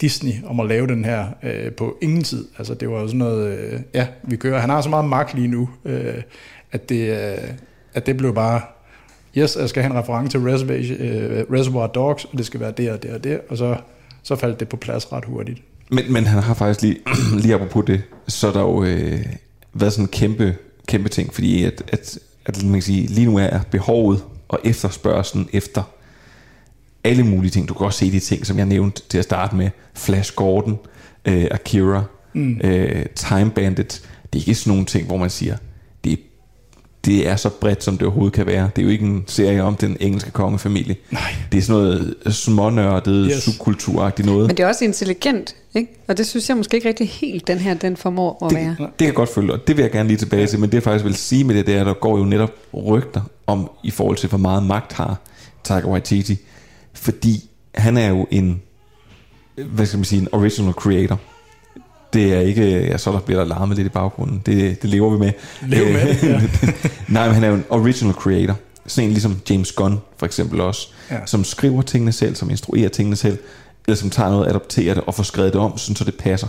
Disney 0.00 0.32
om 0.46 0.60
at 0.60 0.66
lave 0.66 0.86
den 0.86 1.04
her 1.04 1.26
øh, 1.42 1.72
på 1.72 1.96
ingen 2.02 2.24
tid. 2.24 2.48
Altså 2.58 2.74
det 2.74 2.90
var 2.90 3.00
jo 3.00 3.06
sådan 3.06 3.18
noget, 3.18 3.58
øh, 3.58 3.80
ja, 3.94 4.06
vi 4.22 4.36
kører. 4.36 4.60
Han 4.60 4.70
har 4.70 4.80
så 4.80 4.88
meget 4.88 5.04
magt 5.04 5.34
lige 5.34 5.48
nu, 5.48 5.68
øh, 5.84 6.14
at, 6.72 6.88
det, 6.88 7.10
øh, 7.10 7.48
at 7.94 8.06
det 8.06 8.16
blev 8.16 8.34
bare, 8.34 8.60
yes, 9.36 9.56
jeg 9.60 9.68
skal 9.68 9.82
have 9.82 9.92
en 9.92 9.98
reference 9.98 10.30
til 10.30 10.40
Reservation, 10.40 10.98
øh, 10.98 11.44
Reservoir 11.52 11.86
Dogs, 11.86 12.24
og 12.24 12.38
det 12.38 12.46
skal 12.46 12.60
være 12.60 12.72
det 12.72 12.90
og 12.90 13.02
det 13.02 13.10
og 13.10 13.24
det, 13.24 13.40
og 13.48 13.56
så, 13.56 13.76
så 14.22 14.36
faldt 14.36 14.60
det 14.60 14.68
på 14.68 14.76
plads 14.76 15.12
ret 15.12 15.24
hurtigt. 15.24 15.62
Men, 15.90 16.12
men 16.12 16.26
han 16.26 16.42
har 16.42 16.54
faktisk 16.54 16.82
lige, 16.82 16.98
lige 17.42 17.54
apropos 17.54 17.84
det, 17.86 18.02
så 18.28 18.48
er 18.48 18.52
der 18.52 18.60
jo 18.60 18.84
øh, 18.84 19.26
været 19.74 19.92
sådan 19.92 20.04
en 20.04 20.08
kæmpe, 20.08 20.56
kæmpe 20.88 21.08
ting, 21.08 21.34
fordi 21.34 21.64
at, 21.64 21.82
at, 21.88 22.18
at 22.46 22.62
man 22.64 22.72
kan 22.72 22.82
sige, 22.82 23.06
lige 23.06 23.26
nu 23.26 23.38
er 23.38 23.60
behovet 23.70 24.24
og 24.48 24.60
efterspørgselen 24.64 25.48
efter 25.52 25.82
alle 27.06 27.22
mulige 27.22 27.50
ting. 27.50 27.68
Du 27.68 27.74
kan 27.74 27.86
også 27.86 27.98
se 27.98 28.12
de 28.12 28.20
ting, 28.20 28.46
som 28.46 28.58
jeg 28.58 28.66
nævnte 28.66 29.02
til 29.08 29.18
at 29.18 29.24
starte 29.24 29.56
med. 29.56 29.70
Flash 29.94 30.34
Gordon, 30.34 30.78
øh, 31.24 31.46
Akira, 31.50 32.02
Mm. 32.32 32.60
øh, 32.64 33.06
Time 33.14 33.50
Bandit. 33.50 34.02
Det 34.32 34.38
er 34.38 34.42
ikke 34.42 34.54
sådan 34.54 34.70
nogle 34.70 34.84
ting, 34.86 35.06
hvor 35.06 35.16
man 35.16 35.30
siger, 35.30 35.56
det 36.04 36.12
er, 36.12 36.16
det 37.04 37.28
er 37.28 37.36
så 37.36 37.48
bredt, 37.48 37.84
som 37.84 37.98
det 37.98 38.06
overhovedet 38.06 38.32
kan 38.32 38.46
være. 38.46 38.70
Det 38.76 38.82
er 38.82 38.86
jo 38.86 38.92
ikke 38.92 39.04
en 39.06 39.24
serie 39.26 39.62
om 39.62 39.74
den 39.76 39.96
engelske 40.00 40.30
kongefamilie. 40.30 40.96
Nej. 41.10 41.20
Det 41.52 41.58
er 41.58 41.62
sådan 41.62 41.82
noget 41.82 42.14
smånørdet, 42.30 43.28
Yes. 43.30 43.42
subkulturagtigt 43.42 44.26
noget. 44.26 44.46
Men 44.46 44.56
det 44.56 44.62
er 44.62 44.66
også 44.68 44.84
intelligent, 44.84 45.56
ikke? 45.74 45.90
Og 46.08 46.18
det 46.18 46.26
synes 46.26 46.48
jeg 46.48 46.56
måske 46.56 46.76
ikke 46.76 46.88
rigtig 46.88 47.08
helt, 47.08 47.46
den 47.46 47.58
her, 47.58 47.74
den 47.74 47.96
formår 47.96 48.46
at 48.46 48.54
være. 48.54 48.68
Det, 48.68 48.78
det 48.78 48.96
kan 48.98 49.06
jeg 49.06 49.14
godt 49.14 49.28
følge, 49.34 49.52
og 49.52 49.66
det 49.66 49.76
vil 49.76 49.82
jeg 49.82 49.90
gerne 49.92 50.08
lige 50.08 50.18
tilbage 50.18 50.46
til, 50.46 50.58
men 50.58 50.68
det 50.70 50.74
jeg 50.74 50.82
faktisk 50.82 51.04
vil 51.04 51.14
sige 51.14 51.44
med 51.44 51.54
det, 51.54 51.66
det 51.66 51.74
er, 51.76 51.80
at 51.80 51.86
der 51.86 51.94
går 51.94 52.18
jo 52.18 52.24
netop 52.24 52.52
rygter 52.74 53.20
om, 53.46 53.70
i 53.84 53.90
forhold 53.90 54.16
til, 54.16 54.28
hvor 54.28 54.38
meget 54.38 54.62
magt 54.62 54.92
har 54.92 55.16
Taika 55.64 55.86
Waititi, 55.88 56.38
fordi 56.96 57.50
han 57.74 57.96
er 57.96 58.08
jo 58.08 58.26
en, 58.30 58.62
hvad 59.66 59.86
skal 59.86 59.98
man 59.98 60.04
sige, 60.04 60.22
en 60.22 60.28
original 60.32 60.72
creator. 60.72 61.20
Det 62.12 62.34
er 62.34 62.40
ikke, 62.40 62.86
ja, 62.86 62.98
så 62.98 63.12
der 63.12 63.20
bliver 63.20 63.40
der 63.40 63.46
larmet 63.48 63.76
lidt 63.76 63.86
i 63.86 63.90
baggrunden, 63.90 64.42
det, 64.46 64.82
det 64.82 64.90
lever 64.90 65.10
vi 65.10 65.18
med. 65.18 65.32
Lev 65.68 65.92
med 65.92 66.14
det, 66.14 66.22
ja. 66.22 66.40
Nej, 67.14 67.26
men 67.26 67.34
han 67.34 67.44
er 67.44 67.48
jo 67.48 67.54
en 67.54 67.64
original 67.70 68.14
creator. 68.14 68.56
Sådan 68.86 69.08
en 69.08 69.12
ligesom 69.12 69.40
James 69.50 69.72
Gunn 69.72 69.98
for 70.16 70.26
eksempel 70.26 70.60
også, 70.60 70.88
Ja. 71.10 71.26
som 71.26 71.44
skriver 71.44 71.82
tingene 71.82 72.12
selv, 72.12 72.36
som 72.36 72.50
instruerer 72.50 72.88
tingene 72.88 73.16
selv, 73.16 73.38
eller 73.86 73.96
som 73.96 74.10
tager 74.10 74.30
noget, 74.30 74.48
adopterer 74.48 74.94
det 74.94 75.04
og 75.06 75.14
får 75.14 75.22
skrevet 75.22 75.52
det 75.52 75.60
om, 75.60 75.78
sådan 75.78 75.96
så 75.96 76.04
det 76.04 76.14
passer. 76.14 76.48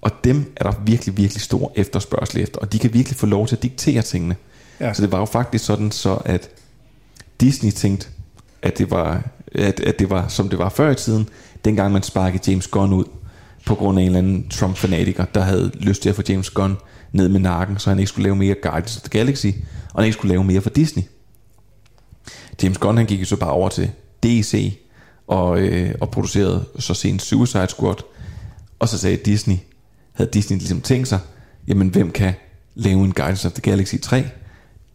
Og 0.00 0.10
dem 0.24 0.52
er 0.56 0.70
der 0.70 0.72
virkelig, 0.86 1.16
virkelig 1.16 1.42
stor 1.42 1.72
efterspørgsel 1.76 2.40
efter, 2.40 2.58
og 2.60 2.72
de 2.72 2.78
kan 2.78 2.94
virkelig 2.94 3.16
få 3.16 3.26
lov 3.26 3.46
til 3.46 3.56
at 3.56 3.62
diktere 3.62 4.02
tingene. 4.02 4.36
Ja. 4.80 4.92
Så 4.94 5.02
det 5.02 5.12
var 5.12 5.18
jo 5.18 5.24
faktisk 5.24 5.64
sådan, 5.64 5.90
så 5.90 6.14
at 6.14 6.48
Disney 7.40 7.70
tænkte, 7.70 8.08
at 8.62 8.78
det 8.78 8.90
var, 8.90 9.30
at, 9.54 9.80
at 9.80 9.98
det 9.98 10.10
var 10.10 10.28
som 10.28 10.48
det 10.48 10.58
var 10.58 10.68
før 10.68 10.90
i 10.90 10.94
tiden, 10.94 11.28
dengang 11.64 11.92
man 11.92 12.02
sparkede 12.02 12.50
James 12.50 12.66
Gunn 12.66 12.92
ud, 12.92 13.04
på 13.66 13.74
grund 13.74 13.98
af 13.98 14.02
en 14.02 14.06
eller 14.06 14.18
anden 14.18 14.48
Trump-fanatiker, 14.50 15.24
der 15.24 15.40
havde 15.40 15.70
lyst 15.74 16.02
til 16.02 16.08
at 16.08 16.14
få 16.14 16.22
James 16.28 16.50
Gunn 16.50 16.76
ned 17.12 17.28
med 17.28 17.40
nakken, 17.40 17.78
så 17.78 17.90
han 17.90 17.98
ikke 17.98 18.08
skulle 18.08 18.24
lave 18.24 18.36
mere 18.36 18.54
Guardians 18.62 18.96
of 18.96 19.02
the 19.02 19.18
Galaxy, 19.18 19.46
og 19.92 20.00
han 20.00 20.04
ikke 20.04 20.12
skulle 20.12 20.32
lave 20.32 20.44
mere 20.44 20.60
for 20.60 20.70
Disney. 20.70 21.02
James 22.62 22.78
Gunn 22.78 22.96
han 22.96 23.06
gik 23.06 23.20
jo 23.20 23.24
så 23.24 23.36
bare 23.36 23.50
over 23.50 23.68
til 23.68 23.90
DC 24.22 24.78
og, 25.26 25.60
øh, 25.60 25.94
og 26.00 26.10
producerede 26.10 26.64
så 26.78 26.94
sent 26.94 27.22
Suicide 27.22 27.68
Squad. 27.68 27.96
Og 28.78 28.88
så 28.88 28.98
sagde 28.98 29.16
Disney, 29.16 29.56
havde 30.12 30.30
Disney 30.30 30.58
ligesom 30.58 30.80
tænkt 30.80 31.08
sig, 31.08 31.18
jamen 31.68 31.88
hvem 31.88 32.10
kan 32.10 32.32
lave 32.74 33.04
en 33.04 33.12
Guardians 33.12 33.44
of 33.44 33.52
the 33.52 33.62
Galaxy 33.70 33.94
3? 34.02 34.24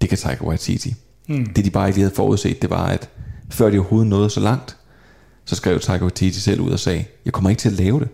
Det 0.02 0.10
kan 0.10 0.18
Taika 0.18 0.44
Waititi. 0.44 0.96
Hmm. 1.28 1.46
Det 1.46 1.66
de 1.66 1.70
bare 1.70 1.88
ikke 1.88 2.00
havde 2.00 2.16
forudset, 2.16 2.62
det 2.62 2.70
var, 2.70 2.86
at 2.88 3.10
før 3.50 3.70
de 3.70 3.78
overhovedet 3.78 4.10
nåede 4.10 4.30
så 4.30 4.40
langt, 4.40 4.78
så 5.46 5.56
skrev 5.56 5.80
Taika 5.80 6.04
Waititi 6.04 6.40
selv 6.40 6.62
ud 6.62 6.72
og 6.72 6.80
sagde, 6.80 7.06
jeg 7.26 7.34
kommer 7.34 7.50
ikke 7.50 7.60
til 7.60 7.70
at 7.70 7.76
lave 7.76 8.00
det. 8.00 8.08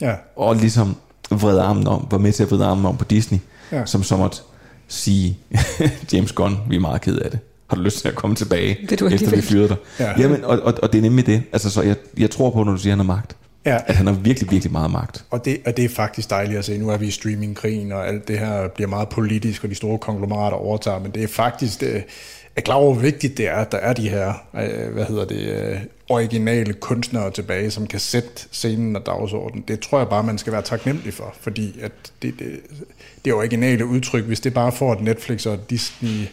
Ja. 0.00 0.14
Og 0.36 0.56
ligesom 0.56 0.96
vred 1.30 1.58
armen 1.58 1.86
om, 1.86 2.06
var 2.10 2.18
med 2.18 2.32
til 2.32 2.42
at 2.42 2.50
vride 2.50 2.64
armen 2.64 2.86
om 2.86 2.96
på 2.96 3.04
Disney, 3.04 3.38
Ja. 3.72 3.86
som 3.86 4.02
så 4.02 4.16
måtte 4.16 4.38
sige, 4.88 5.38
James 6.12 6.32
Gunn, 6.32 6.56
vi 6.68 6.76
er 6.76 6.80
meget 6.80 7.00
ked 7.00 7.18
af 7.18 7.30
det. 7.30 7.38
Har 7.66 7.76
du 7.76 7.82
lyst 7.82 8.00
til 8.00 8.08
at 8.08 8.14
komme 8.14 8.36
tilbage, 8.36 8.78
Vil 8.88 9.00
du 9.00 9.06
efter 9.06 9.30
vi 9.30 9.40
fyrede 9.42 9.68
dig? 9.68 9.76
Ja. 10.00 10.04
Ja. 10.04 10.20
Jamen, 10.20 10.44
og, 10.44 10.60
og, 10.60 10.74
og 10.82 10.92
det 10.92 10.98
er 10.98 11.02
nemlig 11.02 11.26
det. 11.26 11.42
Altså, 11.52 11.70
så 11.70 11.82
jeg, 11.82 11.96
jeg 12.18 12.30
tror 12.30 12.50
på, 12.50 12.64
når 12.64 12.72
du 12.72 12.78
siger, 12.78 12.92
han 12.92 12.98
har 12.98 13.06
magt. 13.06 13.36
Ja. 13.66 13.78
At 13.86 13.96
han 13.96 14.06
har 14.06 14.14
virkelig, 14.14 14.50
virkelig 14.50 14.72
meget 14.72 14.90
magt. 14.90 15.24
Og 15.30 15.44
det, 15.44 15.58
og 15.66 15.76
det 15.76 15.84
er 15.84 15.88
faktisk 15.88 16.30
dejligt 16.30 16.58
at 16.58 16.64
se. 16.64 16.78
Nu 16.78 16.88
er 16.88 16.96
vi 16.96 17.06
i 17.06 17.10
streamingkrigen, 17.10 17.92
og 17.92 18.08
alt 18.08 18.28
det 18.28 18.38
her 18.38 18.68
bliver 18.68 18.88
meget 18.88 19.08
politisk, 19.08 19.64
og 19.64 19.70
de 19.70 19.74
store 19.74 19.98
konglomerater 19.98 20.56
overtager, 20.56 20.98
men 20.98 21.10
det 21.10 21.22
er 21.22 21.28
faktisk... 21.28 21.80
Det, 21.80 21.92
jeg 21.92 22.02
er 22.56 22.60
klar 22.60 22.74
over, 22.74 22.92
hvor 22.92 23.02
vigtigt 23.02 23.38
det 23.38 23.48
er, 23.48 23.56
at 23.56 23.72
der 23.72 23.78
er 23.78 23.92
de 23.92 24.08
her, 24.08 24.32
øh, 24.54 24.92
hvad 24.92 25.04
hedder 25.04 25.24
det, 25.24 25.40
øh, 25.40 25.78
originale 26.08 26.72
kunstnere 26.72 27.30
tilbage, 27.30 27.70
som 27.70 27.86
kan 27.86 28.00
sætte 28.00 28.30
scenen 28.50 28.96
og 28.96 29.06
dagsordenen. 29.06 29.64
Det 29.68 29.80
tror 29.80 29.98
jeg 29.98 30.08
bare, 30.08 30.22
man 30.22 30.38
skal 30.38 30.52
være 30.52 30.62
taknemmelig 30.62 31.14
for, 31.14 31.34
fordi 31.40 31.80
at 31.80 31.92
det, 32.22 32.34
det, 32.38 32.60
det 33.24 33.32
originale 33.32 33.86
udtryk, 33.86 34.24
hvis 34.24 34.40
det 34.40 34.54
bare 34.54 34.72
får 34.72 34.92
et 34.92 35.00
Netflix 35.00 35.46
og 35.46 35.54
et 35.54 35.70
Disney 35.70 36.26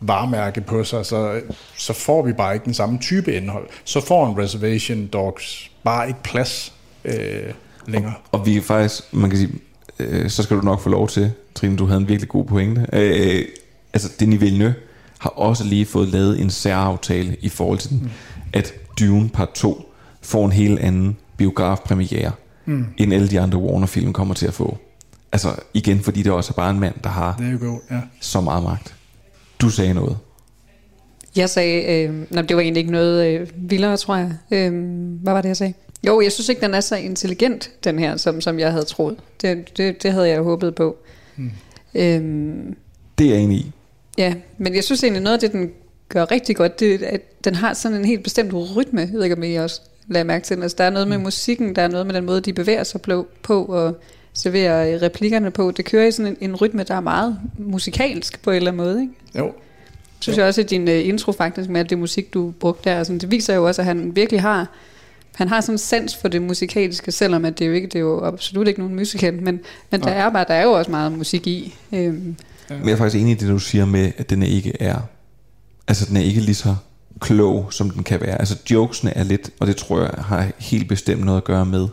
varemærke 0.00 0.60
på 0.60 0.84
sig, 0.84 1.06
så, 1.06 1.40
så 1.76 1.92
får 1.92 2.22
vi 2.22 2.32
bare 2.32 2.54
ikke 2.54 2.64
den 2.64 2.74
samme 2.74 2.98
type 2.98 3.32
indhold. 3.32 3.66
Så 3.84 4.00
får 4.00 4.28
en 4.28 4.38
Reservation 4.38 5.06
Dogs 5.06 5.70
bare 5.84 6.08
ikke 6.08 6.22
plads 6.22 6.72
øh, 7.04 7.14
længere. 7.86 8.14
Og, 8.30 8.40
og 8.40 8.46
vi 8.46 8.56
er 8.56 8.62
faktisk, 8.62 9.14
man 9.14 9.30
kan 9.30 9.38
sige, 9.38 9.52
øh, 9.98 10.30
så 10.30 10.42
skal 10.42 10.56
du 10.56 10.62
nok 10.62 10.80
få 10.80 10.88
lov 10.88 11.08
til, 11.08 11.32
Trine, 11.54 11.76
du 11.76 11.86
havde 11.86 12.00
en 12.00 12.08
virkelig 12.08 12.28
god 12.28 12.44
pointe. 12.44 12.86
Øh, 12.92 13.36
øh 13.36 13.44
altså, 13.92 14.12
Denis 14.20 14.40
Villeneuve 14.40 14.74
har 15.24 15.30
også 15.30 15.64
lige 15.64 15.86
fået 15.86 16.08
lavet 16.08 16.40
en 16.40 16.50
særaftale 16.50 17.36
i 17.40 17.48
forhold 17.48 17.78
til 17.78 17.90
den, 17.90 17.98
mm. 18.02 18.10
at 18.52 18.72
Dune 19.00 19.28
Part 19.28 19.50
2 19.54 19.92
får 20.22 20.44
en 20.46 20.52
helt 20.52 20.78
anden 20.78 21.16
biografpremiere, 21.36 22.32
Mm. 22.66 22.84
end 22.96 23.14
alle 23.14 23.28
de 23.28 23.40
andre 23.40 23.58
Warner-film 23.58 24.12
kommer 24.12 24.34
til 24.34 24.46
at 24.46 24.54
få. 24.54 24.78
Altså 25.32 25.48
igen, 25.74 26.00
fordi 26.00 26.22
det 26.22 26.32
også 26.32 26.50
er 26.52 26.54
bare 26.54 26.70
en 26.70 26.80
mand, 26.80 26.94
der 27.04 27.10
har 27.10 27.28
er 27.42 27.58
godt, 27.58 27.82
ja. 27.90 28.00
så 28.20 28.40
meget 28.40 28.62
magt. 28.62 28.94
Du 29.60 29.70
sagde 29.70 29.94
noget. 29.94 30.16
Jeg 31.36 31.50
sagde, 31.50 31.82
øh, 32.04 32.24
nej, 32.30 32.42
det 32.42 32.56
var 32.56 32.62
egentlig 32.62 32.80
ikke 32.80 32.92
noget 32.92 33.26
øh, 33.26 33.48
vildere, 33.56 33.96
tror 33.96 34.16
jeg. 34.16 34.32
Øh, 34.50 34.72
hvad 35.22 35.32
var 35.32 35.40
det, 35.40 35.48
jeg 35.48 35.56
sagde? 35.56 35.72
Jo, 36.06 36.20
jeg 36.20 36.32
synes 36.32 36.48
ikke, 36.48 36.60
den 36.60 36.74
er 36.74 36.80
så 36.80 36.96
intelligent, 36.96 37.70
den 37.84 37.98
her, 37.98 38.16
som, 38.16 38.40
som 38.40 38.58
jeg 38.58 38.72
havde 38.72 38.84
troet. 38.84 39.16
Det, 39.42 39.76
det, 39.76 40.02
det 40.02 40.12
havde 40.12 40.28
jeg 40.28 40.38
jo 40.38 40.44
håbet 40.44 40.74
på. 40.74 40.96
Hmm. 41.36 41.50
Øhm, 41.94 42.76
Det 43.18 43.26
er 43.26 43.30
jeg 43.34 43.38
enig 43.42 43.58
i. 43.58 43.72
ja, 44.18 44.34
men 44.58 44.74
jeg 44.74 44.84
synes 44.84 45.02
egentlig, 45.02 45.22
noget 45.22 45.34
af 45.34 45.40
det, 45.40 45.52
den 45.52 45.70
gør 46.08 46.30
rigtig 46.30 46.56
godt, 46.56 46.80
det 46.80 46.94
er, 46.94 47.08
at 47.08 47.44
den 47.44 47.54
har 47.54 47.74
sådan 47.74 47.98
en 47.98 48.04
helt 48.04 48.22
bestemt 48.22 48.54
rytme. 48.76 49.00
Jeg 49.00 49.12
ved 49.12 49.22
ikke, 49.22 49.36
om 49.36 49.42
I 49.42 49.54
også 49.54 49.80
lader 50.08 50.24
mærke 50.24 50.44
til. 50.44 50.62
Altså, 50.62 50.76
der 50.78 50.84
er 50.84 50.90
noget 50.90 51.08
med 51.08 51.18
musikken, 51.18 51.76
der 51.76 51.82
er 51.82 51.88
noget 51.88 52.06
med 52.06 52.14
den 52.14 52.24
måde, 52.24 52.40
de 52.40 52.52
bevæger 52.52 52.84
sig 52.84 53.00
på, 53.42 53.64
og 53.64 53.96
serverer 54.32 55.02
replikkerne 55.02 55.50
på. 55.50 55.70
Det 55.70 55.84
kører 55.84 56.06
i 56.06 56.10
sådan 56.10 56.36
en, 56.40 56.50
en 56.50 56.56
rytme, 56.56 56.82
der 56.82 56.94
er 56.94 57.00
meget 57.00 57.38
musikalsk 57.58 58.42
på 58.42 58.50
en 58.50 58.56
eller 58.56 58.70
anden 58.70 58.84
måde, 58.84 59.00
ikke? 59.00 59.12
Jo. 59.38 59.52
synes 60.20 60.38
jeg 60.38 60.46
også, 60.46 60.60
at 60.60 60.70
din 60.70 60.88
uh, 60.88 61.08
intro 61.08 61.32
faktisk 61.32 61.70
med 61.70 61.80
alt 61.80 61.90
det 61.90 61.98
musik, 61.98 62.34
du 62.34 62.50
brugte 62.60 62.90
der, 62.90 63.04
sådan, 63.04 63.18
det 63.18 63.30
viser 63.30 63.54
jo 63.54 63.66
også, 63.66 63.82
at 63.82 63.86
han 63.86 64.16
virkelig 64.16 64.42
har 64.42 64.68
han 65.34 65.48
har 65.48 65.60
sådan 65.60 65.74
en 65.74 65.78
sans 65.78 66.16
for 66.16 66.28
det 66.28 66.42
musikalske, 66.42 67.12
selvom 67.12 67.44
at 67.44 67.58
det 67.58 67.66
jo 67.66 67.72
ikke 67.72 67.86
det 67.86 67.94
er 67.94 68.00
jo 68.00 68.24
absolut 68.24 68.68
ikke 68.68 68.80
nogen 68.80 68.94
musical, 68.94 69.42
men, 69.42 69.60
men 69.90 70.00
der 70.00 70.10
er 70.10 70.30
bare 70.30 70.44
der 70.48 70.54
er 70.54 70.62
jo 70.62 70.72
også 70.72 70.90
meget 70.90 71.12
musik 71.12 71.46
i. 71.46 71.74
Øhm, 71.92 72.36
Men 72.68 72.84
jeg 72.84 72.92
er 72.92 72.96
faktisk 72.96 73.20
enig 73.22 73.32
i 73.32 73.34
det, 73.34 73.48
du 73.48 73.58
siger 73.58 73.84
med, 73.84 74.12
at 74.16 74.30
den 74.30 74.42
ikke 74.42 74.82
er... 74.82 75.00
Altså, 75.88 76.06
den 76.06 76.16
er 76.16 76.20
ikke 76.20 76.40
lige 76.40 76.54
så 76.54 76.76
klog, 77.20 77.72
som 77.72 77.90
den 77.90 78.02
kan 78.02 78.20
være. 78.20 78.38
Altså, 78.38 78.58
jokesene 78.70 79.16
er 79.16 79.24
lidt, 79.24 79.50
og 79.60 79.66
det 79.66 79.76
tror 79.76 80.00
jeg 80.00 80.10
har 80.18 80.50
helt 80.58 80.88
bestemt 80.88 81.24
noget 81.24 81.38
at 81.38 81.44
gøre 81.44 81.66
med, 81.66 81.88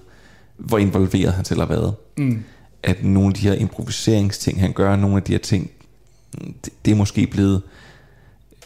hvor 0.58 0.78
involveret 0.78 1.34
han 1.34 1.46
selv 1.46 1.60
har 1.60 1.68
været. 1.68 1.94
Mm. 2.18 2.44
At 2.84 3.04
nogle 3.04 3.28
af 3.28 3.34
de 3.34 3.42
her 3.42 3.54
improviseringsting, 3.54 4.60
han 4.60 4.74
gør, 4.74 4.96
nogle 4.96 5.18
af 5.18 5.24
de 5.24 5.32
her 5.32 5.40
ting, 5.40 5.72
det, 6.66 6.74
det 6.86 6.92
er 6.92 6.96
måske 6.96 7.28
blevet 7.28 7.62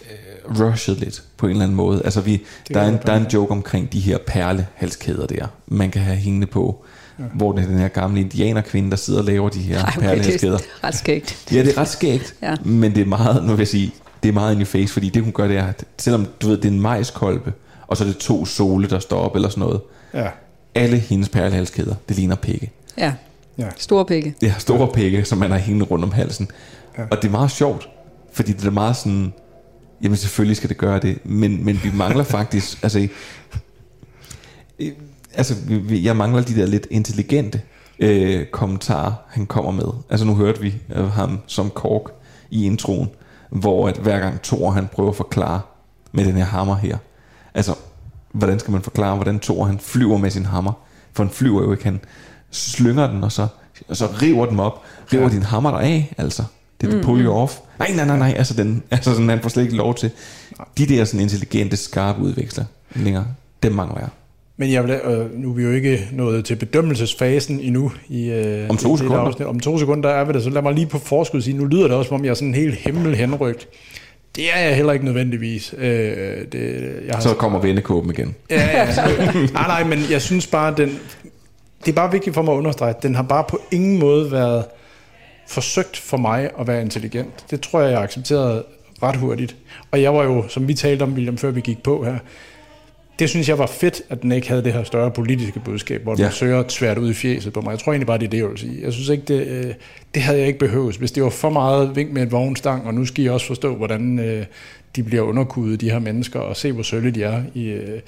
øh, 0.02 0.62
rushet 0.62 1.00
lidt 1.00 1.24
på 1.38 1.46
en 1.46 1.52
eller 1.52 1.64
anden 1.64 1.76
måde. 1.76 2.02
Altså, 2.04 2.22
vi, 2.22 2.42
der, 2.74 2.80
er 2.80 2.88
en, 2.88 3.00
der 3.06 3.14
er 3.14 3.18
en 3.18 3.28
joke 3.34 3.52
omkring 3.52 3.94
de 3.94 4.00
her 4.00 4.18
perlehalskæder 4.28 5.28
der, 5.28 5.48
man 5.68 5.92
kan 5.92 6.02
have 6.02 6.18
hængende 6.18 6.48
på. 6.48 6.85
Ja. 7.20 7.24
Ja. 7.24 7.30
Hvor 7.34 7.52
det 7.52 7.64
er 7.64 7.68
den 7.68 7.78
her 7.80 7.88
gamle 7.88 8.20
indianerkvinde, 8.22 8.90
der 8.92 8.96
sidder 8.98 9.20
og 9.20 9.26
laver 9.26 9.50
de 9.50 9.60
her 9.60 9.76
Ej, 9.78 9.82
okay, 9.98 10.02
det 10.02 10.10
perlehalskæder. 10.10 10.58
er 10.58 10.88
ret 10.88 10.96
skægt. 10.96 11.48
Ja, 11.52 11.64
det 11.64 11.78
er 11.78 11.82
ret 11.82 11.88
skægt, 11.88 12.36
Ja. 12.42 12.56
men 12.66 12.96
det 12.96 13.02
er 13.02 13.06
meget, 13.06 13.44
nu 13.44 13.50
vil 13.52 13.58
jeg 13.58 13.68
sige, 13.68 13.94
det 14.24 14.30
er 14.30 14.34
meget 14.34 14.54
in 14.54 14.60
your 14.60 14.66
face, 14.66 14.94
fordi 14.94 15.10
det 15.10 15.24
hun 15.24 15.32
gør, 15.32 15.48
det 15.48 15.58
er, 15.58 15.66
at 15.68 15.84
selvom 15.98 16.28
du 16.42 16.48
ved, 16.48 16.58
det 16.58 16.66
er 16.66 16.70
en 16.72 16.82
majskolbe, 16.82 17.54
og 17.88 17.98
så 17.98 18.04
er 18.04 18.08
det 18.08 18.18
to 18.18 18.46
sole, 18.46 18.90
der 18.90 19.00
står 19.00 19.20
op 19.20 19.36
eller 19.36 19.50
sådan 19.50 19.62
noget. 19.62 19.82
Ja. 20.14 20.28
Alle 20.76 20.98
hendes 20.98 21.30
perlehalskæder, 21.30 21.96
det 22.10 22.16
ligner 22.16 22.36
pikke. 22.36 22.72
Ja. 22.98 23.14
ja. 23.58 23.68
Store 23.78 24.06
pikke. 24.06 24.36
Det 24.42 24.50
er 24.50 24.54
store 24.60 24.88
pikke, 24.94 25.26
som 25.26 25.38
man 25.38 25.52
har 25.52 25.58
hængende 25.58 25.86
rundt 25.86 26.04
om 26.06 26.12
halsen. 26.12 26.48
Ja. 26.98 27.02
Ja. 27.02 27.08
Og 27.12 27.22
det 27.22 27.28
er 27.28 27.32
meget 27.32 27.52
sjovt, 27.52 27.90
fordi 28.34 28.52
det 28.54 28.66
er 28.66 28.72
meget 28.72 28.96
sådan, 28.98 29.34
jamen 30.04 30.18
selvfølgelig 30.18 30.58
skal 30.58 30.70
det 30.70 30.78
gøre 30.78 31.00
det, 31.00 31.18
men, 31.26 31.66
men 31.66 31.80
vi 31.84 31.92
mangler 31.94 32.24
faktisk, 32.38 32.84
altså, 32.84 33.08
altså 35.38 35.56
jeg 35.90 36.16
mangler 36.16 36.42
de 36.42 36.56
der 36.56 36.66
lidt 36.66 36.88
intelligente 36.92 37.62
øh, 38.00 38.46
kommentarer, 38.46 39.14
han 39.28 39.46
kommer 39.46 39.72
med. 39.72 39.88
Altså 40.10 40.26
nu 40.26 40.36
hørte 40.36 40.62
vi 40.62 40.74
øh, 40.96 41.12
ham 41.12 41.40
som 41.48 41.70
kork 41.70 42.12
i 42.50 42.66
introen, 42.66 43.10
hvor 43.50 43.88
at 43.88 43.98
hver 43.98 44.20
gang 44.20 44.42
Thor 44.42 44.72
han 44.72 44.88
prøver 44.88 45.10
at 45.10 45.16
forklare 45.16 45.62
med 46.12 46.26
den 46.26 46.36
her 46.36 46.44
hammer 46.46 46.76
her, 46.76 46.98
altså 47.54 47.76
hvordan 48.32 48.60
skal 48.60 48.72
man 48.72 48.82
forklare, 48.82 49.16
hvordan 49.16 49.40
Thor 49.40 49.66
han 49.66 49.80
flyver 49.80 50.18
med 50.18 50.30
sin 50.32 50.46
hammer, 50.46 50.72
for 51.14 51.24
han 51.24 51.32
flyver 51.34 51.64
jo 51.64 51.72
ikke, 51.72 51.84
han 51.84 52.00
slynger 52.52 53.08
den, 53.12 53.24
og 53.24 53.32
så, 53.32 53.48
og 53.88 53.98
så 53.98 54.06
river 54.22 54.46
den 54.46 54.60
op, 54.60 54.82
river 55.14 55.24
Ja. 55.24 55.30
din 55.30 55.44
hammer 55.44 55.72
der 55.72 55.78
af, 55.78 56.14
altså. 56.18 56.44
Det 56.82 56.88
er 56.88 56.92
Mm, 56.92 56.98
mm, 56.98 57.04
pull 57.04 57.26
you 57.26 57.32
mm. 57.34 57.38
off. 57.38 57.58
Nej, 57.80 57.92
nej, 57.96 58.06
nej, 58.06 58.18
nej, 58.18 58.34
altså, 58.38 58.54
den, 58.54 58.84
altså 58.92 59.12
sådan, 59.12 59.30
han 59.30 59.40
får 59.42 59.50
slet 59.50 59.64
ikke 59.64 59.76
lov 59.76 59.96
til. 59.96 60.12
De 60.78 60.86
der 60.86 61.06
sådan 61.06 61.20
intelligente, 61.20 61.78
skarpe 61.78 62.22
udveksler 62.22 62.66
længere, 62.96 63.26
dem 63.64 63.72
mangler 63.72 64.00
jeg. 64.00 64.10
Men 64.58 64.72
jeg 64.72 64.84
vil, 64.84 64.92
øh, 64.92 65.40
nu 65.40 65.50
er 65.50 65.54
vi 65.54 65.64
jo 65.64 65.72
ikke 65.72 66.08
nået 66.12 66.46
til 66.46 66.56
bedømmelsesfasen 66.56 67.60
endnu. 67.60 67.92
I, 68.10 68.30
øh, 68.30 68.70
Om 68.70 68.78
to 68.78 68.98
sekunder. 68.98 69.18
afsnit. 69.20 69.48
Om 69.48 69.60
to 69.60 69.78
sekunder 69.80 70.10
der 70.10 70.16
er 70.18 70.24
vi 70.24 70.34
der, 70.34 70.40
så 70.40 70.50
lad 70.50 70.62
mig 70.62 70.74
lige 70.74 70.88
på 70.88 71.00
forskud 71.00 71.42
sige, 71.42 71.58
nu 71.58 71.66
lyder 71.66 71.88
det 71.88 71.98
også, 71.98 72.08
som 72.10 72.16
om 72.16 72.24
jeg 72.26 72.30
er 72.32 72.36
sådan 72.36 72.56
helt 72.56 72.76
himmel 72.76 73.16
henrygt. 73.16 73.68
Det 74.36 74.44
er 74.54 74.60
jeg 74.60 74.76
heller 74.76 74.94
ikke 74.94 75.06
nødvendigvis. 75.06 75.76
Øh, 75.78 75.88
det, 76.52 76.92
jeg 77.08 77.16
har 77.16 77.22
Så 77.22 77.34
kommer 77.34 77.60
vendekåben 77.60 78.12
igen. 78.12 78.36
Ja, 78.50 78.80
ja. 78.80 78.86
nej, 79.54 79.68
nej, 79.68 79.84
men 79.84 80.00
jeg 80.12 80.22
synes 80.22 80.48
bare, 80.48 80.74
den, 80.78 81.00
det 81.86 81.92
er 81.92 81.96
bare 81.96 82.12
vigtigt 82.12 82.34
for 82.34 82.42
mig 82.42 82.54
at 82.54 82.58
understrege, 82.58 82.90
at 82.96 83.04
den 83.04 83.16
har 83.16 83.24
bare 83.24 83.44
på 83.50 83.60
ingen 83.72 84.00
måde 84.00 84.32
været 84.32 84.66
forsøgt 85.48 85.98
for 85.98 86.18
mig 86.18 86.50
at 86.60 86.68
være 86.68 86.82
intelligent. 86.82 87.46
Det 87.52 87.62
tror 87.62 87.82
jeg, 87.82 87.92
jeg 87.92 88.02
accepterede 88.02 88.64
ret 89.04 89.16
hurtigt. 89.16 89.56
Og 89.92 90.02
jeg 90.02 90.14
var 90.14 90.24
jo, 90.24 90.48
som 90.48 90.68
vi 90.68 90.74
talte 90.74 91.04
om, 91.04 91.14
William, 91.14 91.38
før 91.38 91.52
vi 91.52 91.62
gik 91.62 91.84
på 91.84 92.04
her, 92.04 92.18
det 93.20 93.30
synes 93.30 93.50
jeg 93.50 93.58
var 93.60 93.68
fedt, 93.68 94.02
at 94.10 94.22
den 94.22 94.32
ikke 94.32 94.50
havde 94.50 94.64
det 94.64 94.74
her 94.74 94.84
større 94.84 95.12
politiske 95.12 95.60
budskab, 95.66 96.04
hvor 96.04 96.16
den 96.16 96.24
Ja. 96.24 96.30
søger 96.32 96.64
svært 96.68 96.98
ud 96.98 97.10
i 97.10 97.14
fjeset 97.14 97.54
på 97.54 97.62
mig. 97.62 97.72
Jeg 97.72 97.80
tror 97.80 97.92
egentlig 97.92 98.08
bare, 98.08 98.18
det 98.18 98.26
er 98.26 98.30
det, 98.30 98.38
jeg 98.38 98.50
vil 98.50 98.58
sige. 98.58 98.78
Jeg 98.84 98.94
synes 98.94 99.10
ikke, 99.10 99.24
det, 99.28 99.48
øh, 99.48 99.74
det 100.16 100.22
havde 100.24 100.38
jeg 100.40 100.48
ikke 100.48 100.60
behøvet. 100.60 100.96
Hvis 100.96 101.12
det 101.12 101.24
var 101.24 101.30
for 101.30 101.50
meget 101.50 101.96
vink 101.96 102.12
med 102.12 102.24
et 102.24 102.32
vognstang, 102.32 102.88
og 102.88 102.94
nu 102.94 103.06
skal 103.06 103.24
I 103.24 103.30
også 103.30 103.48
forstå, 103.48 103.76
hvordan 103.76 104.20
øh, 104.20 104.46
de 104.96 105.04
bliver 105.04 105.24
underkudet, 105.24 105.82
de 105.82 105.90
her 105.90 106.00
mennesker, 106.00 106.40
og 106.40 106.56
se, 106.58 106.72
hvor 106.72 106.84
sølle 106.84 107.12
de 107.12 107.24
er, 107.24 107.42
i, 107.54 107.66
øh, 107.66 108.00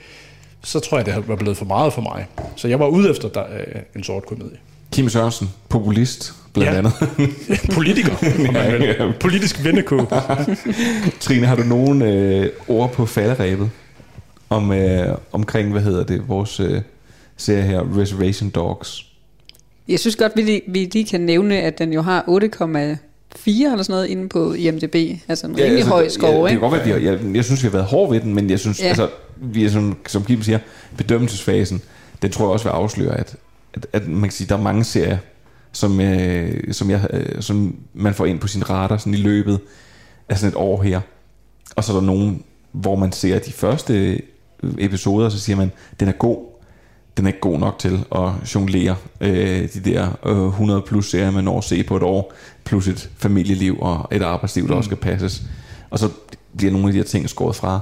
så 0.63 0.79
tror 0.79 0.97
jeg, 0.97 1.05
det 1.05 1.27
var 1.27 1.35
blevet 1.35 1.57
for 1.57 1.65
meget 1.65 1.93
for 1.93 2.01
mig. 2.01 2.25
Så 2.55 2.67
jeg 2.67 2.79
var 2.79 2.87
ude 2.87 3.09
efter 3.09 3.29
der, 3.29 3.43
øh, 3.43 3.81
en 3.95 4.03
sort 4.03 4.25
komedie. 4.25 4.57
Kim 4.91 5.09
Sørensen, 5.09 5.49
populist, 5.69 6.33
blandt 6.53 6.71
Ja. 6.73 6.77
andet. 6.77 6.93
Politiker, 7.75 8.15
vil. 8.77 8.83
ja. 8.99 9.11
Politisk 9.19 9.63
vennekåb. 9.63 10.13
Trine, 11.19 11.45
har 11.47 11.55
du 11.55 11.63
nogen 11.63 12.01
øh, 12.01 12.49
ord 12.67 12.91
på 12.93 13.05
falderæbet 13.05 13.69
om, 14.49 14.71
øh, 14.71 15.17
omkring, 15.31 15.71
hvad 15.71 15.81
hedder 15.81 16.03
det, 16.03 16.29
vores 16.29 16.59
øh, 16.59 16.81
serie 17.37 17.63
her, 17.63 17.97
Reservation 17.97 18.49
Dogs? 18.49 19.05
Jeg 19.87 19.99
synes 19.99 20.15
godt, 20.15 20.31
vi 20.35 20.41
lige, 20.41 20.61
vi 20.67 20.89
lige 20.93 21.05
kan 21.05 21.21
nævne, 21.21 21.61
at 21.61 21.77
den 21.77 21.93
jo 21.93 22.01
har 22.01 22.21
8,4 22.21 22.31
eller 22.35 23.83
sådan 23.83 23.83
noget 23.89 24.07
inde 24.07 24.29
på 24.29 24.53
IMDb. 24.53 24.95
Altså 25.27 25.47
en 25.47 25.57
rimelig 25.57 25.75
altså, 25.75 25.89
høj 25.89 26.09
score, 26.09 26.31
ja, 26.31 26.41
det 26.41 26.49
kan 26.49 26.59
godt 26.59 26.73
være, 26.73 26.99
har, 26.99 27.11
jeg, 27.11 27.35
jeg 27.35 27.45
synes, 27.45 27.63
vi 27.63 27.67
har 27.67 27.71
været 27.71 27.85
hårde 27.85 28.11
ved 28.11 28.21
den, 28.21 28.35
men 28.35 28.49
jeg 28.49 28.59
synes, 28.59 28.79
Ja. 28.79 28.83
ja. 28.83 28.89
altså, 28.89 29.09
vi 29.37 29.65
er 29.65 29.69
sådan, 29.69 29.95
som 30.07 30.23
Kim 30.23 30.41
siger, 30.41 30.59
bedømmelsesfasen, 30.97 31.81
den 32.21 32.31
tror 32.31 32.45
jeg 32.45 32.51
også 32.51 32.65
vil 32.65 32.71
afsløre, 32.71 33.17
at, 33.17 33.35
at, 33.73 33.85
at 33.93 34.07
man 34.07 34.21
kan 34.21 34.31
sige, 34.31 34.47
der 34.47 34.57
er 34.57 34.61
mange 34.61 34.83
serier, 34.83 35.17
som, 35.71 36.01
øh, 36.01 36.73
som, 36.73 36.89
jeg, 36.89 37.07
øh, 37.13 37.41
som 37.41 37.75
man 37.93 38.13
får 38.13 38.25
ind 38.25 38.39
på 38.39 38.47
sin 38.47 38.69
radar 38.69 38.97
sådan 38.97 39.13
i 39.13 39.17
løbet 39.17 39.59
af 40.29 40.37
sådan 40.37 40.49
et 40.49 40.55
år 40.55 40.81
her. 40.81 41.01
Og 41.75 41.83
så 41.83 41.91
er 41.91 41.97
der 41.97 42.05
nogen, 42.05 42.43
hvor 42.71 42.95
man 42.95 43.11
ser 43.11 43.39
de 43.39 43.51
første 43.51 44.21
episoder, 44.79 45.29
så 45.29 45.39
siger 45.39 45.57
man, 45.57 45.71
den 45.99 46.07
er 46.07 46.11
god, 46.11 46.37
den 47.17 47.25
er 47.25 47.29
ikke 47.29 47.39
god 47.39 47.59
nok 47.59 47.79
til 47.79 48.05
at 48.15 48.29
jonglere 48.55 48.95
øh, 49.21 49.73
de 49.73 49.79
der 49.79 50.17
øh, 50.25 50.47
100 50.47 50.81
plus 50.81 51.09
serier, 51.11 51.31
man 51.31 51.43
når 51.43 51.57
at 51.57 51.63
se 51.63 51.83
på 51.83 51.97
et 51.97 52.03
år, 52.03 52.33
plus 52.63 52.87
et 52.87 53.09
familieliv 53.17 53.77
og 53.79 54.07
et 54.11 54.21
arbejdsliv, 54.21 54.63
der 54.67 54.71
Mm. 54.73 54.77
også 54.77 54.87
skal 54.87 54.97
passes. 54.97 55.43
Og 55.89 55.99
så 55.99 56.09
bliver 56.57 56.71
nogle 56.71 56.87
af 56.87 56.93
de 56.93 56.99
her 56.99 57.03
ting 57.05 57.29
skåret 57.29 57.55
fra. 57.55 57.79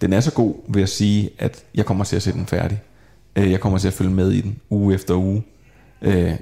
Den 0.00 0.12
er 0.12 0.20
så 0.20 0.32
god 0.32 0.54
ved 0.68 0.82
at 0.82 0.88
sige, 0.88 1.30
at 1.38 1.64
jeg 1.74 1.86
kommer 1.86 2.04
til 2.04 2.16
at 2.16 2.22
se 2.22 2.32
den 2.32 2.46
færdig. 2.46 2.80
Øh, 3.36 3.50
jeg 3.50 3.60
kommer 3.60 3.78
til 3.78 3.88
at 3.88 3.94
følge 3.94 4.10
med 4.10 4.30
i 4.30 4.40
den 4.40 4.56
uge 4.70 4.94
efter 4.94 5.14
uge. 5.14 5.42
Øh, 6.02 6.32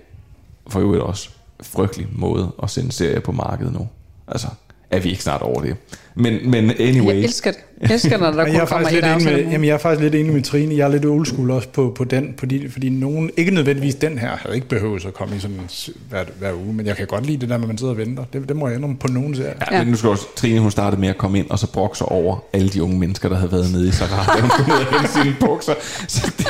for 0.69 0.81
øvrigt 0.81 1.03
også 1.03 1.31
frygtelig 1.63 2.07
måde 2.13 2.53
at 2.63 2.71
sende 2.71 2.93
serier 2.93 3.21
på 3.21 3.33
markedet 3.33 3.73
nu. 3.73 3.89
Altså, 4.29 4.49
er 4.91 5.01
vi 5.01 5.11
ikke 5.11 5.23
snart 5.23 5.43
over 5.43 5.63
det. 5.63 5.77
Men, 6.17 6.51
men 6.51 6.71
anyway. 6.71 7.15
Jeg 7.15 7.23
elsker 7.25 7.51
det. 7.51 7.61
Jeg 7.81 7.91
elsker, 7.91 8.19
når 8.19 8.31
der 8.31 8.45
kun 8.47 8.55
jeg 8.55 8.63
er 8.63 8.67
kommer 8.67 8.91
lidt 8.91 9.05
enig 9.05 9.25
med, 9.25 9.35
ugen. 9.35 9.51
jamen 9.53 9.65
jeg 9.65 9.75
er 9.75 9.79
faktisk 9.79 10.03
lidt 10.03 10.15
enig 10.15 10.33
med 10.33 10.43
Trine. 10.43 10.77
Jeg 10.77 10.85
er 10.85 10.89
lidt 10.89 11.05
old 11.05 11.27
school 11.27 11.51
også 11.51 11.69
på, 11.69 11.93
på 11.97 12.05
den, 12.05 12.35
fordi, 12.39 12.69
fordi 12.69 12.89
nogen, 12.89 13.31
ikke 13.37 13.51
nødvendigvis 13.51 13.95
den 13.95 14.19
her, 14.19 14.31
havde 14.37 14.55
ikke 14.55 14.69
behøvet 14.69 15.07
at 15.07 15.15
komme 15.15 15.37
i 15.37 15.39
sådan 15.39 15.61
hver, 16.09 16.25
hver 16.39 16.53
uge, 16.53 16.75
men 16.75 16.87
jeg 16.87 16.97
kan 16.97 17.07
godt 17.07 17.27
lide 17.27 17.39
det 17.39 17.49
der 17.49 17.57
med, 17.57 17.65
at 17.65 17.69
man 17.69 17.79
sidder 17.79 17.93
og 17.93 17.99
venter. 17.99 18.25
Det, 18.33 18.49
det 18.49 18.57
må 18.57 18.69
jeg 18.69 18.77
ændre 18.77 18.97
på 19.01 19.09
nogen 19.09 19.35
serier. 19.35 19.55
Ja, 19.73 19.79
men 19.79 19.89
nu 19.91 19.97
skal 19.97 20.11
også, 20.11 20.27
Trine 20.37 20.61
hun 20.61 20.71
startede 20.71 21.01
med 21.01 21.09
at 21.09 21.19
komme 21.19 21.39
ind 21.39 21.51
og 21.51 21.59
så 21.59 21.73
brokke 21.73 21.99
sig 21.99 22.09
over 22.09 22.45
alle 22.53 22.69
de 22.69 22.83
unge 22.83 22.99
mennesker, 22.99 23.29
der 23.29 23.37
havde 23.37 23.53
været 23.53 23.73
nede 23.73 23.89
i 23.89 23.93
Sahara, 23.93 24.37
da 24.37 24.41
hun 24.47 24.51
kom 24.51 24.67
ned 24.67 25.23
sine 25.23 25.37
bukser. 25.41 25.75
Så 26.09 26.33
det, 26.39 26.47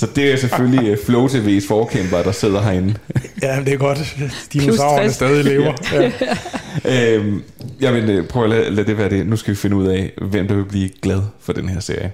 så 0.00 0.06
det 0.16 0.32
er 0.32 0.36
selvfølgelig 0.36 0.90
øh, 0.90 0.98
Flow 1.06 1.28
TV's 1.28 1.68
forkæmper, 1.68 2.22
der 2.22 2.32
sidder 2.32 2.62
herinde. 2.62 2.94
Ja, 3.42 3.60
det 3.64 3.72
er 3.72 3.76
godt. 3.76 4.16
Dinosaurerne 4.52 5.12
stadig 5.12 5.44
lever. 5.44 5.72
Ja. 6.84 7.14
øhm, 7.14 7.42
jeg 7.80 7.94
vil 7.94 8.10
øh, 8.10 8.26
prøve 8.28 8.44
at 8.44 8.50
lade, 8.50 8.70
lade 8.70 8.86
det 8.86 8.98
være 8.98 9.10
det. 9.10 9.26
Nu 9.26 9.36
skal 9.36 9.50
vi 9.50 9.56
finde 9.56 9.76
ud 9.76 9.86
af, 9.86 10.12
hvem 10.22 10.48
der 10.48 10.54
vil 10.54 10.64
blive 10.64 10.90
glad 11.02 11.22
for 11.40 11.52
den 11.52 11.68
her 11.68 11.80
serie. 11.80 12.12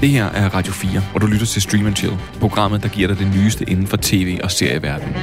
Det 0.00 0.08
her 0.08 0.24
er 0.24 0.48
Radio 0.54 0.72
4, 0.72 1.02
og 1.14 1.20
du 1.20 1.26
lytter 1.26 1.46
til 1.46 1.62
Stream 1.62 1.86
and 1.86 1.96
Chill, 1.96 2.14
programmet, 2.40 2.82
der 2.82 2.88
giver 2.88 3.08
dig 3.08 3.18
det 3.18 3.28
nyeste 3.36 3.64
inden 3.70 3.86
for 3.86 3.98
tv- 4.02 4.38
og 4.42 4.50
serieverdenen. 4.50 5.14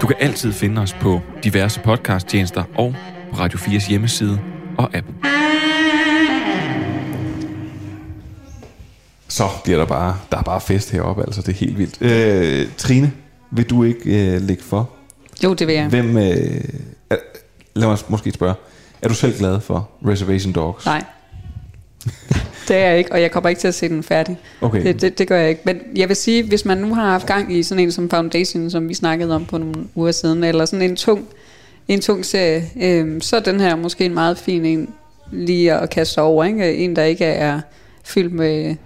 Du 0.00 0.06
kan 0.06 0.16
altid 0.20 0.52
finde 0.52 0.80
os 0.82 0.92
på 1.00 1.20
diverse 1.44 1.80
podcasttjenester 1.80 2.64
og 2.74 2.94
på 3.32 3.36
Radio 3.36 3.58
4's 3.58 3.88
hjemmeside 3.90 4.40
og 4.78 4.90
app. 4.94 5.06
Så 9.30 9.48
bliver 9.64 9.78
der 9.78 9.86
bare, 9.86 10.16
der 10.32 10.38
er 10.38 10.42
bare 10.42 10.60
fest 10.60 10.90
heroppe, 10.90 11.22
altså 11.22 11.42
det 11.42 11.48
er 11.48 11.56
helt 11.56 11.78
vildt. 11.78 12.02
Øh, 12.02 12.68
Trine, 12.76 13.12
vil 13.50 13.70
du 13.70 13.84
ikke 13.84 14.34
øh, 14.34 14.40
lægge 14.42 14.62
for? 14.62 14.90
Jo, 15.44 15.54
det 15.54 15.66
vil 15.66 15.74
jeg. 15.74 15.86
Hvem, 15.86 16.16
øh, 16.16 16.64
er, 17.10 17.16
lad 17.74 17.88
mig 17.88 17.98
måske 18.08 18.30
spørge, 18.30 18.54
er 19.02 19.08
du 19.08 19.14
selv 19.14 19.38
glad 19.38 19.60
for 19.60 19.88
Reservation 20.06 20.52
Dogs? 20.52 20.86
Nej. 20.86 21.04
det 22.68 22.76
er 22.76 22.88
jeg 22.88 22.98
ikke, 22.98 23.12
og 23.12 23.22
jeg 23.22 23.30
kommer 23.30 23.48
ikke 23.48 23.60
til 23.60 23.68
at 23.68 23.74
se 23.74 23.88
den 23.88 24.02
færdig. 24.02 24.38
Okay. 24.60 24.84
Det, 24.84 25.00
det, 25.00 25.18
det 25.18 25.28
gør 25.28 25.38
jeg 25.38 25.48
ikke. 25.48 25.62
Men 25.64 25.80
jeg 25.96 26.08
vil 26.08 26.16
sige, 26.16 26.42
hvis 26.48 26.64
man 26.64 26.78
nu 26.78 26.94
har 26.94 27.10
haft 27.10 27.26
gang 27.26 27.52
i 27.52 27.62
sådan 27.62 27.84
en 27.84 27.92
som 27.92 28.10
Foundation, 28.10 28.70
som 28.70 28.88
vi 28.88 28.94
snakkede 28.94 29.34
om 29.34 29.44
på 29.44 29.58
nogle 29.58 29.74
uger 29.94 30.12
siden, 30.12 30.44
eller 30.44 30.64
sådan 30.64 30.90
en 30.90 30.96
tung, 30.96 31.28
en 31.88 32.00
tung 32.00 32.24
serie, 32.24 32.70
øh, 32.80 33.22
så 33.22 33.36
er 33.36 33.40
den 33.40 33.60
her 33.60 33.76
måske 33.76 34.04
en 34.04 34.14
meget 34.14 34.38
fin 34.38 34.64
en 34.64 34.88
lige 35.32 35.74
at 35.74 35.90
kaste 35.90 36.22
over. 36.22 36.44
Ikke? 36.44 36.76
En, 36.76 36.96
der 36.96 37.02
ikke 37.04 37.24
er 37.24 37.60
fyldt 38.04 38.32
med... 38.32 38.76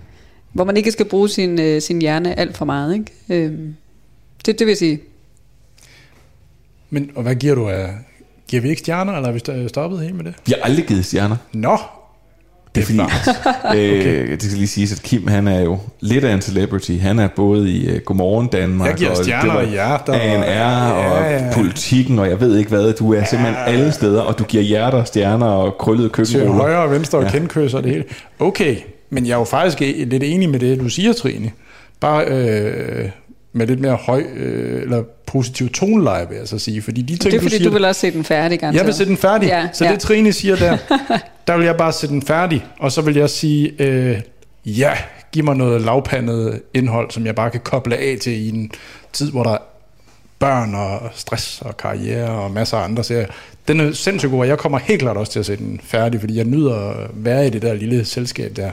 Hvor 0.54 0.64
man 0.64 0.76
ikke 0.76 0.92
skal 0.92 1.06
bruge 1.06 1.28
sin, 1.28 1.60
øh, 1.60 1.82
sin 1.82 2.00
hjerne 2.00 2.38
alt 2.38 2.56
for 2.56 2.64
meget. 2.64 2.94
Ikke? 2.94 3.44
Øh, 3.46 3.52
det, 4.46 4.58
det 4.58 4.60
vil 4.60 4.68
jeg 4.68 4.76
sige. 4.76 5.00
Men, 6.90 7.10
og 7.14 7.22
hvad 7.22 7.34
giver 7.34 7.54
du 7.54 7.68
af... 7.68 7.88
Giver 8.48 8.62
vi 8.62 8.68
ikke 8.68 8.80
stjerner, 8.80 9.12
eller 9.12 9.26
har 9.26 9.32
vi 9.32 9.40
st- 9.48 9.68
stoppet 9.68 10.00
helt 10.00 10.14
med 10.14 10.24
det? 10.24 10.34
Jeg 10.48 10.56
har 10.62 10.68
aldrig 10.68 10.86
givet 10.86 11.04
stjerner. 11.04 11.36
Nå, 11.52 11.78
Det 12.74 12.80
er 12.80 12.84
fordi, 12.84 12.98
øh, 13.78 14.30
det 14.30 14.42
skal 14.42 14.56
lige 14.58 14.68
siges, 14.68 14.92
at 14.92 15.02
Kim 15.02 15.26
han 15.26 15.48
er 15.48 15.60
jo 15.60 15.78
lidt 16.00 16.24
af 16.24 16.34
en 16.34 16.40
celebrity. 16.40 16.92
Han 16.92 17.18
er 17.18 17.28
både 17.36 17.70
i 17.70 17.92
uh, 17.96 17.98
Godmorgen 18.04 18.46
Danmark, 18.48 18.88
Jeg 18.88 18.96
giver 18.96 19.10
og 19.10 19.16
stjerner 19.16 19.42
det 19.44 19.52
var 19.54 19.60
og 19.64 19.70
hjerter, 19.70 20.12
og- 20.12 20.24
ANR 20.24 20.92
og 20.92 21.22
Ja, 21.30 21.44
ja. 21.46 21.52
politikken, 21.54 22.18
og 22.18 22.28
jeg 22.30 22.40
ved 22.40 22.56
ikke 22.58 22.68
hvad. 22.70 22.92
Du 22.92 23.12
er 23.14 23.24
simpelthen 23.24 23.56
alle 23.66 23.92
steder, 23.92 24.20
og 24.22 24.38
du 24.38 24.44
giver 24.44 24.62
hjerter, 24.62 25.04
stjerner 25.04 25.46
og 25.46 25.78
krøllede 25.78 26.08
til 26.08 26.12
køkkenruller. 26.12 26.62
højre 26.62 26.78
og 26.82 26.90
venstre 26.90 27.18
og 27.18 27.24
Ja. 27.24 27.30
ja. 27.32 27.38
kendkys 27.38 27.74
og 27.74 27.82
det 27.82 27.90
hele. 27.92 28.04
Okay, 28.38 28.76
men 29.10 29.26
jeg 29.26 29.32
er 29.34 29.38
jo 29.38 29.44
faktisk 29.44 29.80
e- 29.82 30.04
lidt 30.04 30.22
enig 30.22 30.48
med 30.48 30.60
det, 30.60 30.80
du 30.80 30.88
siger, 30.88 31.12
Trine. 31.12 31.50
Bare 32.00 32.24
øh, 32.24 33.08
med 33.52 33.66
lidt 33.66 33.80
mere 33.80 33.94
høj 33.94 34.22
øh, 34.34 34.82
eller 34.82 35.02
positiv 35.26 35.68
toneleje, 35.68 36.28
vil 36.28 36.36
jeg 36.38 36.48
så 36.48 36.58
sige. 36.58 36.82
Fordi 36.82 37.02
de 37.02 37.06
ting, 37.16 37.22
Det 37.24 37.34
er 37.34 37.40
fordi, 37.40 37.56
siger, 37.56 37.68
du 37.68 37.72
vil 37.72 37.84
også 37.84 38.00
se 38.00 38.10
den 38.10 38.24
færdig, 38.24 38.60
garanteret. 38.60 38.80
Jeg 38.80 38.86
vil 38.86 38.94
se 38.94 39.04
den 39.04 39.16
færdig. 39.16 39.46
Ja, 39.48 39.58
Ja, 39.60 39.68
så 39.72 39.84
ja. 39.84 39.92
det 39.92 40.00
Trine 40.00 40.32
siger 40.32 40.56
der, 40.56 40.76
der 41.46 41.56
vil 41.56 41.66
jeg 41.66 41.76
bare 41.76 41.92
se 41.92 42.08
den 42.08 42.22
færdig. 42.22 42.64
Og 42.78 42.92
så 42.92 43.02
vil 43.02 43.16
jeg 43.16 43.30
sige, 43.30 43.72
øh, 43.78 44.20
ja, 44.66 44.92
giv 45.32 45.44
mig 45.44 45.56
noget 45.56 45.82
lavpandet 45.82 46.62
indhold, 46.74 47.10
som 47.10 47.26
jeg 47.26 47.34
bare 47.34 47.50
kan 47.50 47.60
koble 47.60 47.96
af 47.96 48.16
til 48.20 48.32
i 48.32 48.48
en 48.48 48.70
tid, 49.12 49.30
hvor 49.30 49.42
der 49.42 49.50
er 49.50 49.58
børn 50.38 50.74
og 50.74 51.00
stress 51.14 51.62
og 51.62 51.76
karriere 51.76 52.28
og 52.30 52.50
masser 52.50 52.76
af 52.76 52.84
andre 52.84 53.04
serier. 53.04 53.26
Den 53.68 53.80
er 53.80 53.92
sindssygt 53.92 54.30
god, 54.30 54.40
og 54.40 54.48
jeg 54.48 54.58
kommer 54.58 54.78
helt 54.78 55.00
klart 55.00 55.16
også 55.16 55.32
til 55.32 55.38
at 55.38 55.46
se 55.46 55.56
den 55.56 55.80
færdig, 55.84 56.20
fordi 56.20 56.36
jeg 56.36 56.44
nyder 56.44 56.90
at 56.90 57.10
være 57.14 57.46
i 57.46 57.50
det 57.50 57.62
der 57.62 57.74
lille 57.74 58.04
selskab 58.04 58.56
der. 58.56 58.70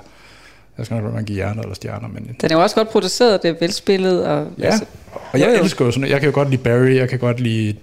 Jeg 0.81 0.85
skal 0.85 0.95
nok 0.95 1.03
være, 1.03 1.13
man 1.13 1.25
giver 1.25 1.35
hjerner 1.35 1.61
eller 1.61 1.75
stjerner, 1.75 2.07
men 2.07 2.35
Den 2.41 2.51
er 2.51 2.55
jo 2.55 2.61
også 2.61 2.75
godt 2.75 2.89
produceret, 2.89 3.41
det 3.43 3.49
er 3.49 3.55
velspillet. 3.59 4.25
Og, 4.25 4.47
Ja, 4.59 4.79
og 5.31 5.39
jeg 5.39 5.55
elsker 5.55 5.85
jo 5.85 5.91
sådan 5.91 6.09
Jeg 6.09 6.19
kan 6.19 6.29
jo 6.29 6.35
godt 6.35 6.49
lide 6.49 6.63
Barry, 6.63 6.95
jeg 6.95 7.09
kan 7.09 7.19
godt 7.19 7.39
lide 7.39 7.73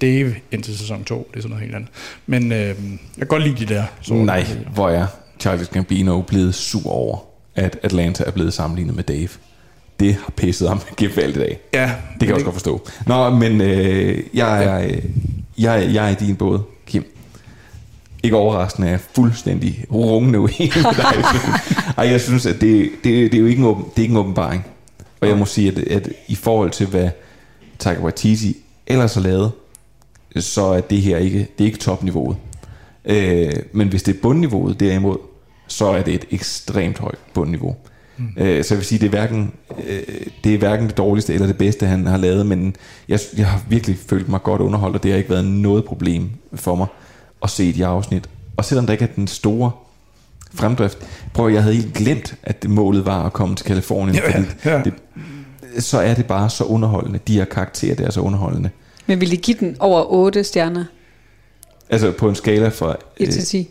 Dave 0.00 0.34
indtil 0.52 0.78
sæson 0.78 1.04
2, 1.04 1.28
det 1.30 1.36
er 1.38 1.42
sådan 1.42 1.50
noget 1.50 1.62
helt 1.64 1.74
andet. 1.76 1.88
Men 2.26 2.52
øh, 2.52 2.58
jeg 2.58 2.76
kan 3.18 3.26
godt 3.26 3.42
lide 3.42 3.66
de 3.66 3.74
der. 3.74 3.84
sorte 4.02 4.24
Nej, 4.24 4.40
profiler. 4.44 4.70
hvor 4.70 4.88
er 4.88 5.06
Charles 5.40 5.68
Gambino 5.68 6.20
blevet 6.20 6.54
sur 6.54 6.90
over, 6.90 7.18
at 7.56 7.78
Atlanta 7.82 8.24
er 8.26 8.30
blevet 8.30 8.54
sammenlignet 8.54 8.96
med 8.96 9.04
Dave. 9.04 9.28
Det 10.00 10.14
har 10.14 10.32
pisset 10.36 10.68
ham 10.68 10.80
gevaldigt 10.96 11.44
af. 11.44 11.58
Ja, 11.74 11.82
Det 12.12 12.18
kan 12.20 12.26
jeg 12.28 12.34
også 12.34 12.44
godt 12.44 12.54
forstå. 12.54 12.86
Nå, 13.06 13.30
men 13.30 13.60
øh, 13.60 14.18
jeg, 14.34 14.64
er, 14.64 14.78
øh, 14.86 14.98
jeg, 15.58 15.90
jeg 15.94 16.06
er 16.06 16.10
i 16.10 16.14
din 16.26 16.36
båd. 16.36 16.60
Ikke 18.22 18.36
overraskende 18.36 18.88
er 18.88 18.90
jeg 18.90 19.00
fuldstændig 19.14 19.84
rungende 19.92 20.40
uenig 20.40 20.72
med 20.74 20.94
dig. 20.94 21.24
Ej, 21.98 22.08
jeg 22.10 22.20
synes, 22.20 22.46
at 22.46 22.60
det, 22.60 22.90
det, 23.04 23.32
det 23.32 23.34
er 23.34 23.40
jo 23.40 23.46
ikke 23.46 23.60
en, 23.60 23.66
åben, 23.66 23.84
det 23.84 23.98
er 23.98 24.02
ikke 24.02 24.12
en 24.12 24.18
åbenbaring. 24.18 24.66
Og 25.20 25.28
jeg 25.28 25.38
må 25.38 25.44
sige, 25.44 25.68
at, 25.68 25.78
at 25.78 26.08
i 26.28 26.34
forhold 26.34 26.70
til, 26.70 26.86
hvad 26.86 27.10
Taika 27.78 28.00
Waititi 28.00 28.56
ellers 28.86 29.14
har 29.14 29.20
lavet, 29.20 29.52
så 30.36 30.62
er 30.62 30.80
det 30.80 31.02
her 31.02 31.18
ikke, 31.18 31.38
det 31.38 31.64
er 31.64 31.66
ikke 31.66 31.78
topniveauet. 31.78 32.36
Øh, 33.04 33.52
men 33.72 33.88
hvis 33.88 34.02
det 34.02 34.16
er 34.16 34.20
bundniveauet 34.22 34.80
derimod, 34.80 35.16
så 35.68 35.86
er 35.86 36.02
det 36.02 36.14
et 36.14 36.24
ekstremt 36.30 36.98
højt 36.98 37.18
bundniveau. 37.34 37.76
Mm. 38.16 38.28
Øh, 38.36 38.64
så 38.64 38.74
jeg 38.74 38.78
vil 38.78 38.86
sige, 38.86 38.98
det 38.98 39.06
er, 39.06 39.10
hverken, 39.10 39.52
øh, 39.88 40.02
det 40.44 40.54
er 40.54 40.58
hverken 40.58 40.86
det 40.86 40.96
dårligste 40.96 41.34
eller 41.34 41.46
det 41.46 41.58
bedste, 41.58 41.86
han 41.86 42.06
har 42.06 42.16
lavet, 42.16 42.46
men 42.46 42.76
jeg, 43.08 43.20
jeg 43.36 43.46
har 43.46 43.62
virkelig 43.68 43.96
følt 44.08 44.28
mig 44.28 44.42
godt 44.42 44.60
underholdt, 44.60 44.96
og 44.96 45.02
det 45.02 45.10
har 45.10 45.18
ikke 45.18 45.30
været 45.30 45.44
noget 45.44 45.84
problem 45.84 46.30
for 46.54 46.74
mig 46.74 46.86
at 47.42 47.50
se 47.50 47.72
de 47.72 47.86
afsnit. 47.86 48.28
Og 48.56 48.64
selvom 48.64 48.86
der 48.86 48.92
ikke 48.92 49.04
er 49.04 49.08
den 49.16 49.26
store 49.26 49.70
fremdrift, 50.54 50.98
prøv 51.34 51.46
at 51.46 51.54
jeg 51.54 51.62
havde 51.62 51.74
helt 51.76 51.94
glemt, 51.94 52.34
at 52.42 52.62
det 52.62 52.70
målet 52.70 53.06
var 53.06 53.26
at 53.26 53.32
komme 53.32 53.56
til 53.56 53.66
Kalifornien, 53.66 54.22
Ja, 54.64 54.70
ja. 54.70 54.82
Det, 54.82 54.94
så 55.78 56.00
er 56.00 56.14
det 56.14 56.26
bare 56.26 56.50
så 56.50 56.64
underholdende. 56.64 57.18
De 57.26 57.34
her 57.34 57.44
karakterer, 57.44 57.94
det 57.94 58.06
er 58.06 58.10
så 58.10 58.20
underholdende. 58.20 58.70
Men 59.06 59.20
vil 59.20 59.32
I 59.32 59.36
give 59.36 59.56
den 59.60 59.76
over 59.80 60.12
8 60.12 60.44
stjerner? 60.44 60.84
Altså 61.90 62.12
på 62.12 62.28
en 62.28 62.34
skala 62.34 62.68
fra... 62.68 62.96
1 63.16 63.32
til 63.32 63.44
10? 63.44 63.68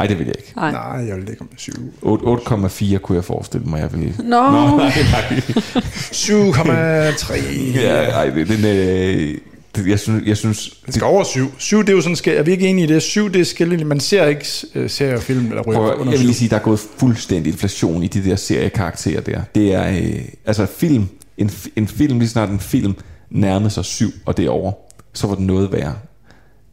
Ej, 0.00 0.06
det 0.06 0.18
vil 0.18 0.26
jeg 0.26 0.34
ikke. 0.38 0.52
Nej. 0.56 0.72
Nej, 0.72 1.06
jeg 1.06 1.16
vil 1.16 1.24
lægge 1.24 1.44
med 1.44 1.52
7. 1.56 1.72
8 2.02 2.24
8,4 2.24 2.98
kunne 2.98 3.16
jeg 3.16 3.24
forestille 3.24 3.66
mig, 3.66 3.80
jeg 3.80 3.92
ville... 3.92 4.14
Nå. 4.18 4.50
Nå 4.50 4.76
nej, 4.76 4.92
nej. 5.12 5.40
7,3. 5.40 7.80
ja, 7.80 8.10
ej, 8.10 8.30
det, 8.30 8.48
den, 8.48 8.64
øh, 8.64 9.38
det, 9.84 9.90
jeg 9.90 9.98
synes... 10.00 10.26
Jeg 10.26 10.36
synes 10.36 10.80
Det 10.86 10.94
skal 10.94 11.04
over 11.04 11.24
7. 11.24 11.52
7, 11.58 11.80
det 11.80 11.88
er 11.88 11.92
jo 11.92 12.00
sådan, 12.00 12.16
skal, 12.16 12.36
er 12.36 12.42
vi 12.42 12.50
ikke 12.50 12.66
enige 12.68 12.84
i 12.84 12.86
det? 12.86 13.02
7, 13.02 13.32
det 13.32 13.40
er 13.40 13.44
skille, 13.44 13.84
man 13.84 14.00
ser 14.00 14.26
ikke 14.26 14.46
uh, 14.74 14.90
serier 14.90 15.20
film, 15.20 15.46
eller 15.46 15.60
at- 15.60 15.66
under 15.66 15.94
jeg 16.04 16.10
vil 16.10 16.18
7. 16.18 16.26
lige 16.26 16.34
sige, 16.34 16.48
der 16.48 16.56
er 16.56 16.60
gået 16.60 16.80
fuldstændig 16.98 17.52
inflation 17.52 18.02
i 18.02 18.06
de 18.06 18.24
der 18.24 18.36
seriekarakterer 18.36 19.20
der. 19.20 19.40
Det 19.54 19.74
er, 19.74 19.88
øh, 19.90 20.22
altså 20.46 20.66
film, 20.66 21.06
en, 21.38 21.50
en 21.76 21.88
film, 21.88 22.18
lige 22.18 22.28
snart 22.28 22.50
en 22.50 22.60
film 22.60 22.94
nærmede 23.30 23.70
sig 23.70 23.84
syv, 23.84 24.10
og 24.26 24.36
det 24.36 24.44
er 24.46 24.50
over, 24.50 24.72
så 25.14 25.26
var 25.26 25.34
det 25.34 25.44
noget 25.44 25.72
værd. 25.72 25.96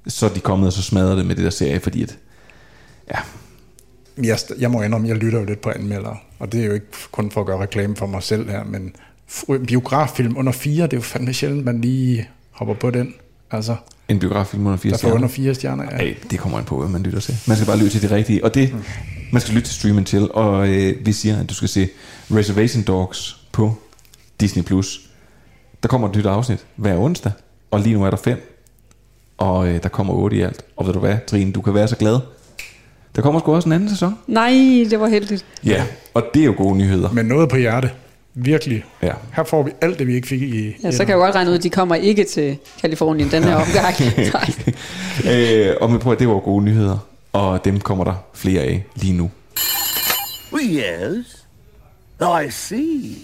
Så 0.08 0.26
er 0.26 0.30
de 0.30 0.39
kommet 0.39 0.67
og 0.67 0.74
så 0.74 0.82
smadret 0.82 1.17
det 1.17 1.26
med 1.26 1.36
det 1.36 1.43
der 1.43 1.50
serie, 1.50 1.80
fordi 1.80 2.04
at, 2.04 2.17
ja, 3.12 3.17
Jeg, 4.24 4.38
jeg 4.60 4.72
må 4.72 4.82
indrømme, 4.82 5.08
jeg 5.08 5.15
lytter 5.17 5.39
jo 5.39 5.46
lidt 5.46 5.62
på 5.62 5.70
anmeldere, 5.70 6.17
og 6.39 6.52
det 6.52 6.62
er 6.62 6.65
jo 6.65 6.74
ikke 6.74 6.86
kun 7.12 7.32
for 7.32 7.41
at 7.41 7.48
gøre 7.48 7.62
reklame 7.62 7.96
for 7.96 8.06
mig 8.08 8.24
selv 8.24 8.50
her, 8.50 8.63
men 8.63 8.91
biograffilm 9.67 10.38
under 10.38 10.52
4, 10.52 10.84
det 10.84 10.93
er 10.93 10.98
jo 10.98 11.02
fandme 11.02 11.34
sjældent, 11.34 11.65
man 11.65 11.82
lige 11.82 12.30
hopper 12.58 12.76
på 12.76 12.91
den. 12.91 13.13
Altså, 13.52 13.76
en 14.08 14.20
biograffilm 14.20 14.65
under 14.65 14.78
fire 14.78 14.91
der 14.91 14.96
får 14.96 15.00
stjerner. 15.00 15.15
under 15.15 15.28
4 15.28 15.54
stjerner, 15.56 15.84
ja. 15.91 15.98
Ej, 15.98 16.15
det 16.32 16.39
kommer 16.39 16.58
an 16.58 16.63
på, 16.63 16.80
hvad 16.80 16.89
man 16.89 17.04
lytter 17.04 17.20
til. 17.20 17.36
Man 17.48 17.58
skal 17.58 17.67
bare 17.67 17.78
lytte 17.78 17.89
til 17.91 18.02
det 18.02 18.12
rigtige. 18.12 18.43
Og 18.43 18.54
det, 18.54 18.76
man 19.32 19.41
skal 19.41 19.54
lytte 19.56 19.67
til 19.70 19.76
Stream 19.76 20.04
til. 20.04 20.32
Og 20.32 20.70
øh, 20.70 21.06
vi 21.06 21.12
siger, 21.12 21.39
at 21.39 21.50
du 21.50 21.54
skal 21.54 21.70
se 21.70 21.89
Reservation 22.32 22.84
Dogs 22.84 23.38
på 23.52 23.76
Disney+. 24.39 24.63
Plus. 24.63 25.02
Der 25.84 25.89
kommer 25.89 26.10
et 26.10 26.15
nyt 26.15 26.26
afsnit 26.26 26.65
hver 26.76 26.98
onsdag. 26.98 27.32
Og 27.72 27.80
lige 27.80 27.96
nu 27.96 28.04
er 28.06 28.10
der 28.10 28.17
fem. 28.17 28.62
Og 29.38 29.67
øh, 29.67 29.84
der 29.84 29.89
kommer 29.89 30.13
otte 30.13 30.38
i 30.38 30.41
alt. 30.41 30.62
Og 30.78 30.86
ved 30.88 30.93
du 30.93 31.00
hvad, 31.00 31.17
Trine, 31.28 31.52
du 31.52 31.62
kan 31.62 31.74
være 31.74 31.88
så 31.88 31.96
glad. 31.96 32.20
Der 33.15 33.22
kommer 33.22 33.39
sgu 33.39 33.56
også 33.56 33.70
en 33.70 33.74
anden 33.74 33.89
sæson. 33.89 34.15
Nej, 34.28 34.52
det 34.89 35.00
var 35.00 35.08
heldigt. 35.08 35.46
Ja, 35.65 35.84
og 36.13 36.24
det 36.34 36.41
er 36.41 36.46
jo 36.46 36.54
gode 36.58 36.78
nyheder. 36.78 37.12
Men 37.12 37.26
noget 37.26 37.50
på 37.50 37.58
hjerte. 37.58 37.91
Virkelig. 38.39 38.84
Ja. 39.02 39.12
Her 39.34 39.43
får 39.43 39.63
vi 39.63 39.71
alt 39.82 40.00
det, 40.00 40.08
vi 40.08 40.15
ikke 40.15 40.28
fik 40.28 40.41
i... 40.41 40.76
Ja, 40.84 40.91
så 40.91 40.97
kan 40.97 41.10
jeg 41.10 41.15
jo 41.15 41.19
godt 41.19 41.36
regne 41.36 41.50
ud, 41.50 41.56
at 41.56 41.63
de 41.63 41.69
kommer 41.69 41.96
ikke 41.96 42.23
til 42.23 42.58
Kalifornien 42.81 43.31
den 43.31 43.44
her 43.44 43.56
omgang. 43.56 43.96
Øh, 45.31 45.75
og 45.81 45.92
men 45.92 46.00
prøv 46.00 46.13
at 46.13 46.19
det 46.19 46.27
var 46.27 46.40
gode 46.40 46.63
nyheder. 46.63 46.98
Og 47.33 47.65
dem 47.65 47.79
kommer 47.79 48.04
der 48.04 48.13
flere 48.33 48.62
af 48.62 48.83
lige 48.96 49.13
nu. 49.13 49.31
Yes. 50.63 51.46
I 52.21 52.50
see. 52.50 53.15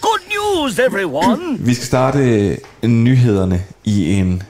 Good 0.00 0.20
news, 0.28 0.78
everyone. 0.78 1.58
Vi 1.66 1.74
skal 1.74 1.86
starte 1.86 2.18
øh, 2.82 2.90
nyhederne 2.90 3.62
i 3.84 4.12
en 4.12 4.42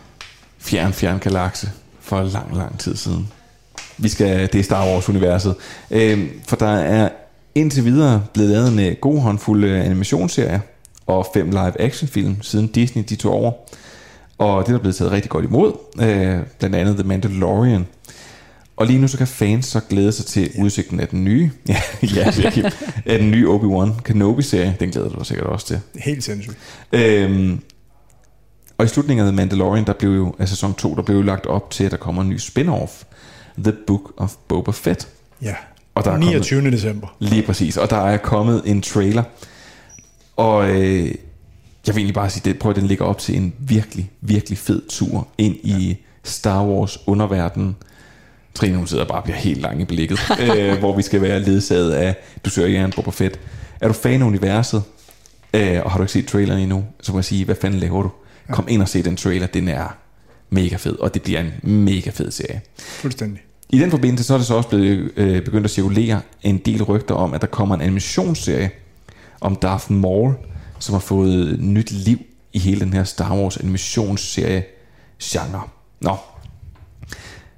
fjern, 0.59 0.93
fjern 0.93 1.19
galakse 1.19 1.71
for 2.01 2.23
lang, 2.23 2.57
lang 2.57 2.79
tid 2.79 2.97
siden. 2.97 3.29
Vi 3.99 4.09
skal, 4.09 4.53
det 4.53 4.55
er 4.55 4.63
Star 4.63 4.87
Wars-universet. 4.87 5.55
Øh, 5.91 6.29
for 6.49 6.57
der 6.57 6.77
er 6.77 7.09
indtil 7.57 7.85
videre 7.85 8.25
blevet 8.35 8.51
lavet 8.51 8.73
en 8.73 8.79
øh, 8.79 8.97
god 9.01 9.21
håndfuld 9.21 9.65
øh, 9.65 9.85
animationsserier 9.85 10.61
og 11.07 11.27
fem 11.35 11.51
live-action-film 11.51 12.43
siden 12.43 12.67
Disney 12.67 13.05
de 13.09 13.17
tog 13.17 13.33
over. 13.33 13.53
Og 14.39 14.67
det 14.67 14.75
er 14.75 14.79
blevet 14.79 14.97
taget 14.97 15.13
rigtig 15.13 15.31
godt 15.31 15.45
imod. 15.45 15.73
Øh, 16.01 16.41
blandt 16.59 16.77
andet 16.77 16.97
The 16.97 17.09
Mandalorian. 17.09 17.87
Og 18.77 18.87
lige 18.87 18.99
nu 18.99 19.09
så 19.09 19.19
kan 19.19 19.27
fans 19.27 19.67
så 19.67 19.81
glæde 19.81 20.13
sig 20.13 20.27
til 20.27 20.51
udsigten 20.59 21.01
af 21.01 21.09
den 21.09 21.25
nye, 21.25 21.51
ja, 21.69 21.77
ja 22.03 22.33
virkelig, 22.37 22.73
af 23.07 23.19
den 23.19 23.31
nye 23.31 23.49
Obi-Wan 23.49 24.03
Kenobi-serie. 24.03 24.77
Den 24.81 24.91
glæder 24.91 25.09
du 25.09 25.19
dig 25.19 25.27
sikkert 25.27 25.47
også 25.47 25.67
til. 25.67 25.81
Helt 25.95 26.25
sindssygt. 26.25 26.57
Øhm, 26.93 27.61
og 28.79 28.85
i 28.85 28.89
slutningen 28.89 29.27
af 29.27 29.33
The 29.33 29.37
Mandalorian, 29.37 29.87
der 29.87 29.93
blev 29.93 30.11
jo, 30.11 30.35
af 30.39 30.49
sæson 30.49 30.75
2, 30.75 30.95
der 30.95 31.03
blev 31.03 31.17
jo 31.17 31.23
lagt 31.23 31.47
op 31.47 31.71
til, 31.71 31.85
at 31.85 31.91
der 31.91 31.97
kommer 31.97 32.23
en 32.23 32.29
ny 32.29 32.39
spin-off. 32.39 33.05
The 33.59 33.73
Book 33.87 34.13
of 34.17 34.35
Boba 34.49 34.71
Fett. 34.71 35.09
Ja, 35.43 35.55
Og 35.97 36.05
der 36.05 36.11
er 36.11 36.17
29. 36.17 36.57
Kommet, 36.59 36.73
december. 36.73 37.17
lige 37.19 37.43
præcis. 37.43 37.77
Og 37.77 37.91
der 37.91 37.97
er 37.97 38.17
kommet 38.17 38.63
en 38.65 38.83
trailer. 38.83 39.23
Og 40.37 40.71
øh, 40.71 41.05
jeg 41.87 41.95
vil 41.95 41.97
egentlig 41.97 42.15
bare 42.15 42.31
sige, 42.31 42.43
det, 42.45 42.59
prøv 42.59 42.71
at 42.71 42.77
den 42.77 42.87
ligger 42.87 43.05
op 43.05 43.19
til 43.19 43.37
en 43.37 43.55
virkelig, 43.59 44.11
virkelig 44.21 44.59
fed 44.59 44.83
tur 44.89 45.29
ind 45.39 45.55
i 45.55 45.97
Star 46.25 46.65
Wars 46.65 46.99
underverden. 47.07 47.77
Trine, 48.55 48.77
hun 48.77 48.87
sidder 48.87 49.05
bare 49.05 49.19
og 49.19 49.25
bliver 49.25 49.37
helt 49.37 49.61
lang 49.61 49.81
i 49.81 49.85
blikket, 49.85 50.19
øh, 50.57 50.79
hvor 50.79 50.97
vi 50.97 51.03
skal 51.03 51.23
være 51.23 51.41
ledsaget 51.41 51.93
af 51.93 52.17
Du 52.45 52.51
søger 52.51 52.69
jern, 52.69 52.93
Boba 52.97 53.11
Fett. 53.11 53.41
Er 53.81 53.89
du 53.89 53.95
fan 53.95 54.23
af 54.23 54.27
universet, 54.27 54.83
øh, 55.55 55.81
og 55.85 55.91
har 55.91 55.99
du 55.99 56.03
ikke 56.03 56.13
set 56.13 56.27
traileren 56.27 56.61
endnu, 56.61 56.85
så 57.03 57.13
må 57.13 57.19
jeg 57.19 57.25
sige, 57.25 57.45
hvad 57.45 57.57
fanden 57.61 57.81
laver 57.81 58.03
du? 58.03 58.11
Kom 58.51 58.67
ind 58.69 58.83
og 58.83 58.89
se 58.89 59.03
den 59.03 59.17
trailer, 59.17 59.47
den 59.47 59.69
er 59.69 59.97
mega 60.51 60.77
fed, 60.77 60.99
og 60.99 61.15
det 61.15 61.23
bliver 61.23 61.41
en 61.41 61.53
mega 61.85 62.11
fed 62.11 62.31
serie. 62.31 62.61
Fuldstændig. 62.79 63.46
I 63.71 63.79
den 63.79 63.91
forbindelse 63.91 64.25
så 64.25 64.35
er 64.35 64.39
det 64.39 64.47
så 64.47 64.55
også 64.55 64.69
blevet 64.69 65.13
øh, 65.17 65.45
begyndt 65.45 65.65
at 65.65 65.71
cirkulere 65.71 66.21
en 66.43 66.59
del 66.59 66.83
rygter 66.83 67.15
om, 67.15 67.35
at 67.35 67.41
der 67.41 67.47
kommer 67.47 67.75
en 67.75 67.81
animationsserie 67.81 68.71
om 69.41 69.57
Darth 69.57 69.93
Maul, 69.93 70.35
som 70.79 70.93
har 70.93 71.01
fået 71.01 71.61
nyt 71.61 71.93
liv 71.93 72.19
i 72.53 72.59
hele 72.59 72.81
den 72.81 72.93
her 72.93 73.05
Star 73.05 73.37
Wars 73.37 73.57
animationsserie 73.57 74.65
genre. 75.23 75.63
Nå. 76.01 76.17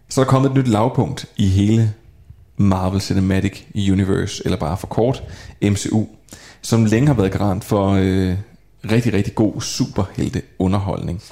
Så 0.08 0.20
er 0.20 0.24
der 0.24 0.30
kommet 0.30 0.50
et 0.50 0.56
nyt 0.56 0.68
lavpunkt 0.68 1.26
i 1.36 1.48
hele 1.48 1.94
Marvel 2.56 3.00
Cinematic 3.00 3.62
Universe, 3.74 4.42
eller 4.44 4.58
bare 4.58 4.76
for 4.76 4.86
kort, 4.86 5.22
MCU, 5.62 6.06
som 6.62 6.84
længe 6.84 7.06
har 7.06 7.14
været 7.14 7.32
garant 7.32 7.64
for 7.64 7.90
øh, 7.90 8.34
rigtig, 8.90 9.12
rigtig 9.12 9.34
god 9.34 9.60
superhelte 9.60 10.42
underholdning. 10.58 11.22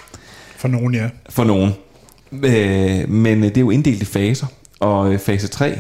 For 0.57 0.69
nogen, 0.69 0.95
ja. 0.95 1.09
For 1.31 1.45
nogen. 1.45 1.73
Øh, 2.33 3.09
men 3.09 3.43
det 3.43 3.57
er 3.57 3.61
jo 3.61 3.71
inddelt 3.71 4.03
i 4.03 4.05
faser, 4.05 4.47
og 4.81 5.13
øh, 5.13 5.19
fase 5.19 5.49
3, 5.49 5.79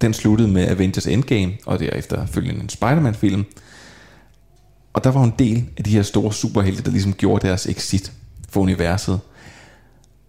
den 0.00 0.14
sluttede 0.14 0.48
med 0.48 0.68
Avengers 0.68 1.06
Endgame, 1.06 1.52
og 1.66 1.80
derefter 1.80 2.26
følgende 2.26 2.60
en 2.60 2.68
Spider-Man-film. 2.68 3.44
Og 4.92 5.04
der 5.04 5.10
var 5.10 5.24
en 5.24 5.34
del 5.38 5.64
af 5.76 5.84
de 5.84 5.90
her 5.90 6.02
store 6.02 6.32
superhelte, 6.32 6.82
der 6.82 6.90
ligesom 6.90 7.12
gjorde 7.12 7.46
deres 7.46 7.66
exit 7.66 8.12
for 8.48 8.60
universet. 8.60 9.20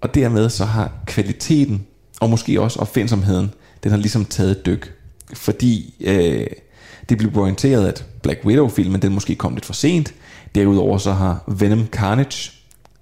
Og 0.01 0.15
dermed 0.15 0.49
så 0.49 0.65
har 0.65 0.91
kvaliteten, 1.05 1.85
og 2.19 2.29
måske 2.29 2.61
også 2.61 2.79
opfindsomheden, 2.79 3.53
den 3.83 3.91
har 3.91 3.97
ligesom 3.97 4.25
taget 4.25 4.65
dyk. 4.65 4.93
Fordi 5.33 5.95
øh, 6.01 6.47
det 7.09 7.17
blev 7.17 7.37
orienteret, 7.37 7.87
at 7.87 8.05
Black 8.23 8.45
Widow-filmen, 8.45 9.01
den 9.01 9.13
måske 9.13 9.35
kom 9.35 9.53
lidt 9.53 9.65
for 9.65 9.73
sent. 9.73 10.13
Derudover 10.55 10.97
så 10.97 11.11
har 11.11 11.43
Venom 11.47 11.87
Carnage, 11.87 12.51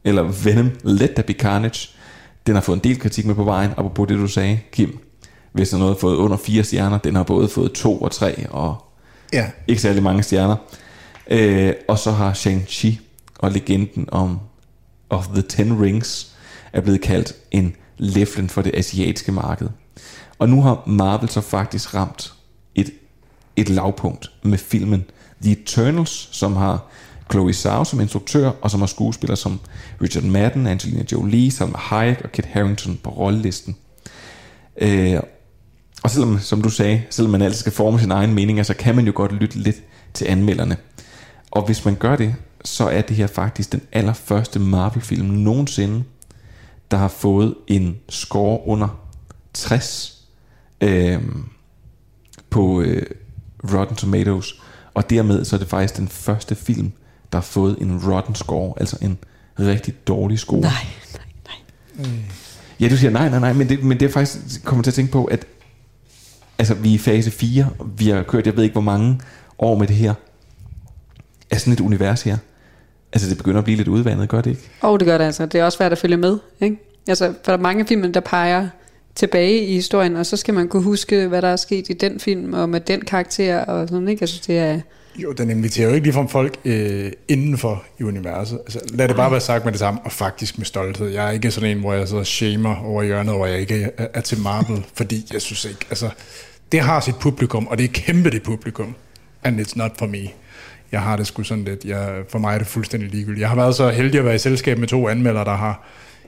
eller 0.03 0.23
Venom 0.23 0.71
Let 0.83 1.09
There 1.09 1.23
Be 1.23 1.33
Carnage, 1.33 1.89
den 2.47 2.55
har 2.55 2.61
fået 2.61 2.75
en 2.77 2.83
del 2.83 2.99
kritik 2.99 3.25
med 3.25 3.35
på 3.35 3.43
vejen, 3.43 3.71
apropos 3.77 4.07
det 4.07 4.17
du 4.17 4.27
sagde, 4.27 4.59
Kim. 4.71 4.99
Hvis 5.51 5.69
der 5.69 5.77
noget 5.77 5.93
har 5.93 5.99
fået 5.99 6.15
under 6.15 6.37
fire 6.37 6.63
stjerner, 6.63 6.97
den 6.97 7.15
har 7.15 7.23
både 7.23 7.49
fået 7.49 7.71
to 7.71 7.97
og 8.01 8.11
tre, 8.11 8.49
og 8.49 8.83
Ja. 9.33 9.45
ikke 9.67 9.81
særlig 9.81 10.03
mange 10.03 10.23
stjerner. 10.23 10.55
Øh, 11.31 11.73
og 11.87 11.99
så 11.99 12.11
har 12.11 12.33
Shang-Chi 12.33 12.99
og 13.39 13.51
legenden 13.51 14.09
om 14.11 14.39
of 15.09 15.27
the 15.27 15.41
Ten 15.41 15.81
Rings 15.81 16.35
er 16.73 16.81
blevet 16.81 17.01
kaldt 17.01 17.33
en 17.51 17.75
leflen 17.97 18.49
for 18.49 18.61
det 18.61 18.75
asiatiske 18.75 19.31
marked. 19.31 19.69
Og 20.39 20.49
nu 20.49 20.61
har 20.61 20.83
Marvel 20.85 21.29
så 21.29 21.41
faktisk 21.41 21.93
ramt 21.95 22.33
et, 22.75 22.91
et 23.55 23.69
lavpunkt 23.69 24.31
med 24.43 24.57
filmen 24.57 25.05
The 25.41 25.51
Eternals, 25.51 26.29
som 26.31 26.55
har 26.55 26.85
Chloe 27.31 27.53
Zhao 27.53 27.83
som 27.83 27.99
instruktør, 27.99 28.51
og 28.61 28.71
som 28.71 28.79
har 28.79 28.87
skuespillere 28.87 29.37
som 29.37 29.59
Richard 30.01 30.23
Madden, 30.23 30.67
Angelina 30.67 31.03
Jolie, 31.11 31.51
Salma 31.51 31.77
Hayek 31.77 32.21
og 32.23 32.31
Kit 32.31 32.45
Harington 32.45 32.99
på 33.03 33.09
rollelisten. 33.09 33.75
Øh, 34.81 35.19
og 36.03 36.09
selvom, 36.09 36.39
som 36.39 36.61
du 36.61 36.69
sagde, 36.69 37.03
selvom 37.09 37.31
man 37.31 37.41
altid 37.41 37.59
skal 37.59 37.71
forme 37.71 37.99
sin 37.99 38.11
egen 38.11 38.33
mening, 38.33 38.65
så 38.65 38.73
kan 38.73 38.95
man 38.95 39.05
jo 39.05 39.11
godt 39.15 39.31
lytte 39.31 39.59
lidt 39.59 39.83
til 40.13 40.25
anmelderne. 40.25 40.77
Og 41.51 41.65
hvis 41.65 41.85
man 41.85 41.95
gør 41.95 42.15
det, 42.15 42.35
så 42.65 42.89
er 42.89 43.01
det 43.01 43.15
her 43.15 43.27
faktisk 43.27 43.71
den 43.71 43.81
allerførste 43.91 44.59
Marvel-film 44.59 45.25
nogensinde, 45.25 46.03
der 46.91 46.97
har 46.97 47.07
fået 47.07 47.55
en 47.67 47.97
score 48.09 48.67
under 48.67 48.87
60 49.53 50.23
øh, 50.81 51.21
på 52.49 52.81
øh, 52.81 53.05
Rotten 53.73 53.95
Tomatoes. 53.95 54.61
Og 54.93 55.09
dermed 55.09 55.45
så 55.45 55.55
er 55.55 55.59
det 55.59 55.67
faktisk 55.67 55.97
den 55.97 56.07
første 56.07 56.55
film, 56.55 56.91
der 57.31 57.37
har 57.37 57.43
fået 57.43 57.77
en 57.81 58.01
Rotten 58.07 58.35
score, 58.35 58.73
altså 58.77 58.97
en 59.01 59.17
rigtig 59.59 60.07
dårlig 60.07 60.39
score. 60.39 60.61
Nej, 60.61 60.71
Ja, 62.79 62.89
du 62.89 62.97
siger 62.97 63.11
nej, 63.11 63.29
nej, 63.29 63.39
nej, 63.39 63.53
men 63.53 63.69
det, 63.69 63.83
men 63.83 63.99
det 63.99 64.05
er 64.05 64.09
faktisk 64.09 64.65
kommer 64.65 64.83
til 64.83 64.91
at 64.91 64.95
tænke 64.95 65.11
på, 65.11 65.25
at 65.25 65.45
altså, 66.57 66.73
vi 66.73 66.89
er 66.89 66.95
i 66.95 66.97
fase 66.97 67.31
4, 67.31 67.69
og 67.79 67.89
vi 67.97 68.09
har 68.09 68.23
kørt, 68.23 68.45
jeg 68.45 68.55
ved 68.55 68.63
ikke 68.63 68.73
hvor 68.73 68.81
mange 68.81 69.19
år 69.59 69.77
med 69.77 69.87
det 69.87 69.95
her, 69.95 70.13
er 71.49 71.57
sådan 71.57 71.73
et 71.73 71.79
univers 71.79 72.21
her. 72.21 72.37
Altså, 73.13 73.29
det 73.29 73.37
begynder 73.37 73.57
at 73.57 73.63
blive 73.63 73.77
lidt 73.77 73.87
udvandet, 73.87 74.29
gør 74.29 74.41
det 74.41 74.49
ikke? 74.49 74.69
Og 74.81 74.99
det 74.99 75.05
gør 75.05 75.17
det 75.17 75.25
altså. 75.25 75.45
Det 75.45 75.59
er 75.59 75.65
også 75.65 75.77
svært 75.77 75.91
at 75.91 75.97
følge 75.97 76.17
med. 76.17 76.37
Ikke? 76.61 76.77
Altså, 77.07 77.33
for 77.43 77.51
der 77.51 77.57
er 77.57 77.61
mange 77.61 77.85
film, 77.85 78.13
der 78.13 78.19
peger 78.19 78.67
tilbage 79.15 79.65
i 79.65 79.73
historien, 79.73 80.15
og 80.15 80.25
så 80.25 80.37
skal 80.37 80.53
man 80.53 80.67
kunne 80.67 80.83
huske, 80.83 81.27
hvad 81.27 81.41
der 81.41 81.47
er 81.47 81.55
sket 81.55 81.89
i 81.89 81.93
den 81.93 82.19
film, 82.19 82.53
og 82.53 82.69
med 82.69 82.79
den 82.79 83.01
karakter, 83.01 83.65
og 83.65 83.87
sådan, 83.87 84.07
ikke? 84.07 84.21
Altså, 84.21 84.43
det 84.47 84.59
er... 84.59 84.79
Jo, 85.17 85.31
den 85.31 85.49
inviterer 85.49 85.87
jo 85.89 85.93
ikke 85.93 86.05
ligefrem 86.05 86.27
folk 86.27 86.57
øh, 86.65 87.11
indenfor 87.27 87.83
i 87.99 88.03
universet. 88.03 88.59
Altså, 88.59 88.79
lad 88.93 89.07
det 89.07 89.15
bare 89.15 89.31
være 89.31 89.41
sagt 89.41 89.65
med 89.65 89.71
det 89.71 89.79
samme, 89.79 89.99
og 90.03 90.11
faktisk 90.11 90.57
med 90.57 90.65
stolthed. 90.65 91.07
Jeg 91.07 91.27
er 91.27 91.31
ikke 91.31 91.51
sådan 91.51 91.69
en, 91.69 91.79
hvor 91.79 91.93
jeg 91.93 92.07
så 92.07 92.23
shamer 92.23 92.75
over 92.75 93.03
hjørnet, 93.03 93.35
hvor 93.35 93.45
jeg 93.45 93.59
ikke 93.59 93.89
er, 93.97 94.07
er 94.13 94.21
til 94.21 94.39
Marvel, 94.39 94.85
fordi 94.97 95.27
jeg 95.33 95.41
synes 95.41 95.65
ikke, 95.65 95.85
altså, 95.89 96.09
det 96.71 96.79
har 96.79 96.99
sit 96.99 97.15
publikum, 97.15 97.67
og 97.67 97.77
det 97.77 97.83
er 97.83 97.87
kæmpe 97.93 98.31
det 98.31 98.43
publikum, 98.43 98.95
and 99.43 99.61
it's 99.61 99.73
not 99.75 99.91
for 99.97 100.05
me. 100.05 100.27
Jeg 100.91 101.01
har 101.01 101.15
det 101.15 101.27
sgu 101.27 101.43
sådan 101.43 101.63
lidt, 101.63 101.85
jeg, 101.85 102.23
for 102.29 102.39
mig 102.39 102.53
er 102.53 102.57
det 102.57 102.67
fuldstændig 102.67 103.09
ligegyldigt. 103.09 103.41
Jeg 103.41 103.49
har 103.49 103.55
været 103.55 103.75
så 103.75 103.89
heldig 103.89 104.19
at 104.19 104.25
være 104.25 104.35
i 104.35 104.39
selskab 104.39 104.77
med 104.77 104.87
to 104.87 105.07
anmeldere, 105.07 105.45
der 105.45 105.55
har 105.55 105.87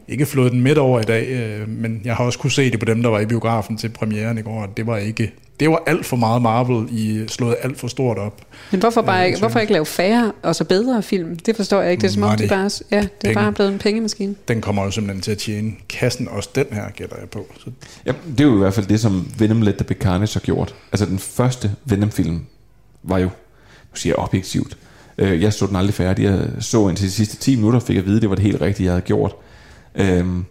ikke 0.09 0.25
flået 0.25 0.51
den 0.51 0.61
midt 0.61 0.77
over 0.77 0.99
i 0.99 1.03
dag, 1.03 1.27
øh, 1.27 1.69
men 1.69 2.01
jeg 2.05 2.15
har 2.15 2.23
også 2.23 2.39
kunne 2.39 2.51
se 2.51 2.71
det 2.71 2.79
på 2.79 2.85
dem, 2.85 3.03
der 3.03 3.09
var 3.09 3.19
i 3.19 3.25
biografen 3.25 3.77
til 3.77 3.89
premieren 3.89 4.37
i 4.37 4.41
går, 4.41 4.73
det 4.77 4.87
var 4.87 4.97
ikke, 4.97 5.31
det 5.59 5.69
var 5.69 5.83
alt 5.87 6.05
for 6.05 6.17
meget 6.17 6.41
Marvel, 6.41 6.87
i 6.91 7.23
slået 7.27 7.55
alt 7.61 7.79
for 7.79 7.87
stort 7.87 8.17
op. 8.17 8.41
Men 8.71 8.79
hvorfor, 8.79 9.01
bare 9.01 9.19
Øh, 9.21 9.27
ikke, 9.27 9.39
hvorfor 9.39 9.59
ikke 9.59 9.73
lave 9.73 9.85
færre 9.85 10.31
og 10.43 10.55
så 10.55 10.63
bedre 10.63 11.03
film? 11.03 11.35
Det 11.35 11.55
forstår 11.55 11.81
jeg 11.81 11.91
ikke. 11.91 12.01
Det 12.01 12.07
er 12.07 12.11
som 12.11 12.23
om, 12.23 12.37
det 12.37 12.49
bare, 12.49 12.69
ja, 12.91 12.97
det 12.97 13.03
er 13.03 13.07
Penge. 13.21 13.33
bare 13.33 13.51
blevet 13.51 13.71
en 13.71 13.79
pengemaskine. 13.79 14.35
Den 14.47 14.61
kommer 14.61 14.83
jo 14.83 14.91
simpelthen 14.91 15.21
til 15.21 15.31
at 15.31 15.37
tjene 15.37 15.71
kassen, 15.89 16.27
også 16.27 16.49
den 16.55 16.65
her 16.71 16.89
gætter 16.89 17.15
jeg 17.19 17.29
på. 17.29 17.45
Så 17.57 17.69
Ja, 18.05 18.11
det 18.31 18.39
er 18.39 18.43
jo 18.47 18.55
i 18.55 18.57
hvert 18.57 18.73
fald 18.73 18.85
det, 18.85 18.99
som 18.99 19.27
Venom 19.37 19.61
Let 19.61 19.75
The 19.75 19.85
Be 19.85 19.93
Carnage 19.93 20.33
har 20.33 20.39
gjort. 20.39 20.75
Altså, 20.91 21.05
den 21.05 21.19
første 21.19 21.71
Venom-film 21.85 22.39
var 23.03 23.17
jo, 23.17 23.25
nu 23.25 23.95
siger 23.95 24.13
jeg 24.17 24.23
objektivt, 24.23 24.77
øh, 25.17 25.41
jeg 25.41 25.53
så 25.53 25.67
den 25.67 25.75
aldrig 25.75 25.93
færdig. 25.93 26.23
Jeg 26.23 26.39
så 26.59 26.89
indtil 26.89 27.05
de 27.05 27.11
sidste 27.11 27.37
10 27.37 27.55
minutter, 27.55 27.79
fik 27.79 27.95
jeg 27.95 28.03
at 28.03 28.07
vide, 28.09 28.21
det 28.21 28.29
var 28.29 28.35
det 28.35 28.43
helt 28.43 28.61
rigtige, 28.61 28.85
jeg 28.85 28.93
havde 28.93 29.01
gjort. 29.01 29.35
Øhm, 29.95 30.45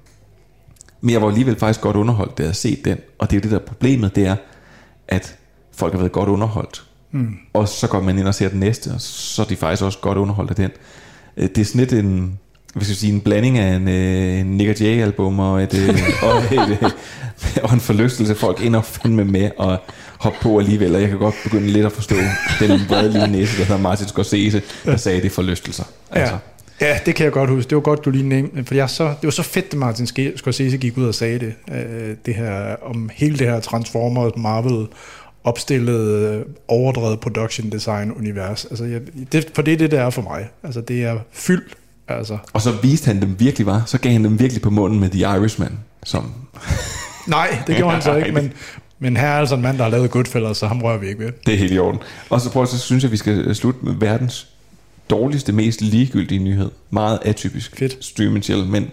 men 1.01 1.11
jeg 1.13 1.23
var 1.23 1.29
alligevel 1.29 1.57
faktisk 1.59 1.81
godt 1.81 1.97
underholdt, 1.97 2.39
da 2.39 2.43
jeg 2.43 2.57
set 2.57 2.85
den. 2.85 2.99
Og 3.19 3.31
det 3.31 3.37
er 3.37 3.41
det 3.41 3.51
der 3.51 3.59
er 3.59 3.63
problemet, 3.67 4.17
det 4.17 4.27
er, 4.27 4.37
at 5.09 5.37
folk 5.77 5.93
har 5.93 5.99
været 5.99 6.13
godt 6.13 6.29
underholdt. 6.29 6.85
Mm. 7.13 7.35
Og 7.53 7.69
så 7.69 7.87
går 7.87 8.01
man 8.01 8.19
ind 8.19 8.27
og 8.29 8.35
ser 8.35 8.49
den 8.49 8.61
næste, 8.61 8.91
og 8.95 9.01
så 9.01 9.43
er 9.43 9.47
de 9.47 9.57
faktisk 9.57 9.83
også 9.83 9.99
godt 9.99 10.19
underholdt 10.19 10.51
af 10.51 10.57
den. 10.57 10.71
Øh, 11.37 11.49
Det 11.49 11.59
er 11.59 11.65
sådan 11.65 11.79
lidt 11.79 11.93
en, 11.93 12.39
hvis 12.75 12.89
jeg 12.89 12.97
sige, 12.97 13.13
en 13.13 13.21
blanding 13.21 13.59
af 13.59 13.77
en, 13.77 13.89
øh, 13.89 14.41
en 14.41 14.47
Nick 14.47 14.81
Jay-album 14.81 15.39
og, 15.39 15.63
et, 15.63 15.75
øh, 15.75 15.89
og, 16.29 16.39
et, 16.39 16.79
øh, 16.83 16.91
og 17.63 17.73
en 17.75 17.81
forlystelse. 17.81 18.35
Folk 18.35 18.65
ender 18.67 18.83
fandme 18.83 19.25
med 19.25 19.51
at 19.61 19.79
hoppe 20.19 20.39
på 20.43 20.59
alligevel, 20.59 20.95
og 20.95 21.01
jeg 21.01 21.09
kan 21.09 21.19
godt 21.19 21.35
begynde 21.45 21.67
lidt 21.67 21.87
at 21.87 21.93
forstå 21.93 22.15
den 22.61 22.81
brede 22.89 23.13
lille 23.13 23.27
næse, 23.33 23.59
der 23.59 23.65
hedder 23.65 23.81
Martin 23.83 24.07
Scorsese, 24.09 24.63
der 24.85 24.97
sagde, 24.97 25.21
det 25.21 25.27
er 25.27 25.31
forlystelser. 25.31 25.85
Altså. 26.11 26.35
Ja. 26.35 26.39
Ja, 26.81 26.99
det 27.07 27.15
kan 27.15 27.25
jeg 27.25 27.33
godt 27.33 27.51
huske. 27.51 27.69
Det 27.69 27.77
var 27.77 27.83
godt, 27.83 28.05
du 28.05 28.11
lige 28.11 28.29
nævnte, 28.29 28.65
for 28.65 28.75
jeg 28.75 28.91
så, 28.91 29.05
det 29.05 29.25
var 29.25 29.31
så 29.31 29.43
fedt, 29.43 29.67
at 29.67 29.75
Martin 29.75 30.07
Scorsese 30.37 30.79
gik 30.79 30.99
ud 30.99 31.05
og 31.05 31.15
sagde 31.15 31.39
det, 31.39 31.55
øh, 31.73 32.17
det 32.27 32.35
her, 32.35 32.77
om 32.83 33.11
hele 33.15 33.39
det 33.39 33.47
her 33.47 33.61
Transformers 33.61 34.33
Marvel 34.37 34.87
opstillede, 35.45 36.45
overdrevet 36.69 37.21
production 37.21 37.71
design 37.71 38.13
univers. 38.13 38.65
Altså, 38.65 38.85
jeg, 38.85 39.01
det, 39.33 39.51
for 39.55 39.63
det 39.63 39.73
er 39.73 39.79
det, 39.79 39.91
der 39.91 40.03
er 40.03 40.11
for 40.11 40.23
mig. 40.23 40.49
Altså, 40.63 40.81
det 40.81 41.05
er 41.05 41.19
fyldt 41.33 41.77
Altså. 42.09 42.39
Og 42.53 42.61
så 42.61 42.73
viste 42.83 43.07
han 43.07 43.23
dem 43.23 43.41
virkelig 43.41 43.67
var, 43.67 43.83
så 43.87 43.99
gav 43.99 44.13
han 44.13 44.25
dem 44.25 44.41
virkelig 44.41 44.63
på 44.63 44.71
munden 44.71 45.01
med 45.01 45.09
The 45.09 45.21
Irishman, 45.21 45.79
som... 46.05 46.33
Nej, 47.27 47.63
det 47.67 47.77
gjorde 47.77 47.93
han 47.93 48.03
så 48.03 48.17
ikke, 48.17 48.33
men, 48.41 48.53
men 48.99 49.17
her 49.17 49.29
er 49.29 49.39
altså 49.39 49.55
en 49.55 49.63
mand, 49.63 49.77
der 49.79 49.85
har 49.85 49.91
lavet 49.91 50.11
Goodfellas, 50.11 50.57
så 50.57 50.67
ham 50.67 50.83
rører 50.83 50.99
vi 50.99 51.09
ikke 51.09 51.25
ved. 51.25 51.33
Det 51.47 51.55
er 51.55 51.59
helt 51.59 51.73
i 51.73 51.79
orden. 51.79 52.01
Og 52.31 52.41
så 52.41 52.51
prøv 52.51 52.67
så 52.67 52.79
synes 52.79 53.03
jeg, 53.03 53.13
vi 53.13 53.17
skal 53.17 53.55
slutte 53.55 53.85
med 53.85 53.95
verdens 53.95 54.49
dårligste, 55.11 55.53
mest 55.53 55.81
ligegyldige 55.81 56.39
nyhed. 56.39 56.71
Meget 56.91 57.19
atypisk. 57.23 57.77
Fedt. 57.77 58.05
Stream 58.05 58.43
chill, 58.43 58.65
men 58.65 58.91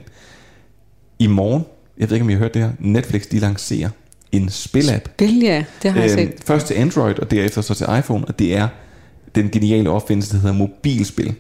i 1.20 1.28
morgen, 1.28 1.66
jeg 1.98 2.10
ved 2.10 2.16
ikke, 2.16 2.24
om 2.24 2.30
I 2.30 2.34
har 2.34 2.40
hørt 2.40 2.54
det 2.54 2.62
her, 2.62 2.72
Netflix, 2.80 3.28
de 3.28 3.40
lancerer 3.40 3.90
en 4.32 4.50
spilapp. 4.50 5.08
Spil, 5.08 5.40
ja. 5.40 5.66
Det 5.84 5.92
har 5.92 6.02
jeg 6.02 6.10
set. 6.10 6.34
Først 6.46 6.68
til 6.68 6.74
Android, 6.74 7.20
og 7.20 7.32
derefter 7.32 7.62
så 7.62 7.74
til 7.74 7.88
iPhone, 8.00 8.26
og 8.26 8.40
det 8.40 8.56
er 8.58 8.68
den 9.36 9.50
geniale 9.50 9.90
opfindelse, 9.90 10.34
der 10.34 10.42
hedder 10.42 10.56
mobilspil, 10.56 11.36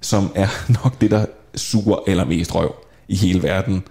som 0.00 0.32
er 0.34 0.48
nok 0.84 1.00
det, 1.00 1.10
der 1.10 1.26
suger 1.54 1.96
allermest 2.06 2.54
røv 2.54 2.74
i 3.08 3.16
hele 3.16 3.42
verden. 3.42 3.82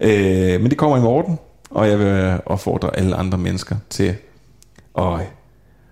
Øh, 0.00 0.60
men 0.60 0.70
det 0.70 0.78
kommer 0.78 0.96
i 0.96 1.00
morgen, 1.00 1.38
og 1.70 1.88
jeg 1.88 1.98
vil 1.98 2.40
opfordre 2.46 2.96
alle 2.96 3.16
andre 3.16 3.38
mennesker 3.38 3.76
til 3.90 4.14
at 4.98 5.20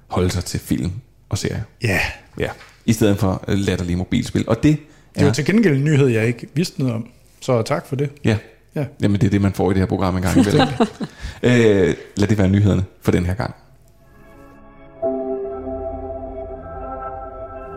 holde 0.07 0.31
sig 0.31 0.45
til 0.45 0.61
film 0.61 0.93
og 1.29 1.39
serier. 1.39 1.63
Ja. 1.83 2.01
Ja, 2.39 2.49
i 2.87 2.93
stedet 2.93 3.19
for 3.19 3.45
latterlige 3.49 3.97
mobilspil. 3.97 4.45
Og 4.49 4.63
det 4.63 4.79
Det 5.15 5.23
var 5.23 5.29
er... 5.29 5.33
til 5.35 5.45
gengæld 5.45 5.77
en 5.77 5.85
nyhed, 5.85 6.07
jeg 6.09 6.27
ikke 6.27 6.47
vidste 6.55 6.81
noget 6.81 6.95
om. 6.95 7.07
Så 7.41 7.63
tak 7.63 7.87
for 7.87 7.97
det. 7.97 8.11
Ja. 8.25 8.37
Ja. 8.75 8.85
Jamen, 9.03 9.21
det 9.21 9.27
er 9.27 9.31
det, 9.31 9.41
man 9.41 9.53
får 9.53 9.71
i 9.71 9.75
det 9.75 9.81
her 9.81 9.87
program 9.87 10.17
en 10.17 10.23
gang 10.23 10.37
imellem. 10.39 10.69
øh, 11.43 11.95
lad 12.17 12.29
det 12.29 12.39
være 12.39 12.49
nyhederne 12.49 12.85
for 13.03 13.13
den 13.13 13.27
her 13.27 13.35
gang. 13.35 13.55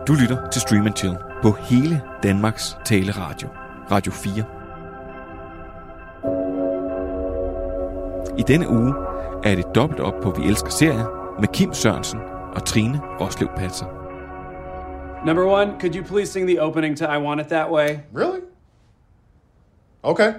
Du 0.08 0.12
lytter 0.12 0.50
til 0.52 0.60
Stream 0.60 0.96
Chill 0.96 1.16
på 1.42 1.56
hele 1.70 2.00
Danmarks 2.22 2.76
taleradio. 2.84 3.48
Radio 3.90 4.12
4. 4.12 4.44
I 8.38 8.42
denne 8.48 8.68
uge 8.70 8.94
er 9.44 9.54
det 9.54 9.64
dobbelt 9.74 10.00
op 10.00 10.14
på 10.22 10.30
Vi 10.30 10.46
Elsker 10.48 10.70
Serier 10.70 11.36
med 11.40 11.48
Kim 11.48 11.74
Sørensen 11.74 12.20
og 12.54 12.64
Trine 12.64 13.00
Roslev 13.20 13.48
Patser. 13.56 14.05
Number 15.26 15.44
one, 15.44 15.76
could 15.80 15.92
you 15.92 16.04
please 16.04 16.30
sing 16.30 16.46
the 16.46 16.60
opening 16.60 16.94
to 16.94 17.10
I 17.10 17.18
Want 17.18 17.40
It 17.40 17.48
That 17.48 17.68
Way? 17.68 18.04
Really? 18.12 18.42
Okay. 20.04 20.36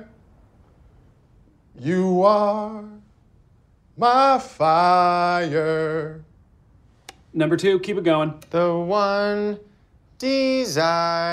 You 1.77 2.23
are 2.23 2.85
my 3.97 4.39
fire. 4.39 6.23
Number 7.33 7.57
two, 7.57 7.79
keep 7.79 7.97
it 7.97 8.05
going. 8.05 8.41
The 8.49 8.73
one 8.73 9.59
desire. 10.19 11.27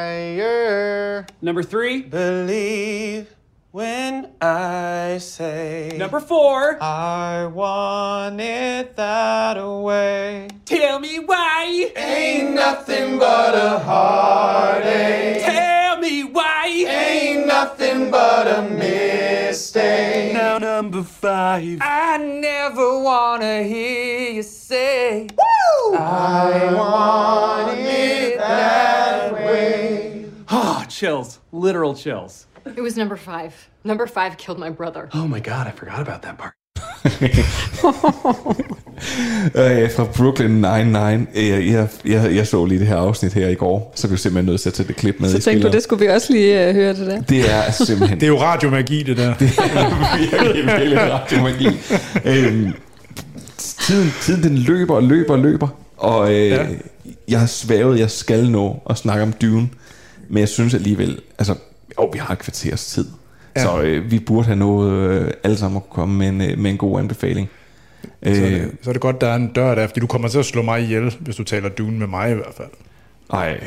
Number 1.41 1.63
three, 1.63 2.03
Believe 2.03 3.33
when 3.75 4.31
I 4.41 5.19
say. 5.19 5.97
number 5.99 6.21
four, 6.21 6.81
I 6.81 7.47
want 7.47 8.41
it 8.41 8.95
that 8.95 9.57
way. 9.57 10.47
tell 10.65 11.01
me 11.01 11.19
why. 11.19 11.91
Ain't 11.97 12.55
nothing 12.55 13.19
but 13.19 13.57
a 13.57 13.81
heartache. 13.81 15.43
Tell 15.43 15.99
me 15.99 16.23
why. 16.23 16.67
Ain't 16.69 17.49
nothing 17.49 18.13
but 18.13 18.47
a 18.47 18.63
mistake. 18.63 20.35
Now 20.35 20.59
number 20.59 21.03
five. 21.03 21.79
I 21.81 22.19
never 22.19 23.03
wanna 23.03 23.65
hear 23.65 24.35
you 24.35 24.45
say, 24.45 25.27
Woo! 25.37 25.97
I 25.97 26.73
want 26.77 27.77
it 27.81 28.39
that 28.39 29.33
way. 29.33 30.31
Ah, 30.49 30.87
chills. 30.89 31.41
Literal 31.51 31.97
chills. 31.97 32.47
It 32.67 32.83
was 32.83 32.97
number 32.97 33.17
five. 33.17 33.53
Number 33.85 34.07
five 34.07 34.37
killed 34.39 34.59
my 34.59 34.71
brother. 34.71 35.09
Oh 35.15 35.29
my 35.29 35.41
god, 35.41 35.67
I 35.67 35.73
forgot 35.77 36.01
about 36.01 36.23
that 36.23 36.39
part. 36.39 36.55
Øh, 39.55 39.91
fra 39.91 40.05
Brooklyn 40.05 40.65
Nine-Nine. 40.65 41.39
Øh, 41.41 41.73
jeg, 41.73 41.89
jeg, 42.05 42.35
jeg 42.35 42.47
så 42.47 42.65
lige 42.65 42.79
det 42.79 42.87
her 42.87 42.97
afsnit 42.97 43.33
her 43.33 43.49
i 43.49 43.55
går, 43.55 43.93
så 43.95 44.09
vi 44.09 44.13
er 44.15 44.19
simpelthen 44.19 44.47
nødt 44.47 44.61
til 44.61 44.69
at 44.69 44.75
tage 44.75 44.87
det 44.87 44.97
klip 44.97 45.17
med 45.21 45.29
Så 45.29 45.37
i 45.37 45.41
tænkte 45.41 45.69
du, 45.69 45.73
det 45.73 45.83
skulle 45.83 46.07
vi 46.07 46.11
også 46.11 46.33
lige 46.33 46.69
uh, 46.69 46.75
høre 46.75 46.95
det 46.95 47.07
der. 47.07 47.21
Det 47.21 47.53
er 47.53 47.71
simpelthen... 47.71 48.19
Det 48.21 48.27
er 48.27 48.31
jo 48.31 48.41
radiomagi, 48.41 49.03
det 49.03 49.17
der. 49.17 49.35
det 49.41 49.53
er 49.59 50.19
virkelig, 50.19 50.67
virkelig 50.67 50.99
radiomagi. 51.01 51.67
øhm, 52.25 52.73
tiden, 53.59 54.13
tiden 54.21 54.43
den 54.43 54.59
løber 54.59 54.95
og 54.95 55.03
løber 55.03 55.33
og 55.33 55.39
løber, 55.39 55.69
og 55.97 56.35
øh, 56.35 56.49
ja. 56.49 56.63
Ja. 56.63 56.67
jeg 57.29 57.41
har 57.41 57.47
svævet, 57.47 57.99
jeg 57.99 58.11
skal 58.11 58.51
nå 58.51 58.83
at 58.91 58.99
snakke 58.99 59.23
om 59.23 59.33
Dune, 59.33 59.69
men 60.29 60.39
jeg 60.39 60.49
synes 60.49 60.75
alligevel, 60.75 61.21
altså, 61.39 61.55
jo, 62.01 62.05
vi 62.13 62.19
har 62.19 62.33
et 62.33 62.39
kvarters 62.39 62.87
tid, 62.87 63.07
ja. 63.57 63.63
Så 63.63 63.81
øh, 63.83 64.11
vi 64.11 64.19
burde 64.19 64.45
have 64.47 64.57
nået 64.57 64.93
øh, 64.93 65.31
alle 65.45 65.57
sammen 65.57 65.77
at 65.77 65.91
komme 65.91 66.15
med 66.19 66.29
en, 66.29 66.51
øh, 66.51 66.59
med 66.59 66.71
en 66.71 66.77
god 66.77 66.99
anbefaling. 67.01 67.49
Så 68.03 68.09
er, 68.23 68.35
Øh, 68.47 68.53
det, 68.53 68.71
så 68.83 68.91
er 68.91 68.93
det 68.93 69.03
godt, 69.03 69.21
der 69.21 69.27
er 69.27 69.35
en 69.37 69.53
dør 69.53 69.75
der, 69.75 69.87
fordi 69.87 70.01
du 70.01 70.07
kommer 70.07 70.29
til 70.29 70.39
at 70.39 70.45
slå 70.45 70.63
mig 70.63 70.83
ihjel, 70.83 71.17
hvis 71.21 71.37
du 71.37 71.45
taler 71.45 71.69
Dune 71.69 71.99
med 71.99 72.07
mig 72.07 72.31
i 72.31 72.35
hvert 72.35 72.55
fald. 72.57 72.69
ej, 73.33 73.61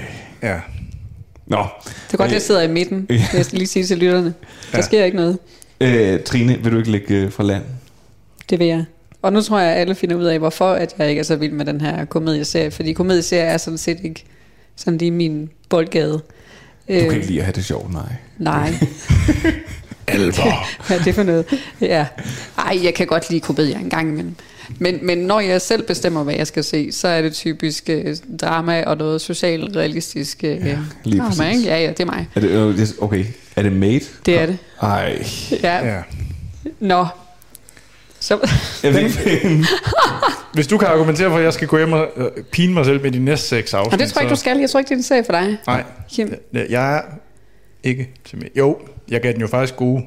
Ja. 0.43 0.59
nå. 1.47 1.65
Det 2.07 2.13
er 2.13 2.17
godt, 2.17 2.31
jeg 2.31 2.41
sidder 2.41 2.61
i 2.61 2.67
midten, 2.67 3.05
vil 3.09 3.21
jeg 3.33 3.45
skal 3.45 3.57
lige 3.57 3.67
sige 3.67 3.85
til 3.85 3.97
lytterne. 3.97 4.33
Der 4.71 4.77
Ja. 4.77 4.81
sker 4.81 5.05
ikke 5.05 5.17
noget. 5.17 5.39
Øh, 5.81 6.23
Trine, 6.23 6.57
vil 6.63 6.71
du 6.71 6.77
ikke 6.77 6.91
lægge 6.91 7.15
øh, 7.15 7.31
fra 7.31 7.43
land? 7.43 7.63
Det 8.49 8.59
vil 8.59 8.67
jeg. 8.67 8.85
Og 9.21 9.33
nu 9.33 9.41
tror 9.41 9.59
jeg, 9.59 9.71
at 9.73 9.81
alle 9.81 9.95
finder 9.95 10.15
ud 10.15 10.23
af, 10.23 10.39
hvorfor 10.39 10.71
at 10.71 10.95
jeg 10.97 11.09
ikke 11.09 11.19
er 11.19 11.23
så 11.23 11.35
vild 11.35 11.51
med 11.53 11.65
den 11.65 11.81
her 11.81 12.05
komedieserie. 12.05 12.71
Fordi 12.71 12.93
komedieserie 12.93 13.43
er 13.43 13.57
sådan 13.57 13.77
set 13.77 13.97
ikke 14.03 14.23
sådan 14.75 14.97
lige 14.97 15.11
min 15.11 15.49
boldgade. 15.69 16.21
Du 16.87 16.93
Øh, 16.93 17.01
kan 17.01 17.11
ikke 17.13 17.27
lide 17.27 17.39
at 17.39 17.45
have 17.45 17.53
det 17.53 17.65
sjovt, 17.65 17.93
nej. 17.93 18.13
Nej. 18.37 18.73
Alvor. 20.07 20.65
Hvad 20.87 20.99
er 20.99 21.03
det 21.03 21.15
for 21.15 21.23
noget? 21.23 21.45
Ja. 21.81 22.05
Ej, 22.57 22.79
jeg 22.83 22.93
kan 22.93 23.07
godt 23.07 23.29
lide 23.29 23.41
komedier 23.41 23.77
en 23.79 23.89
gang, 23.89 24.13
men, 24.13 24.35
men, 24.79 24.99
men 25.01 25.17
når 25.17 25.39
jeg 25.39 25.61
selv 25.61 25.83
bestemmer, 25.87 26.23
hvad 26.23 26.33
jeg 26.35 26.47
skal 26.47 26.63
se, 26.63 26.91
så 26.91 27.07
er 27.07 27.21
det 27.21 27.33
typisk 27.33 27.89
øh, 27.89 28.15
drama 28.41 28.83
og 28.83 28.97
noget 28.97 29.21
socialt 29.21 29.75
realistisk 29.75 30.43
øh, 30.43 30.49
ja, 30.49 30.77
lige 31.03 31.19
drama, 31.19 31.29
præcis. 31.29 31.57
ikke? 31.57 31.69
Ja, 31.69 31.81
ja, 31.83 31.89
det 31.89 31.99
er 31.99 32.05
mig. 32.05 32.27
Er 32.35 32.39
det, 32.39 32.49
øh, 32.49 32.77
det- 32.77 32.95
okay, 32.99 33.25
er 33.55 33.61
det 33.61 33.71
made? 33.73 33.99
Det 34.25 34.39
er 34.41 34.45
det. 34.45 34.57
Ej. 34.81 35.23
Ja. 35.63 35.85
ja. 35.95 36.01
Nå. 36.79 37.05
Så, 38.27 38.49
Jeg 38.83 38.93
ved 38.93 38.99
ikke, 38.99 39.65
Hvis 40.53 40.67
du 40.67 40.77
kan 40.77 40.87
argumentere 40.87 41.29
for, 41.29 41.37
at 41.37 41.43
jeg 41.43 41.53
skal 41.53 41.67
gå 41.67 41.77
hjem 41.77 41.93
og 41.93 42.07
øh, 42.17 42.27
pine 42.51 42.73
mig 42.73 42.85
selv 42.85 43.01
med 43.01 43.11
de 43.11 43.19
næste 43.19 43.47
seks 43.47 43.73
afsnit. 43.73 43.93
og 43.93 43.99
det 43.99 44.09
tror 44.09 44.19
jeg 44.19 44.25
ikke, 44.25 44.35
du 44.35 44.39
skal. 44.39 44.57
Jeg 44.57 44.69
tror 44.69 44.79
ikke, 44.79 44.89
det 44.89 44.93
er 44.95 44.97
en 44.97 45.03
serie 45.03 45.23
for 45.23 45.31
dig. 45.31 45.57
Nej, 45.67 45.83
Kim. 46.11 46.33
jeg 46.69 46.95
er 46.97 47.01
ikke 47.83 48.09
til 48.29 48.37
mig. 48.37 48.49
Jo, 48.57 48.77
jeg 49.09 49.21
gav 49.21 49.33
den 49.33 49.41
jo 49.41 49.47
faktisk 49.47 49.75
gode, 49.75 50.03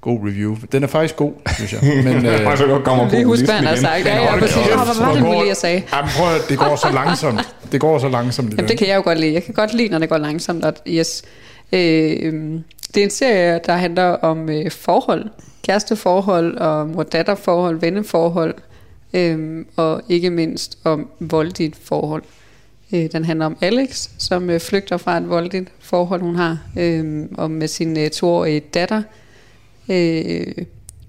god 0.00 0.18
review. 0.28 0.56
Den 0.72 0.82
er 0.82 0.86
faktisk 0.86 1.16
god, 1.16 1.32
synes 1.56 1.72
jeg. 1.72 1.80
Men, 2.04 2.26
øh, 2.26 2.58
så 2.58 2.66
godt 2.66 2.84
kommer 2.84 3.10
Lige 3.10 3.24
på 3.24 3.28
husk, 3.28 3.44
hvad 3.44 3.54
han 3.54 3.64
igen. 3.64 3.76
sagt. 3.76 4.06
Ja, 4.06 4.22
ja, 4.22 4.38
præcis. 4.38 4.56
Åh, 4.56 4.64
hvad 4.64 5.06
var 5.06 5.12
det 5.14 5.22
nu 5.22 5.32
lige, 5.32 5.48
jeg 5.48 5.56
sagde? 5.56 5.82
Jamen, 5.92 6.10
prøv 6.16 6.34
at, 6.34 6.40
det 6.48 6.58
går 6.58 6.76
så 6.76 6.90
langsomt. 6.94 7.54
Det 7.72 7.80
går 7.80 7.98
så 7.98 8.08
langsomt. 8.08 8.50
Jamen, 8.50 8.68
det 8.68 8.78
kan 8.78 8.88
jeg 8.88 8.96
jo 8.96 9.02
godt 9.02 9.20
lide. 9.20 9.32
Jeg 9.32 9.44
kan 9.44 9.54
godt 9.54 9.74
lide, 9.74 9.88
når 9.88 9.98
det 9.98 10.08
går 10.08 10.18
langsomt. 10.18 10.64
Og 10.64 10.74
yes. 10.88 11.22
øh, 11.72 12.32
det 12.94 13.00
er 13.00 13.04
en 13.04 13.10
serie, 13.10 13.60
der 13.66 13.72
handler 13.72 14.04
om 14.04 14.48
øh, 14.50 14.70
forhold. 14.70 15.30
Kæresteforhold, 15.62 16.56
og 16.56 16.88
mor-datterforhold, 16.88 17.80
venneforhold. 17.80 18.54
Øh, 19.14 19.64
og 19.76 20.02
ikke 20.08 20.30
mindst 20.30 20.78
om 20.84 21.08
voldeligt 21.20 21.76
forhold. 21.76 22.22
Øh, 22.94 23.12
den 23.12 23.24
handler 23.24 23.46
om 23.46 23.56
Alex, 23.60 24.08
som 24.18 24.50
øh, 24.50 24.60
flygter 24.60 24.96
fra 24.96 25.16
et 25.16 25.28
voldeligt 25.28 25.68
forhold, 25.80 26.20
hun 26.20 26.36
har. 26.36 26.58
Øh, 26.78 27.26
og 27.38 27.50
med 27.50 27.68
sin 27.68 27.98
øh, 27.98 28.10
toårige 28.10 28.60
datter. 28.60 29.02
Øh, 29.88 30.46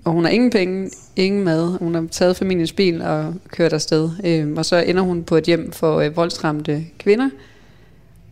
og 0.03 0.11
hun 0.11 0.23
har 0.23 0.31
ingen 0.31 0.49
penge, 0.49 0.89
ingen 1.15 1.43
mad. 1.43 1.77
Hun 1.79 1.95
har 1.95 2.07
taget 2.11 2.37
familiens 2.37 2.73
bil 2.73 3.01
og 3.01 3.33
kørt 3.51 3.73
afsted. 3.73 4.09
Øh, 4.23 4.53
og 4.57 4.65
så 4.65 4.75
ender 4.77 5.01
hun 5.01 5.23
på 5.23 5.35
et 5.35 5.43
hjem 5.43 5.71
for 5.71 5.99
øh, 5.99 6.15
voldsramte 6.15 6.85
kvinder. 6.99 7.29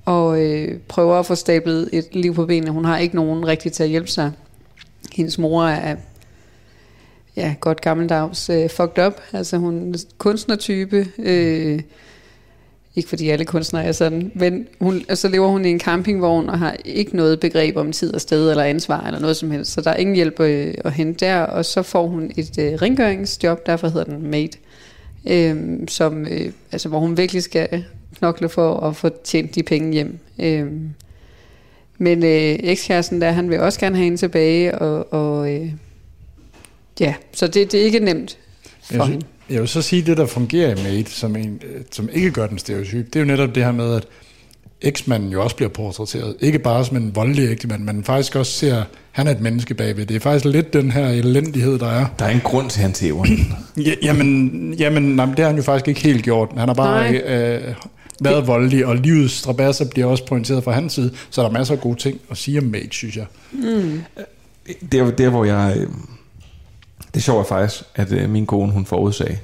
Og 0.06 0.42
øh, 0.42 0.80
prøver 0.88 1.16
at 1.16 1.26
få 1.26 1.36
stablet 1.36 1.90
et 1.94 2.16
liv 2.16 2.36
på 2.36 2.46
benene. 2.46 2.72
Hun 2.72 2.86
har 2.86 2.98
ikke 2.98 3.16
nogen 3.16 3.48
rigtig 3.48 3.72
til 3.72 3.84
at 3.84 3.90
hjælpe 3.90 4.10
sig. 4.10 4.32
Hendes 5.12 5.38
mor 5.38 5.64
er 5.64 5.96
ja, 7.36 7.56
godt 7.60 7.82
gammeldags 7.82 8.50
øh, 8.50 8.70
fucked 8.70 9.06
up. 9.06 9.22
Altså 9.34 9.58
hun 9.58 9.94
er 9.94 9.98
kunstnertype. 10.18 11.08
Øh, 11.18 11.82
ikke 12.96 13.10
fordi 13.10 13.30
alle 13.30 13.46
kunstnere 13.46 13.84
er 13.84 13.92
sådan, 13.92 14.32
men 14.36 14.68
hun, 14.80 15.02
altså 15.10 15.28
lever 15.28 15.48
hun 15.48 15.66
i 15.66 15.70
en 15.70 15.80
campingvogn 15.80 16.50
og 16.50 16.60
har 16.60 16.76
ikke 16.86 17.16
noget 17.16 17.40
begreb 17.40 17.78
om 17.78 17.92
tid 17.92 18.14
og 18.14 18.22
sted 18.22 18.50
eller 18.50 18.64
ansvar 18.64 19.08
eller 19.08 19.20
noget 19.20 19.38
som 19.38 19.52
helst. 19.52 19.72
Så 19.72 19.82
der 19.82 19.92
er 19.92 19.96
ingen 19.96 20.16
hjælp 20.16 20.40
øh, 20.40 20.74
at 20.86 20.92
hente 20.92 21.26
der, 21.26 21.40
og 21.40 21.66
så 21.66 21.82
får 21.82 22.08
hun 22.08 22.32
et 22.38 22.60
øh, 22.60 22.74
rengøringsjob, 22.74 23.66
derfor 23.66 23.88
hedder 23.88 24.04
den 24.04 24.32
Mate, 24.32 24.58
øh, 25.30 25.80
som, 25.88 26.26
øh, 26.28 26.52
altså, 26.72 26.90
hvor 26.90 27.00
hun 27.00 27.18
virkelig 27.18 27.44
skal 27.44 27.86
knokle 28.18 28.50
for 28.50 28.80
at 28.80 28.96
få 28.96 29.10
tjent 29.24 29.56
de 29.56 29.64
penge 29.64 29.94
hjem. 29.94 30.20
Øh, 30.40 30.68
men 31.98 32.24
øh, 32.24 32.60
ekskæresten 32.64 33.22
der, 33.22 33.32
han 33.32 33.50
vil 33.50 33.60
også 33.60 33.80
gerne 33.80 33.96
have 33.96 34.04
hende 34.04 34.18
tilbage, 34.18 34.78
og, 34.78 35.14
og 35.14 35.54
øh, 35.54 35.72
ja, 37.00 37.14
så 37.34 37.48
det, 37.48 37.72
det 37.72 37.82
er 37.82 37.86
ikke 37.86 38.00
nemt 38.00 38.38
for 38.84 38.96
jeg, 38.96 39.06
hende. 39.06 39.26
jeg 39.50 39.60
vil 39.62 39.68
så 39.68 39.82
sige, 39.82 40.02
at 40.02 40.08
det, 40.08 40.18
der 40.18 40.26
fungerer 40.26 40.72
i 40.72 40.84
Made, 40.84 41.10
som, 41.10 41.36
en, 41.36 41.62
øh, 41.66 41.82
som 41.92 42.10
ikke 42.14 42.32
gør 42.32 42.48
den 42.48 42.58
stereotyp, 42.58 43.06
det 43.06 43.16
er 43.16 43.20
jo 43.20 43.26
netop 43.26 43.56
det 43.56 43.64
her 43.64 43.72
med, 43.72 43.96
at 43.96 44.08
eksmanden 44.84 45.30
jo 45.30 45.44
også 45.44 45.56
bliver 45.56 45.70
portrætteret. 45.70 46.36
Ikke 46.40 46.60
bare 46.60 46.86
som 46.86 46.98
en 46.98 47.16
voldelig 47.16 47.50
ægtemand, 47.50 47.84
men 47.84 48.04
faktisk 48.04 48.36
også 48.36 48.52
ser, 48.52 48.84
han 49.12 49.28
er 49.28 49.32
et 49.32 49.42
menneske 49.42 49.74
bagved. 49.74 50.06
Det 50.06 50.16
er 50.16 50.20
faktisk 50.20 50.46
lidt 50.46 50.74
den 50.74 50.92
her 50.92 51.08
elendighed, 51.08 51.80
der 51.80 51.88
er. 51.88 52.06
Der 52.20 52.26
er 52.26 52.30
en 52.30 52.42
grund 52.44 52.70
til, 52.70 52.80
at 52.80 52.84
han 52.84 52.94
tæver 52.94 53.26
Ja, 53.78 53.94
jamen, 54.04 54.74
jamen 54.74 55.04
nej, 55.04 55.26
men 55.26 55.36
det 55.36 55.40
har 55.40 55.48
han 55.48 55.58
jo 55.58 55.64
faktisk 55.64 55.88
ikke 55.88 56.02
helt 56.02 56.24
gjort. 56.24 56.50
Han 56.58 56.68
har 56.68 56.76
bare 56.76 57.12
Nej. 57.12 57.22
øh, 57.22 57.76
været 58.24 58.48
voldelig, 58.48 58.86
og 58.86 58.96
livets 58.96 59.34
strabasser 59.34 59.86
bliver 59.86 60.08
også 60.08 60.26
pointeret 60.26 60.64
fra 60.64 60.72
hans 60.72 60.94
side, 60.94 61.12
så 61.30 61.42
der 61.42 61.48
er 61.50 61.52
masser 61.52 61.74
af 61.74 61.82
gode 61.82 62.00
ting 62.00 62.20
at 62.32 62.38
sige 62.38 62.58
om 62.60 62.66
Mage, 62.66 62.88
synes 62.92 63.18
jeg. 63.18 63.26
Mm. 63.52 64.02
det 64.92 65.00
er 65.00 65.04
jo 65.04 65.10
der, 65.10 65.30
hvor 65.30 65.46
jeg... 65.46 65.74
øh, 65.78 65.88
Det 67.14 67.24
sjove 67.24 67.40
er 67.40 67.44
faktisk, 67.46 67.84
at 67.96 68.12
øh, 68.12 68.30
min 68.30 68.46
kone, 68.46 68.72
hun 68.72 68.86
forudsagde, 68.86 69.38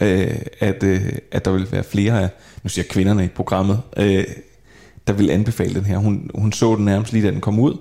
øh, 0.00 0.34
at, 0.60 0.82
øh, 0.82 1.12
at 1.32 1.44
der 1.44 1.50
ville 1.50 1.66
være 1.72 1.84
flere 1.84 2.22
af, 2.22 2.28
nu 2.62 2.68
siger 2.68 2.82
jeg 2.84 2.88
kvinderne 2.90 3.24
i 3.24 3.28
programmet, 3.28 3.80
øh, 3.96 4.24
der 5.06 5.12
ville 5.12 5.32
anbefale 5.32 5.74
den 5.74 5.84
her. 5.84 5.98
Hun, 5.98 6.30
hun 6.34 6.52
så 6.52 6.76
den 6.76 6.84
nærmest 6.84 7.12
lige, 7.12 7.26
da 7.26 7.30
den 7.30 7.40
kom 7.40 7.58
ud. 7.58 7.76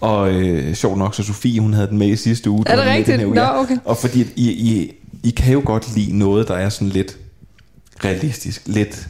Og 0.00 0.32
øh, 0.32 0.74
sjovt 0.74 0.98
nok, 0.98 1.14
så 1.14 1.22
Sofie, 1.22 1.60
hun 1.60 1.72
havde 1.72 1.88
den 1.88 1.98
med 1.98 2.08
i 2.08 2.16
sidste 2.16 2.50
uge. 2.50 2.64
Er 2.66 2.76
det 2.76 2.84
rigtigt? 2.84 3.24
uge, 3.24 3.34
Nå, 3.34 3.40
ja. 3.40 3.60
okay. 3.60 3.76
Og 3.84 3.96
fordi 3.96 4.26
I, 4.36 4.50
I, 4.50 4.92
I 5.22 5.30
kan 5.30 5.52
jo 5.52 5.62
godt 5.64 5.94
lide 5.94 6.18
noget, 6.18 6.48
der 6.48 6.54
er 6.54 6.68
sådan 6.68 6.88
lidt 6.88 7.18
realistisk, 8.04 8.62
lidt 8.66 9.08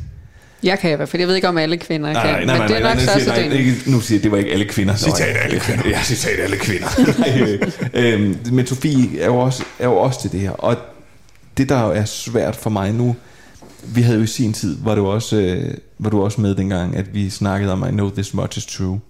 Jeg 0.62 0.78
kan 0.78 0.92
i 0.92 0.94
hvert 0.94 1.08
fald. 1.08 1.20
Jeg 1.20 1.28
ved 1.28 1.34
ikke, 1.34 1.48
om 1.48 1.58
alle 1.58 1.76
kvinder 1.76 2.12
kan. 2.12 2.22
Nej, 2.22 2.32
nej, 2.32 2.44
nej, 2.44 2.58
men 2.58 2.68
det 2.68 2.76
er 2.76 2.80
nej, 2.80 2.94
nok 2.94 3.04
nej, 3.06 3.18
så 3.20 3.30
nej, 3.30 3.48
nej, 3.48 3.56
ikke, 3.56 3.74
nu 3.86 4.00
siger 4.00 4.16
jeg, 4.18 4.22
det 4.22 4.30
var 4.30 4.38
ikke 4.38 4.50
alle 4.52 4.64
kvinder. 4.64 4.96
Citat 4.96 5.36
alle 5.44 5.60
kvinder. 5.60 5.88
Ja, 5.88 6.02
citat 6.02 6.40
alle 6.40 6.56
kvinder. 6.56 6.88
nej, 7.20 7.58
øh, 7.94 8.14
øhm, 8.14 8.36
men 8.52 8.66
Sofie 8.66 9.20
er 9.20 9.26
jo, 9.26 9.36
også, 9.36 9.64
er 9.78 9.84
jo 9.86 9.96
også 9.96 10.20
til 10.22 10.32
det 10.32 10.40
her. 10.40 10.50
Og 10.50 10.76
det, 11.56 11.68
der 11.68 11.82
jo 11.82 11.90
er 11.90 12.04
svært 12.04 12.56
for 12.56 12.70
mig 12.70 12.92
nu, 12.92 13.16
vi 13.82 14.02
havde 14.02 14.18
jo 14.18 14.24
i 14.24 14.26
sin 14.26 14.52
tid, 14.52 14.76
var 14.82 14.94
du 14.94 15.06
også, 15.06 15.36
øh, 15.36 15.74
var 15.98 16.10
du 16.10 16.22
også 16.24 16.40
med 16.40 16.54
dengang, 16.54 16.96
at 16.96 17.14
vi 17.14 17.30
snakkede 17.30 17.72
om 17.72 17.84
I 17.88 17.90
Know 17.90 18.10
This 18.10 18.34
Much 18.34 18.58
Is 18.58 18.66
True, 18.66 19.00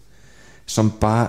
som 0.66 0.92
bare 1.00 1.28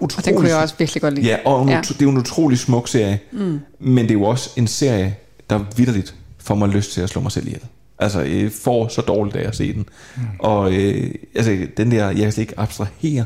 utrolig... 0.00 0.18
Og 0.18 0.24
den 0.24 0.34
kunne 0.36 0.48
jeg 0.48 0.56
også 0.56 0.74
virkelig 0.78 1.02
godt 1.02 1.14
lide. 1.14 1.26
Ja, 1.26 1.36
og 1.44 1.68
ja. 1.68 1.80
det 1.88 1.90
er 1.90 1.96
jo 2.02 2.10
en 2.10 2.18
utrolig 2.18 2.58
smuk 2.58 2.88
serie, 2.88 3.18
Mm. 3.32 3.60
men 3.80 4.04
det 4.04 4.10
er 4.10 4.14
jo 4.14 4.22
også 4.24 4.50
en 4.56 4.66
serie, 4.66 5.16
der 5.50 5.64
vidderligt 5.76 6.14
får 6.38 6.54
mig 6.54 6.68
lyst 6.68 6.92
til 6.92 7.00
at 7.00 7.08
slå 7.10 7.20
mig 7.22 7.32
selv 7.32 7.46
ihjel. 7.46 7.62
Altså, 8.02 8.20
jeg 8.20 8.52
får 8.52 8.88
så 8.88 9.00
dårligt 9.02 9.36
af 9.36 9.48
at 9.48 9.56
se 9.56 9.72
den. 9.72 9.86
Mm. 10.16 10.22
Og 10.38 10.72
øh, 10.74 11.10
altså, 11.34 11.66
den 11.76 11.90
der, 11.90 12.06
jeg 12.06 12.16
kan 12.16 12.32
slet 12.32 12.42
ikke 12.42 12.58
abstrahere 12.60 13.24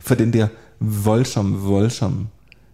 for 0.00 0.14
den 0.14 0.32
der 0.32 0.46
voldsomme, 0.80 1.56
voldsomme 1.56 2.26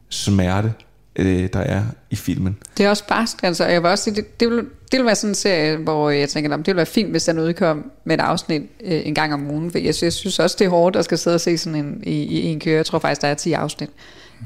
smerte, 0.08 0.72
øh, 1.16 1.48
der 1.52 1.58
er 1.60 1.82
i 2.10 2.16
filmen. 2.16 2.56
Det 2.78 2.86
er 2.86 2.90
også 2.90 3.06
barsk, 3.08 3.42
altså. 3.42 3.64
Jeg 3.66 3.82
vil 3.82 3.90
også 3.90 4.04
sige, 4.04 4.14
det, 4.16 4.40
det, 4.40 4.48
vil, 4.50 4.58
det 4.92 4.98
vil 4.98 5.06
være 5.06 5.14
sådan 5.14 5.30
en 5.30 5.34
serie, 5.34 5.76
hvor 5.76 6.10
jeg 6.10 6.28
tænker, 6.28 6.56
det 6.56 6.66
vil 6.66 6.76
være 6.76 6.86
fint, 6.86 7.10
hvis 7.10 7.24
den 7.24 7.38
udkom 7.38 7.90
med 8.04 8.14
et 8.14 8.20
afsnit 8.20 8.62
øh, 8.84 9.00
en 9.06 9.14
gang 9.14 9.34
om 9.34 9.50
ugen. 9.50 9.70
For 9.70 9.78
jeg, 9.78 9.94
synes- 9.94 10.02
jeg 10.02 10.12
synes 10.12 10.38
også, 10.38 10.56
det 10.58 10.64
er 10.64 10.68
hårdt 10.70 10.96
at 10.96 11.04
skal 11.04 11.18
sidde 11.18 11.34
og 11.34 11.40
se 11.40 11.58
sådan 11.58 11.78
en 11.84 12.02
i, 12.06 12.10
i 12.22 12.42
en 12.46 12.60
køre. 12.60 12.76
Jeg 12.76 12.86
tror 12.86 12.98
faktisk, 12.98 13.22
der 13.22 13.28
er 13.28 13.34
10 13.34 13.52
afsnit 13.52 13.90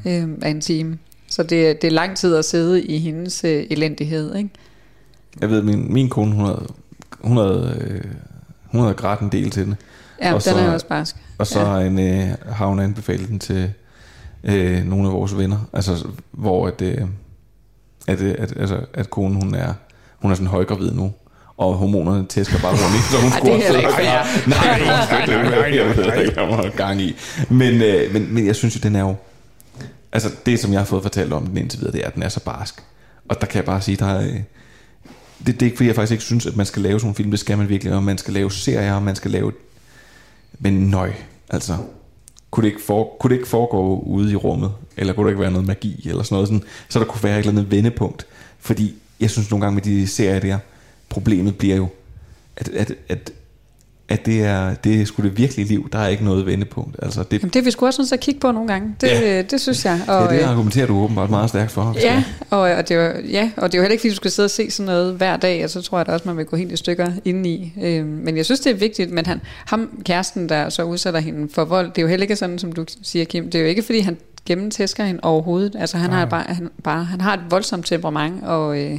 øh, 0.06 0.28
af 0.42 0.50
en 0.50 0.60
time. 0.60 0.98
Så 1.28 1.42
det, 1.42 1.82
det 1.82 1.88
er 1.88 1.92
lang 1.92 2.16
tid 2.16 2.34
at 2.36 2.44
sidde 2.44 2.82
i 2.82 2.98
hendes 2.98 3.44
øh, 3.44 3.64
elendighed, 3.70 4.36
ikke? 4.36 4.50
Jeg 5.40 5.50
ved, 5.50 5.62
min, 5.62 5.92
min 5.92 6.08
kone, 6.08 6.34
hun 6.34 6.44
havde, 6.44 6.66
hun 7.24 7.36
havde, 7.36 7.76
øh, 7.80 8.04
hun 8.66 8.80
havde 8.80 8.94
grædt 8.94 9.20
en 9.20 9.28
del 9.32 9.50
til 9.50 9.64
den. 9.64 9.74
Ja, 10.22 10.38
den 10.44 10.56
er 10.58 10.72
også 10.72 10.86
barsk. 10.86 11.16
Og 11.38 11.46
så 11.46 11.60
Ja. 11.60 11.86
en, 11.86 11.98
øh, 11.98 12.28
har 12.52 12.66
hun 12.66 12.80
anbefalet 12.80 13.28
den 13.28 13.38
til 13.38 13.72
øh, 14.44 14.84
nogle 14.84 15.06
af 15.08 15.12
vores 15.12 15.38
venner. 15.38 15.68
Altså, 15.72 16.06
hvor 16.30 16.66
at, 16.66 16.82
øh, 16.82 16.98
at, 18.08 18.20
øh, 18.20 18.34
at, 18.38 18.52
altså, 18.56 18.80
at 18.94 19.10
konen, 19.10 19.34
hun 19.42 19.54
er, 19.54 19.74
hun 20.18 20.30
er 20.30 20.34
sådan 20.34 20.46
højgravid 20.48 20.92
nu. 20.92 21.12
Og 21.56 21.74
hormonerne 21.74 22.26
tæsker 22.26 22.58
bare 22.58 22.70
rundt 22.72 22.96
i, 22.98 23.12
så 23.12 23.16
hun 23.22 23.32
er 23.32 23.56
heller 23.62 23.88
også- 23.88 24.00
ikke. 24.00 24.50
Nej, 24.50 24.78
det 25.26 25.34
er 25.34 25.64
ikke 25.64 25.78
jeg 25.78 25.96
ved 25.96 26.22
ikke, 26.26 26.40
hvad 26.44 26.70
gang 26.76 27.00
i. 27.00 27.16
Men, 27.50 27.82
øh, 27.82 28.12
men, 28.12 28.34
men 28.34 28.46
jeg 28.46 28.56
synes 28.56 28.74
jo, 28.76 28.80
den 28.82 28.96
er 28.96 29.00
jo... 29.00 29.14
Altså, 30.12 30.28
det 30.46 30.60
som 30.60 30.72
jeg 30.72 30.80
har 30.80 30.84
fået 30.84 31.02
fortalt 31.02 31.32
om 31.32 31.46
den 31.46 31.56
indtil 31.56 31.80
videre, 31.80 31.92
det 31.92 32.02
er, 32.02 32.06
at 32.06 32.14
den 32.14 32.22
er 32.22 32.28
så 32.28 32.40
barsk. 32.40 32.74
Og 33.28 33.40
der 33.40 33.46
kan 33.46 33.56
jeg 33.56 33.64
bare 33.64 33.80
sige, 33.80 33.96
der 33.96 34.06
er... 34.06 34.28
Det, 35.38 35.46
det 35.46 35.62
er 35.62 35.66
ikke 35.66 35.76
fordi, 35.76 35.86
jeg 35.86 35.94
faktisk 35.94 36.12
ikke 36.12 36.24
synes, 36.24 36.46
at 36.46 36.56
man 36.56 36.66
skal 36.66 36.82
lave 36.82 37.00
sådan 37.00 37.10
en 37.10 37.14
film. 37.14 37.30
Det 37.30 37.40
skal 37.40 37.58
man 37.58 37.68
virkelig, 37.68 37.92
og 37.92 38.02
man 38.02 38.18
skal 38.18 38.34
lave 38.34 38.52
serier, 38.52 38.94
og 38.94 39.02
man 39.02 39.16
skal 39.16 39.30
lave... 39.30 39.52
Men 40.58 40.74
nøj, 40.74 41.12
altså... 41.50 41.76
Kunne 42.50 42.64
det, 42.64 42.72
ikke 42.72 42.84
for, 42.84 43.16
kunne 43.20 43.28
det 43.28 43.36
ikke 43.36 43.48
foregå 43.48 43.98
ude 44.00 44.32
i 44.32 44.36
rummet? 44.36 44.72
Eller 44.96 45.12
kunne 45.12 45.24
der 45.24 45.30
ikke 45.30 45.40
være 45.40 45.50
noget 45.50 45.66
magi? 45.66 46.08
Eller 46.08 46.22
sådan 46.22 46.34
noget 46.34 46.48
sådan, 46.48 46.62
så 46.88 46.98
der 46.98 47.04
kunne 47.04 47.22
være 47.22 47.34
et 47.34 47.38
eller 47.38 47.52
andet 47.52 47.70
vendepunkt. 47.70 48.26
Fordi 48.58 48.94
jeg 49.20 49.30
synes 49.30 49.50
nogle 49.50 49.64
gange 49.64 49.74
med 49.74 49.82
de 49.82 50.06
serier 50.06 50.40
der, 50.40 50.58
problemet 51.08 51.58
bliver 51.58 51.76
jo, 51.76 51.88
at, 52.56 52.68
at, 52.68 52.92
at, 53.08 53.32
at 54.10 54.26
det 54.26 54.42
er, 54.42 54.74
det 54.74 55.00
er 55.00 55.04
sgu 55.04 55.22
det 55.22 55.38
virkelige 55.38 55.68
liv. 55.68 55.88
Der 55.92 55.98
er 55.98 56.08
ikke 56.08 56.24
noget 56.24 56.46
vendepunkt. 56.46 56.96
Altså, 57.02 57.22
det, 57.22 57.32
Jamen, 57.32 57.50
det 57.50 57.56
er 57.60 57.64
vi 57.64 57.70
sgu 57.70 57.86
også 57.86 58.02
nødt 58.02 58.08
til 58.08 58.14
at 58.14 58.20
kigge 58.20 58.40
på 58.40 58.52
nogle 58.52 58.68
gange. 58.68 58.94
Det, 59.00 59.06
Ja. 59.06 59.36
ja. 59.36 59.42
det 59.42 59.60
synes 59.60 59.84
jeg. 59.84 60.00
og, 60.08 60.16
Og, 60.16 60.22
det, 60.22 60.30
det 60.30 60.44
øh, 60.44 60.50
argumenterer 60.50 60.86
du 60.86 60.98
åbenbart 60.98 61.30
meget 61.30 61.48
stærkt 61.48 61.70
for. 61.70 61.96
Ja, 62.02 62.24
og, 62.50 62.60
og, 62.60 62.88
det 62.88 62.94
jo, 62.94 63.00
ja, 63.30 63.50
og 63.56 63.72
det 63.72 63.78
er 63.78 63.78
jo 63.78 63.82
heller 63.82 63.92
ikke, 63.92 64.00
fordi 64.00 64.10
du 64.10 64.16
skal 64.16 64.30
sidde 64.30 64.46
og 64.46 64.50
se 64.50 64.70
sådan 64.70 64.86
noget 64.86 65.14
hver 65.14 65.36
dag, 65.36 65.64
og 65.64 65.70
så 65.70 65.82
tror 65.82 65.98
jeg 65.98 66.06
da 66.06 66.12
også, 66.12 66.28
man 66.28 66.36
vil 66.36 66.46
gå 66.46 66.56
helt 66.56 66.72
i 66.72 66.76
stykker 66.76 67.12
indeni. 67.24 67.72
Øh, 67.82 68.06
men 68.06 68.36
jeg 68.36 68.44
synes, 68.44 68.60
det 68.60 68.70
er 68.70 68.76
vigtigt, 68.76 69.10
men 69.10 69.26
han, 69.26 69.40
ham, 69.66 70.02
kæresten, 70.04 70.48
der 70.48 70.68
så 70.68 70.82
udsætter 70.82 71.20
hende 71.20 71.48
for 71.54 71.64
vold, 71.64 71.86
det 71.86 71.98
er 71.98 72.02
jo 72.02 72.08
heller 72.08 72.24
ikke 72.24 72.36
sådan, 72.36 72.58
som 72.58 72.72
du 72.72 72.84
siger, 73.02 73.24
Kim. 73.24 73.44
Det 73.44 73.54
er 73.54 73.62
jo 73.62 73.68
ikke, 73.68 73.82
fordi 73.82 74.00
han 74.00 74.16
gennemtæsker 74.46 75.04
hende 75.04 75.20
overhovedet. 75.22 75.76
Altså, 75.78 75.96
han, 75.98 76.10
har, 76.10 76.24
bare, 76.26 76.44
han, 76.48 76.70
bare, 76.84 77.04
han 77.04 77.20
har 77.20 77.34
et 77.34 77.40
voldsomt 77.50 77.86
temperament, 77.86 78.44
og, 78.44 78.78
øh, 78.78 78.98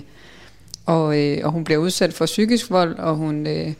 og, 0.85 1.19
øh, 1.19 1.37
og 1.43 1.51
hun 1.51 1.63
bliver 1.63 1.77
udsat 1.79 2.13
for 2.13 2.25
psykisk 2.25 2.71
vold, 2.71 2.99
og 2.99 3.15
hun... 3.15 3.47
Øh, 3.47 3.73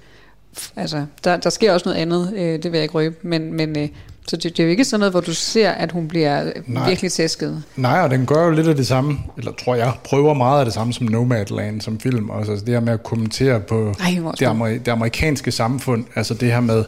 altså, 0.75 1.05
der, 1.23 1.37
der 1.37 1.49
sker 1.49 1.73
også 1.73 1.89
noget 1.89 2.01
andet, 2.01 2.33
øh, 2.35 2.41
det 2.63 2.63
vil 2.63 2.73
jeg 2.73 2.81
ikke 2.83 2.93
røbe, 2.95 3.15
men, 3.21 3.53
men 3.53 3.77
øh, 3.79 3.87
så 4.27 4.35
det, 4.37 4.43
det 4.43 4.59
er 4.59 4.63
jo 4.63 4.69
ikke 4.69 4.85
sådan 4.85 4.99
noget, 4.99 5.13
hvor 5.13 5.21
du 5.21 5.33
ser, 5.33 5.69
at 5.71 5.91
hun 5.91 6.07
bliver 6.07 6.43
øh, 6.45 6.51
Nej. 6.67 6.87
virkelig 6.89 7.11
tæsket. 7.11 7.63
Nej, 7.75 7.99
og 7.99 8.09
den 8.09 8.25
gør 8.25 8.45
jo 8.45 8.51
lidt 8.51 8.67
af 8.67 8.75
det 8.75 8.87
samme, 8.87 9.17
eller 9.37 9.51
tror 9.51 9.75
jeg, 9.75 9.91
prøver 10.03 10.33
meget 10.33 10.59
af 10.59 10.65
det 10.65 10.73
samme 10.73 10.93
som 10.93 11.07
Nomadland 11.07 11.81
som 11.81 11.99
film. 11.99 12.29
Også, 12.29 12.51
altså 12.51 12.65
det 12.65 12.73
her 12.73 12.81
med 12.81 12.93
at 12.93 13.03
kommentere 13.03 13.59
på 13.59 13.95
Ej, 13.99 14.17
det, 14.39 14.45
ameri- 14.47 14.77
det 14.77 14.87
amerikanske 14.87 15.51
samfund. 15.51 16.05
Altså 16.15 16.33
det 16.33 16.51
her 16.51 16.59
med, 16.59 16.83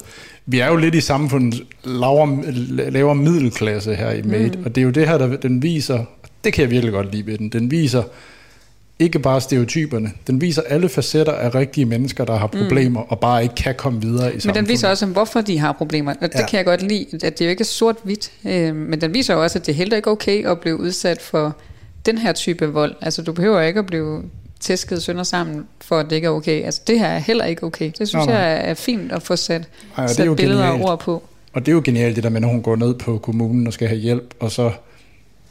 vi 0.45 0.59
er 0.59 0.67
jo 0.67 0.75
lidt 0.75 0.95
i 0.95 1.01
samfundets 1.01 1.61
lavere, 1.83 2.51
lavere 2.91 3.15
middelklasse 3.15 3.95
her 3.95 4.11
i 4.11 4.21
Made, 4.21 4.57
Mm. 4.57 4.63
og 4.65 4.75
det 4.75 4.81
er 4.81 4.85
jo 4.85 4.91
det 4.91 5.07
her, 5.07 5.17
der 5.17 5.37
den 5.37 5.63
viser, 5.63 5.97
og 5.99 6.05
det 6.43 6.53
kan 6.53 6.61
jeg 6.61 6.71
virkelig 6.71 6.93
godt 6.93 7.11
lide 7.11 7.25
ved 7.25 7.37
den, 7.37 7.49
den 7.49 7.71
viser 7.71 8.03
ikke 9.01 9.19
bare 9.19 9.41
stereotyperne, 9.41 10.11
den 10.27 10.41
viser 10.41 10.61
alle 10.61 10.89
facetter 10.89 11.33
af 11.33 11.55
rigtige 11.55 11.85
mennesker, 11.85 12.25
der 12.25 12.35
har 12.37 12.49
Mm. 12.53 12.59
problemer, 12.61 13.01
og 13.01 13.19
bare 13.19 13.43
ikke 13.43 13.55
kan 13.55 13.75
komme 13.77 14.01
videre 14.01 14.29
i 14.29 14.31
Men 14.33 14.41
samfundet. 14.41 14.61
den 14.63 14.69
viser 14.73 14.89
også, 14.89 15.05
hvorfor 15.05 15.41
de 15.41 15.59
har 15.59 15.71
problemer. 15.71 16.13
Og 16.21 16.31
det 16.33 16.39
Ja. 16.39 16.45
kan 16.47 16.57
jeg 16.57 16.65
godt 16.65 16.81
lide, 16.81 17.05
at 17.13 17.21
det 17.21 17.41
er 17.41 17.45
jo 17.45 17.49
ikke 17.49 17.61
er 17.61 17.65
sort-hvidt. 17.65 18.31
Øh, 18.45 18.75
men 18.75 19.01
den 19.01 19.13
viser 19.13 19.35
også, 19.35 19.59
at 19.59 19.65
det 19.65 19.71
er 19.71 19.75
heller 19.75 19.95
ikke 19.95 20.09
okay 20.11 20.45
at 20.45 20.59
blive 20.59 20.79
udsat 20.79 21.21
for 21.21 21.55
den 22.05 22.17
her 22.17 22.33
type 22.33 22.65
vold. 22.65 22.95
Altså, 23.01 23.21
du 23.21 23.31
behøver 23.33 23.61
ikke 23.61 23.79
at 23.79 23.85
blive 23.85 24.23
tæsket 24.59 25.03
sønder 25.03 25.23
sammen, 25.23 25.65
for 25.81 25.97
at 25.99 26.05
det 26.09 26.15
ikke 26.15 26.25
er 26.25 26.31
okay. 26.31 26.63
Altså, 26.65 26.81
det 26.87 26.99
her 26.99 27.07
er 27.07 27.19
heller 27.19 27.45
ikke 27.45 27.63
okay. 27.63 27.91
Det 27.99 28.07
synes 28.07 28.25
nej. 28.25 28.35
jeg 28.35 28.69
er 28.69 28.73
fint 28.73 29.11
at 29.11 29.23
få 29.23 29.35
sat, 29.35 29.61
Ej, 29.97 30.03
det 30.03 30.11
er 30.11 30.15
sat 30.15 30.25
jo 30.25 30.33
billeder 30.33 30.61
genialt. 30.63 30.83
og 30.83 30.89
ord 30.91 30.99
på. 30.99 31.23
Og 31.53 31.61
det 31.65 31.67
er 31.71 31.75
jo 31.75 31.81
genialt, 31.85 32.15
det 32.15 32.23
der 32.23 32.29
med, 32.29 32.41
når 32.41 32.47
hun 32.47 32.61
går 32.61 32.75
ned 32.75 32.93
på 32.93 33.17
kommunen 33.17 33.67
og 33.67 33.73
skal 33.73 33.87
have 33.87 33.99
hjælp, 33.99 34.33
og 34.39 34.51
så, 34.51 34.71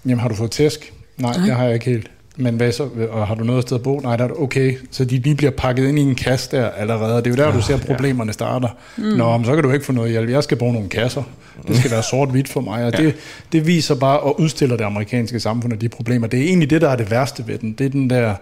jamen 0.07 0.19
har 0.21 0.29
du 0.29 0.35
fået 0.35 0.51
tæsk? 0.51 0.93
Nej, 1.19 1.37
Nej. 1.37 1.47
det 1.47 1.55
har 1.57 1.65
jeg 1.65 1.75
ikke 1.75 1.87
helt. 1.87 2.11
Men 2.41 2.55
hvad 2.57 2.72
så? 2.72 2.88
Og 3.11 3.26
har 3.26 3.34
du 3.34 3.45
noget 3.45 3.62
sted 3.62 3.76
at 3.76 3.82
bo? 3.82 3.99
Nej, 3.99 4.16
der 4.16 4.24
er 4.24 4.28
det 4.28 4.36
okay. 4.36 4.78
Så 4.91 5.05
de 5.05 5.18
lige 5.18 5.34
bliver 5.34 5.51
pakket 5.51 5.88
ind 5.88 5.99
i 5.99 6.03
en 6.03 6.14
kasse 6.14 6.57
der 6.57 6.68
allerede. 6.70 7.16
Det 7.16 7.26
er 7.26 7.30
jo 7.30 7.36
der, 7.36 7.53
du 7.53 7.62
ser 7.62 7.78
problemerne 7.78 8.32
starter. 8.32 8.68
Mm. 8.97 9.03
Nå, 9.05 9.36
men 9.36 9.45
så 9.47 9.55
kan 9.55 9.64
du 9.64 9.70
ikke 9.70 9.86
få 9.86 9.93
noget 9.93 10.11
hjælp. 10.11 10.30
Jeg 10.30 10.43
skal 10.45 10.57
bruge 10.57 10.72
nogle 10.72 10.88
kasser. 10.88 11.22
Det 11.68 11.76
skal 11.76 11.91
være 11.91 12.03
sort-hvidt 12.03 12.49
for 12.49 12.61
mig. 12.61 12.84
Og 12.84 12.97
det, 12.97 13.14
det 13.53 13.66
viser 13.66 13.95
bare 13.95 14.20
og 14.20 14.41
udstiller 14.41 14.76
det 14.76 14.84
amerikanske 14.84 15.41
samfund 15.41 15.72
og 15.72 15.80
de 15.80 15.88
problemer. 15.88 16.26
Det 16.26 16.41
er 16.41 16.45
egentlig 16.45 16.70
det, 16.70 16.80
der 16.80 16.88
er 16.88 16.97
det 16.97 17.11
værste 17.11 17.47
ved 17.47 17.59
den. 17.59 17.72
Det 17.72 17.86
er 17.86 17.91
den 17.91 18.11
der, 18.11 18.34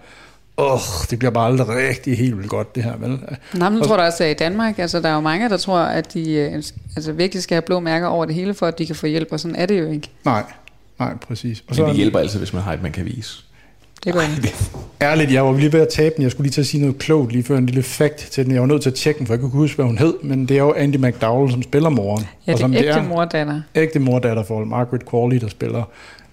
åh, 0.58 0.78
det 1.10 1.18
bliver 1.18 1.32
bare 1.32 1.46
aldrig 1.46 1.68
rigtig 1.68 2.18
helt 2.18 2.36
vildt 2.36 2.50
godt, 2.50 2.74
det 2.74 2.82
her, 2.84 2.96
vel? 2.96 3.18
Nå, 3.54 3.68
men 3.70 3.80
Og- 3.80 3.86
tror 3.86 3.96
der 3.96 4.04
også, 4.04 4.24
at 4.24 4.30
i 4.30 4.34
Danmark, 4.34 4.78
altså 4.78 5.00
der 5.00 5.08
er 5.08 5.14
jo 5.14 5.20
mange, 5.20 5.48
der 5.48 5.56
tror, 5.56 5.78
at 5.78 6.14
de 6.14 6.32
øh, 6.32 6.62
altså, 6.96 7.12
virkelig 7.12 7.42
skal 7.42 7.54
have 7.54 7.62
blå 7.62 7.80
mærker 7.80 8.06
over 8.06 8.24
det 8.24 8.34
hele, 8.34 8.54
for 8.54 8.66
at 8.66 8.78
de 8.78 8.86
kan 8.86 8.94
få 8.96 9.06
hjælp, 9.06 9.28
og 9.30 9.40
sådan 9.40 9.56
er 9.56 9.66
det 9.66 9.80
jo 9.80 9.90
ikke. 9.90 10.10
Nej, 10.24 10.42
nej, 10.98 11.14
præcis. 11.28 11.64
Men 11.68 11.78
det 11.88 11.94
hjælper 11.96 12.18
altid, 12.18 12.38
hvis 12.38 12.52
man 12.52 12.62
har 12.62 12.72
et, 12.72 12.82
man 12.82 12.92
kan 12.92 13.04
vise. 13.04 13.44
Det 14.04 14.12
går 14.12 14.20
ikke. 14.20 14.54
Ærligt, 15.02 15.32
jeg 15.32 15.44
var 15.44 15.52
lige 15.52 15.72
ved 15.72 15.80
at 15.80 15.88
tabe 15.88 16.14
den. 16.16 16.22
Jeg 16.22 16.30
skulle 16.30 16.44
lige 16.44 16.52
til 16.52 16.60
at 16.60 16.66
sige 16.66 16.80
noget 16.80 16.98
klogt 16.98 17.32
lige 17.32 17.44
før 17.44 17.58
en 17.58 17.66
lille 17.66 17.82
fact 17.82 18.16
til 18.16 18.44
den. 18.44 18.52
Jeg 18.52 18.60
var 18.60 18.66
nødt 18.66 18.82
til 18.82 18.90
at 18.90 18.94
tjekke 18.94 19.18
den, 19.18 19.26
for 19.26 19.34
jeg 19.34 19.40
kunne 19.40 19.48
ikke 19.48 19.56
huske, 19.56 19.76
hvad 19.76 19.86
hun 19.86 19.98
hed. 19.98 20.14
Men 20.22 20.46
det 20.46 20.56
er 20.56 20.60
jo 20.60 20.72
Andy 20.72 20.96
McDowell, 20.96 21.52
som 21.52 21.62
spiller 21.62 21.88
moren. 21.88 22.26
Ja, 22.46 22.52
og 22.52 22.58
det 22.58 22.60
som 22.60 22.74
er 22.74 22.78
ægte 22.78 23.02
mor-datter. 23.02 23.60
Ægte 23.74 23.98
mordatter 23.98 24.42
for 24.42 24.64
Margaret 24.64 25.10
Qualley, 25.10 25.36
der 25.40 25.48
spiller 25.48 25.82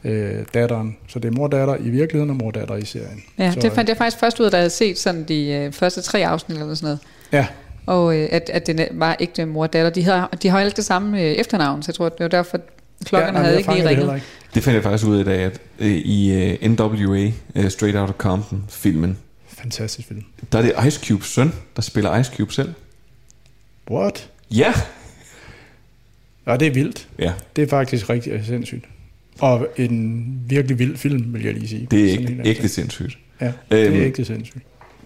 øh, 0.04 0.32
datteren. 0.54 0.98
Så 1.08 1.20
det 1.20 1.28
er 1.28 1.32
mordatter 1.32 1.76
i 1.76 1.90
virkeligheden 1.90 2.30
og 2.30 2.36
mordatter 2.36 2.76
i 2.76 2.86
serien. 2.86 3.24
Ja, 3.38 3.52
så, 3.52 3.60
det 3.60 3.72
fandt 3.72 3.90
jeg 3.90 3.98
faktisk 3.98 4.20
først 4.20 4.40
ud 4.40 4.46
af, 4.46 4.52
da 4.52 4.58
jeg 4.58 4.62
havde 4.62 4.70
set 4.70 4.98
sådan 4.98 5.24
de 5.24 5.48
øh, 5.48 5.72
første 5.72 6.02
tre 6.02 6.28
afsnit 6.28 6.58
eller 6.58 6.76
sådan 6.76 6.88
noget. 6.88 7.00
Ja. 7.32 7.46
Og 7.86 8.18
øh, 8.18 8.28
at, 8.32 8.50
at 8.54 8.68
det 8.68 8.88
var 8.92 9.16
ægte 9.20 9.46
mor 9.46 9.64
og 9.64 9.74
datter. 9.74 9.90
De 9.90 10.04
har, 10.04 10.30
de 10.44 10.50
har 10.50 10.60
alt 10.60 10.76
det 10.78 10.86
samme 10.86 11.22
øh, 11.22 11.32
efternavn, 11.32 11.84
så 11.84 11.90
jeg 11.90 11.96
tror, 11.96 12.10
det 12.10 12.20
var 12.20 12.28
derfor, 12.28 12.58
klokkerne 13.06 13.34
nej, 13.34 13.44
havde 13.44 13.58
ikke 13.58 13.70
lige 13.70 13.82
det 13.82 13.90
ringet. 13.90 13.98
heller 13.98 14.16
ikke. 14.16 14.28
Det 14.54 14.64
fandt 14.64 14.76
jeg 14.76 14.84
faktisk 14.84 15.08
ud 15.08 15.16
af 15.18 15.22
i 15.22 15.24
dag, 15.24 15.40
at 15.40 15.62
øh, 15.80 15.88
i 15.92 16.32
øh, 16.34 16.70
NWA, 16.70 17.32
øh, 17.56 17.70
Straight 17.70 17.98
Outta 17.98 18.14
Compton-filmen, 18.18 19.18
Fantastisk 19.48 20.08
film. 20.08 20.24
der 20.52 20.58
er 20.60 20.62
det 20.62 20.88
Ice 20.88 21.08
Cubes 21.08 21.28
søn, 21.28 21.52
der 21.76 21.82
spiller 21.82 22.18
Ice 22.20 22.32
Cube 22.38 22.54
selv. 22.54 22.74
What? 23.92 24.30
Ja. 24.52 24.74
Og 26.46 26.60
det 26.60 26.68
er 26.68 26.72
vildt. 26.72 27.08
Ja. 27.20 27.34
Det 27.56 27.62
er 27.64 27.68
faktisk 27.68 28.10
rigtig 28.10 28.46
sindssygt. 28.46 28.86
Og 29.40 29.68
en 29.78 30.26
virkelig 30.48 30.80
vild 30.80 30.98
film, 30.98 31.34
vil 31.34 31.44
jeg 31.44 31.54
lige 31.54 31.68
sige. 31.68 31.88
Det 31.92 32.06
er 32.06 32.16
Sådan 32.16 32.30
ikke, 32.30 32.50
ægte 32.50 32.62
dem. 32.62 32.70
sindssygt. 32.70 33.18
Ja, 33.42 33.52
det 33.72 33.88
Øhm, 33.88 33.96
er 33.96 34.06
ægte 34.06 34.26
sindssygt. 34.26 34.64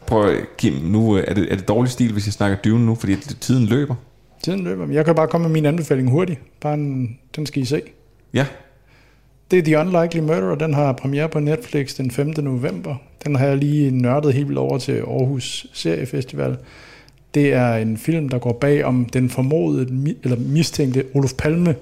Prøv, 0.07 0.29
at- 0.35 0.57
Kim, 0.57 0.73
nu 0.73 1.17
øh, 1.17 1.23
er 1.27 1.33
det, 1.33 1.51
er 1.51 1.55
det 1.55 1.67
dårlig 1.67 1.91
stil, 1.91 2.11
hvis 2.13 2.25
jeg 2.25 2.33
snakker 2.33 2.57
Dune 2.57 2.85
nu, 2.85 2.95
fordi 2.95 3.15
tiden 3.15 3.65
løber. 3.65 3.95
Tiden 4.43 4.63
løber. 4.63 4.87
Jeg 4.91 5.05
kan 5.05 5.15
bare 5.15 5.27
komme 5.27 5.47
med 5.47 5.53
min 5.53 5.65
anbefaling 5.65 6.09
hurtigt. 6.09 6.39
Bare 6.61 6.73
en, 6.73 7.19
den 7.35 7.45
skal 7.45 7.61
I 7.61 7.65
se. 7.65 7.81
Ja. 8.33 8.45
Det 9.51 9.59
er 9.59 9.63
The 9.63 9.79
Unlikely 9.79 10.19
Murderer. 10.19 10.55
Den 10.55 10.73
har 10.73 10.93
premiere 10.93 11.29
på 11.29 11.39
Netflix 11.39 11.95
den 11.95 12.11
5. 12.11 12.27
november. 12.27 12.95
Den 13.23 13.35
har 13.35 13.45
jeg 13.45 13.57
lige 13.57 13.91
nørdet 13.91 14.33
helt 14.33 14.47
vildt 14.47 14.59
over 14.59 14.77
til 14.77 14.91
Aarhus 14.91 15.67
Seriefestival. 15.73 16.57
Det 17.33 17.53
er 17.53 17.75
en 17.75 17.97
film, 17.97 18.29
der 18.29 18.39
går 18.39 18.53
bag 18.53 18.85
om 18.85 19.05
den 19.05 19.29
formodede 19.29 20.15
eller 20.23 20.37
mistænkte 20.37 21.05
Olof 21.13 21.33
Palme 21.33 21.75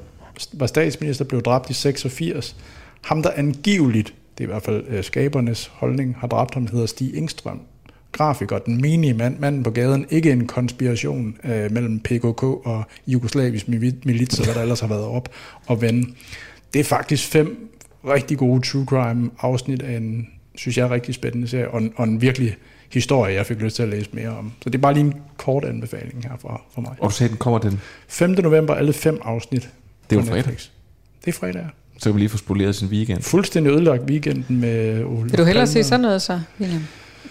var 0.53 0.67
statsminister, 0.67 1.25
blev 1.25 1.41
dræbt 1.41 1.69
i 1.69 1.73
86. 1.73 2.55
Ham, 3.01 3.23
der 3.23 3.29
angiveligt, 3.35 4.13
det 4.37 4.43
er 4.43 4.47
i 4.47 4.51
hvert 4.51 4.63
fald 4.63 4.83
øh, 4.87 5.03
skabernes 5.03 5.71
holdning, 5.73 6.15
har 6.19 6.27
dræbt 6.27 6.53
ham, 6.53 6.67
hedder 6.67 6.85
Stig 6.85 7.17
Engstrøm. 7.17 7.61
Grafiker, 8.17 8.57
den 8.57 8.81
menige 8.81 9.13
mand, 9.13 9.39
manden 9.39 9.63
på 9.63 9.69
gaden, 9.69 10.05
ikke 10.09 10.31
en 10.31 10.47
konspiration 10.47 11.37
øh, 11.43 11.71
mellem 11.71 11.99
PKK 11.99 12.43
og 12.43 12.83
jugoslavisk 13.07 13.65
mili- 13.67 14.01
milits, 14.05 14.39
og 14.39 14.45
hvad 14.45 14.55
der 14.55 14.61
ellers 14.61 14.79
har 14.79 14.87
været 14.87 15.03
op 15.03 15.29
og 15.65 15.81
vende. 15.81 16.09
Det 16.73 16.79
er 16.79 16.83
faktisk 16.83 17.27
fem 17.29 17.69
rigtig 18.07 18.37
gode 18.37 18.61
true 18.61 18.85
crime 18.85 19.29
afsnit 19.39 19.81
af 19.81 19.97
en, 19.97 20.27
synes 20.55 20.77
jeg, 20.77 20.89
rigtig 20.89 21.15
spændende 21.15 21.47
serie, 21.47 21.71
og 21.71 21.81
en, 21.81 21.93
og 21.95 22.03
en 22.03 22.21
virkelig 22.21 22.55
historie, 22.93 23.35
jeg 23.35 23.45
fik 23.45 23.57
lyst 23.61 23.75
til 23.75 23.83
at 23.83 23.89
læse 23.89 24.09
mere 24.13 24.29
om. 24.29 24.51
Så 24.63 24.69
det 24.69 24.75
er 24.77 24.81
bare 24.81 24.93
lige 24.93 25.05
en 25.05 25.13
kort 25.37 25.65
anbefaling 25.65 26.23
herfra 26.29 26.61
for 26.73 26.81
mig. 26.81 26.95
Og 26.99 27.09
du 27.09 27.15
sagde, 27.15 27.29
den 27.29 27.37
kommer 27.37 27.59
den. 27.59 27.81
5. 28.07 28.29
november, 28.29 28.73
alle 28.75 28.93
fem 28.93 29.19
afsnit. 29.23 29.69
Det 30.09 30.15
er 30.15 30.19
jo 30.21 30.25
fredag. 30.27 30.53
Det 31.25 31.27
er 31.27 31.31
fredag, 31.31 31.55
ja. 31.61 31.67
Så 31.97 32.03
kan 32.03 32.13
vi 32.15 32.19
lige 32.19 32.29
få 32.29 32.37
spoleret 32.37 32.75
sin 32.75 32.87
weekend. 32.87 33.21
Fuldstændig 33.21 33.73
ødelagt 33.73 34.03
weekenden 34.03 34.59
med 34.61 35.03
Ole 35.03 35.23
Vil 35.29 35.37
du 35.37 35.43
hellere 35.43 35.67
se 35.67 35.83
sådan 35.83 35.99
noget 36.01 36.21
så, 36.21 36.41
William? 36.59 36.81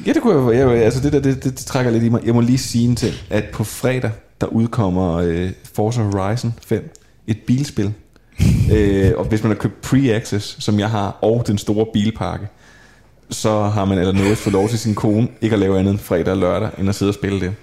Ja, 0.06 0.12
det 0.12 0.22
kunne 0.22 0.50
jeg, 0.50 0.68
jeg 0.68 0.84
altså 0.84 1.00
det 1.00 1.12
der, 1.12 1.20
det, 1.20 1.44
det, 1.44 1.58
det 1.58 1.66
trækker 1.66 1.92
lidt 1.92 2.04
i 2.04 2.08
mig. 2.08 2.20
Jeg 2.24 2.34
må 2.34 2.40
lige 2.40 2.58
sige 2.58 2.88
en 2.88 2.96
ting, 2.96 3.14
at 3.30 3.44
på 3.52 3.64
fredag, 3.64 4.10
der 4.40 4.46
udkommer 4.46 5.14
øh, 5.14 5.50
Forza 5.74 6.02
Horizon 6.02 6.54
5, 6.66 6.94
et 7.26 7.38
bilspil. 7.46 7.92
øh, 8.72 9.12
og 9.16 9.24
hvis 9.24 9.42
man 9.42 9.52
har 9.52 9.58
købt 9.58 9.86
pre-access, 9.86 10.60
som 10.60 10.78
jeg 10.78 10.90
har, 10.90 11.18
og 11.22 11.44
den 11.46 11.58
store 11.58 11.86
bilpakke, 11.92 12.46
så 13.30 13.62
har 13.62 13.84
man 13.84 13.98
eller 13.98 14.12
noget 14.12 14.38
for 14.38 14.50
lov 14.50 14.68
til 14.68 14.78
sin 14.78 14.94
kone 14.94 15.28
ikke 15.40 15.54
at 15.54 15.60
lave 15.60 15.78
andet 15.78 15.90
end 15.90 15.98
fredag 15.98 16.32
og 16.32 16.36
lørdag, 16.36 16.70
end 16.78 16.88
at 16.88 16.94
sidde 16.94 17.10
og 17.10 17.14
spille 17.14 17.40
det. 17.40 17.54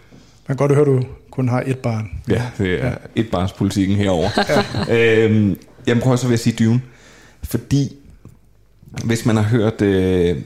Man 0.47 0.57
kan 0.57 0.67
godt 0.67 0.71
høre, 0.71 0.81
at 0.81 0.87
du 0.87 1.07
kun 1.31 1.49
har 1.49 1.63
et 1.65 1.77
barn. 1.77 2.09
Ja, 2.29 2.41
det 2.57 2.83
er 2.83 2.87
ja. 2.87 2.93
et 3.15 3.31
barnspolitikken 3.31 3.95
herover. 3.95 4.29
øhm, 4.97 5.57
jamen 5.87 6.03
prøv 6.03 6.17
så 6.17 6.27
vil 6.27 6.31
jeg 6.31 6.39
sige 6.39 6.65
Dune. 6.65 6.81
Fordi 7.43 7.95
hvis 9.03 9.25
man 9.25 9.35
har 9.35 9.43
hørt 9.43 9.81
øh, 9.81 10.37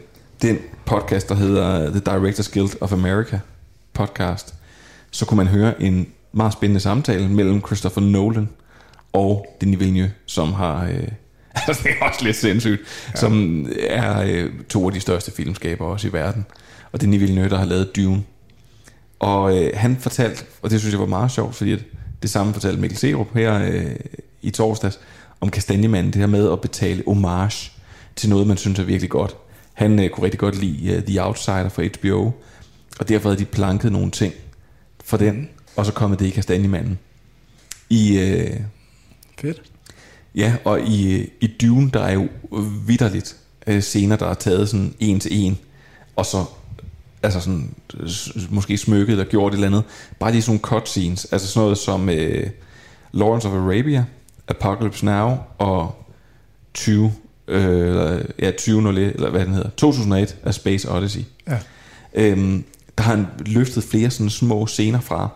den 0.41 0.59
podcast, 0.85 1.29
der 1.29 1.35
hedder 1.35 1.89
The 1.89 1.99
Directors 1.99 2.49
Guild 2.49 2.81
of 2.81 2.93
America 2.93 3.39
podcast, 3.93 4.53
så 5.11 5.25
kunne 5.25 5.37
man 5.37 5.47
høre 5.47 5.81
en 5.81 6.07
meget 6.31 6.53
spændende 6.53 6.79
samtale 6.79 7.29
mellem 7.29 7.65
Christopher 7.65 8.01
Nolan 8.03 8.49
og 9.13 9.57
Denis 9.61 9.79
Villeneuve, 9.79 10.11
som 10.25 10.53
har... 10.53 10.83
Øh, 10.85 11.07
altså 11.67 11.83
det 11.83 11.91
er 11.99 12.05
også 12.05 12.23
lidt 12.23 12.35
sindssygt, 12.35 12.81
ja. 13.13 13.19
som 13.19 13.65
er 13.79 14.21
øh, 14.21 14.51
to 14.69 14.87
af 14.87 14.93
de 14.93 14.99
største 14.99 15.31
filmskabere 15.31 15.87
også 15.87 16.07
i 16.07 16.13
verden. 16.13 16.45
Og 16.91 17.01
Denis 17.01 17.19
Villeneuve, 17.19 17.49
der 17.49 17.57
har 17.57 17.65
lavet 17.65 17.95
Dune. 17.95 18.23
Og 19.19 19.57
øh, 19.57 19.71
han 19.73 19.97
fortalte, 19.99 20.43
og 20.61 20.69
det 20.69 20.79
synes 20.79 20.93
jeg 20.93 20.99
var 20.99 21.05
meget 21.05 21.31
sjovt, 21.31 21.55
fordi 21.55 21.71
at 21.71 21.79
det 22.21 22.29
samme 22.29 22.53
fortalte 22.53 22.81
Mikkel 22.81 22.97
Serup 22.97 23.27
her 23.33 23.61
øh, 23.71 23.95
i 24.41 24.49
torsdags, 24.49 24.99
om 25.41 25.49
Kastanjemanden, 25.49 26.13
det 26.13 26.19
her 26.19 26.27
med 26.27 26.51
at 26.51 26.61
betale 26.61 27.03
homage 27.07 27.71
til 28.15 28.29
noget, 28.29 28.47
man 28.47 28.57
synes 28.57 28.79
er 28.79 28.83
virkelig 28.83 29.09
godt. 29.09 29.35
Han 29.77 29.99
øh, 29.99 30.09
kunne 30.09 30.23
rigtig 30.23 30.39
godt 30.39 30.59
lide 30.59 30.97
uh, 30.97 31.03
The 31.03 31.23
Outsider 31.23 31.69
fra 31.69 31.83
HBO, 31.83 32.31
og 32.99 33.09
derfor 33.09 33.29
havde 33.29 33.39
de 33.39 33.45
planket 33.45 33.91
nogle 33.91 34.11
ting 34.11 34.33
for 35.03 35.17
den, 35.17 35.49
og 35.75 35.85
så 35.85 35.93
kom 35.93 36.17
det 36.17 36.25
i 36.25 36.29
Kastanjemanden. 36.29 36.99
I, 37.89 38.19
øh, 38.19 38.59
Fedt. 39.39 39.61
Ja, 40.35 40.55
og 40.65 40.81
i, 40.81 41.29
i 41.41 41.47
Dune, 41.61 41.91
der 41.91 41.99
er 41.99 42.13
jo 42.13 42.27
vidderligt 42.87 43.37
øh, 43.67 43.81
scener, 43.81 44.15
der 44.15 44.25
er 44.25 44.33
taget 44.33 44.69
sådan 44.69 44.93
en 44.99 45.19
til 45.19 45.45
en, 45.45 45.57
og 46.15 46.25
så 46.25 46.45
altså 47.23 47.39
sådan, 47.39 47.75
måske 48.49 48.77
smykket 48.77 49.11
eller 49.11 49.25
gjort 49.25 49.53
et 49.53 49.55
eller 49.55 49.67
andet. 49.67 49.83
Bare 50.19 50.31
lige 50.31 50.41
sådan 50.41 50.51
nogle 50.51 50.81
cutscenes, 50.81 51.25
altså 51.31 51.47
sådan 51.47 51.63
noget 51.63 51.77
som 51.77 52.09
øh, 52.09 52.49
Lawrence 53.11 53.47
of 53.47 53.53
Arabia, 53.53 54.05
Apocalypse 54.47 55.05
Now 55.05 55.37
og 55.57 56.05
20, 56.73 57.13
øh, 57.47 57.87
eller, 57.87 58.21
ja, 58.39 58.51
2001, 58.51 59.15
eller 59.15 59.29
hvad 59.29 59.45
den 59.45 59.53
hedder, 59.53 59.69
2001 59.69 60.37
af 60.43 60.53
Space 60.53 60.91
Odyssey. 60.91 61.21
Ja. 61.47 61.59
Øhm, 62.13 62.63
der 62.97 63.03
har 63.03 63.15
han 63.15 63.27
løftet 63.45 63.83
flere 63.83 64.09
sådan 64.09 64.29
små 64.29 64.65
scener 64.65 64.99
fra. 64.99 65.29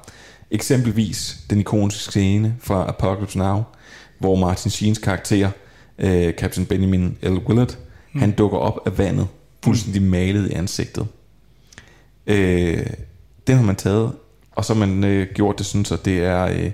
Eksempelvis 0.52 1.38
den 1.50 1.60
ikoniske 1.60 2.12
scene 2.12 2.56
fra 2.60 2.86
Apocalypse 2.88 3.38
Now, 3.38 3.64
hvor 4.20 4.36
Martin 4.36 4.72
Sheens 4.72 4.98
karakter, 4.98 5.50
øh, 6.00 6.34
Captain 6.34 6.66
Benjamin 6.66 7.18
L. 7.24 7.38
Willard, 7.48 7.78
mm. 8.14 8.20
han 8.20 8.32
dukker 8.32 8.58
op 8.58 8.80
af 8.86 8.98
vandet, 8.98 9.28
fuldstændig 9.64 10.02
malet 10.02 10.52
i 10.52 10.54
ansigtet. 10.54 11.08
Øh, 12.28 12.86
den 13.48 13.56
har 13.56 13.64
man 13.64 13.76
taget, 13.76 14.12
og 14.52 14.66
så 14.66 14.74
har 14.74 14.80
man 14.86 15.04
øh, 15.04 15.28
gjort 15.34 15.58
det 15.58 15.66
sådan, 15.66 15.86
så 15.86 15.98
det 16.06 16.24
er 16.24 16.44
øh, 16.44 16.72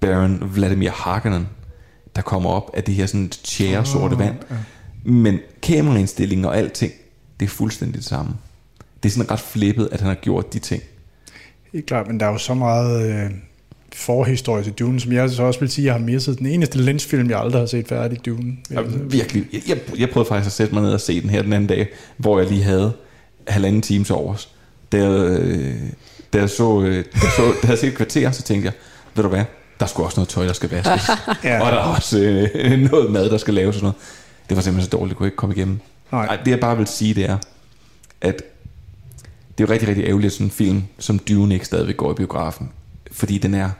Baron 0.00 0.54
Vladimir 0.54 0.90
Harkonnen, 0.90 1.48
der 2.16 2.22
kommer 2.22 2.50
op 2.50 2.70
af 2.74 2.84
det 2.84 2.94
her 2.94 3.06
sådan 3.06 3.28
tjære 3.28 3.86
sorte 3.86 4.18
vand. 4.18 4.36
ja. 4.50 4.56
Men 5.04 5.38
kameraindstillingen 5.62 6.44
og 6.44 6.56
alting, 6.56 6.92
det 7.40 7.46
er 7.46 7.50
fuldstændig 7.50 7.96
det 7.96 8.04
samme. 8.04 8.32
Det 9.02 9.08
er 9.08 9.12
sådan 9.12 9.30
ret 9.30 9.40
flippet, 9.40 9.88
at 9.92 10.00
han 10.00 10.08
har 10.08 10.14
gjort 10.14 10.52
de 10.52 10.58
ting. 10.58 10.82
Helt 11.72 11.86
klart, 11.86 12.06
men 12.06 12.20
der 12.20 12.26
er 12.26 12.30
jo 12.30 12.38
så 12.38 12.54
meget 12.54 13.10
øh, 13.24 13.30
forhistorie 13.92 14.64
til 14.64 14.72
Dune, 14.72 15.00
som 15.00 15.12
jeg 15.12 15.30
så 15.30 15.42
også 15.42 15.60
vil 15.60 15.68
sige, 15.68 15.84
jeg 15.84 15.94
har 15.94 16.00
misset. 16.00 16.38
Den 16.38 16.46
eneste 16.46 16.78
Lynch-film, 16.78 17.30
jeg 17.30 17.40
aldrig 17.40 17.62
har 17.62 17.66
set 17.66 17.88
færdig, 17.88 18.26
Dune. 18.26 18.56
jeg 18.70 18.84
sige. 18.90 19.10
Virkelig. 19.10 19.46
Jeg, 19.52 19.60
jeg, 19.68 19.78
jeg 19.98 20.10
prøvede 20.10 20.28
faktisk 20.28 20.46
at 20.46 20.52
sætte 20.52 20.74
mig 20.74 20.82
ned 20.82 20.92
og 20.92 21.00
se 21.00 21.20
den 21.20 21.30
her 21.30 21.42
den 21.42 21.52
anden 21.52 21.68
dag, 21.68 21.88
hvor 22.16 22.38
jeg 22.38 22.48
lige 22.48 22.62
havde 22.62 22.92
halvanden 23.48 23.82
time 23.82 24.04
til 24.04 24.14
overs. 24.14 24.48
Da 24.92 24.98
jeg, 24.98 25.40
øh, 25.40 25.74
da 26.32 26.38
jeg 26.38 26.50
så, 26.50 26.82
øh, 26.82 27.04
så 27.14 27.52
da 27.62 27.68
jeg 27.68 27.78
set 27.78 27.88
et 27.88 27.94
kvarter, 27.94 28.30
så 28.30 28.42
tænkte 28.42 28.66
jeg, 28.66 28.72
ved 29.14 29.22
du 29.22 29.28
hvad, 29.28 29.44
der 29.82 29.88
skulle 29.88 30.06
også 30.06 30.20
noget 30.20 30.28
tøj, 30.28 30.46
der 30.46 30.52
skal 30.52 30.70
vaskes. 30.70 31.10
Ja. 31.44 31.60
Og 31.60 31.72
der 31.72 31.78
er 31.78 31.96
også 31.96 32.18
øh, 32.18 32.80
noget 32.90 33.10
mad, 33.10 33.30
der 33.30 33.38
skal 33.38 33.54
laves 33.54 33.68
og 33.68 33.74
sådan 33.74 33.84
noget. 33.84 33.96
Det 34.48 34.56
var 34.56 34.62
simpelthen 34.62 34.90
så 34.90 34.96
dårligt, 34.96 35.10
det 35.10 35.16
kunne 35.16 35.26
ikke 35.26 35.36
komme 35.36 35.54
igennem. 35.54 35.80
Nej. 36.12 36.26
Ej, 36.26 36.36
det 36.36 36.50
jeg 36.50 36.60
bare 36.60 36.76
vil 36.76 36.86
sige, 36.86 37.14
det 37.14 37.24
er, 37.24 37.38
at 38.20 38.42
det 39.58 39.64
er 39.64 39.68
jo 39.68 39.72
rigtig, 39.72 39.88
rigtig 39.88 40.04
ærgerligt, 40.04 40.26
at 40.26 40.32
sådan 40.32 40.46
en 40.46 40.50
film 40.50 40.84
som 40.98 41.18
Dune 41.18 41.54
ikke 41.54 41.66
stadigvæk 41.66 41.96
går 41.96 42.12
i 42.12 42.14
biografen. 42.14 42.70
Fordi 43.12 43.38
den 43.38 43.54
er 43.54 43.70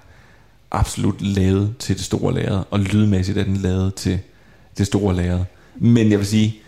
absolut 0.71 1.21
lavet 1.21 1.75
til 1.79 1.97
det 1.97 2.05
store 2.05 2.35
lærred, 2.35 2.63
og 2.71 2.81
lydmæssigt 2.81 3.39
er 3.39 3.45
den 3.45 3.57
lavet 3.57 3.95
til 3.95 4.19
det 4.79 4.87
store 4.87 5.17
lærred. 5.17 5.45
Men 5.75 6.11
jeg 6.11 6.19
vil 6.19 6.27
sige, 6.27 6.61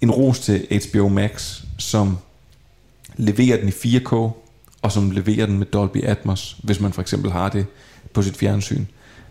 en 0.00 0.10
ros 0.10 0.40
til 0.40 0.82
HBO 0.90 1.08
Max, 1.08 1.60
som 1.78 2.18
leverer 3.16 3.56
den 3.56 3.68
i 3.68 3.96
4K, 3.96 4.30
og 4.82 4.92
som 4.92 5.10
leverer 5.10 5.46
den 5.46 5.58
med 5.58 5.66
Dolby 5.66 6.04
Atmos, 6.04 6.56
hvis 6.62 6.80
man 6.80 6.92
for 6.92 7.02
eksempel 7.02 7.32
har 7.32 7.48
det 7.48 7.66
på 8.12 8.22
sit 8.22 8.36
fjernsyn. 8.36 8.84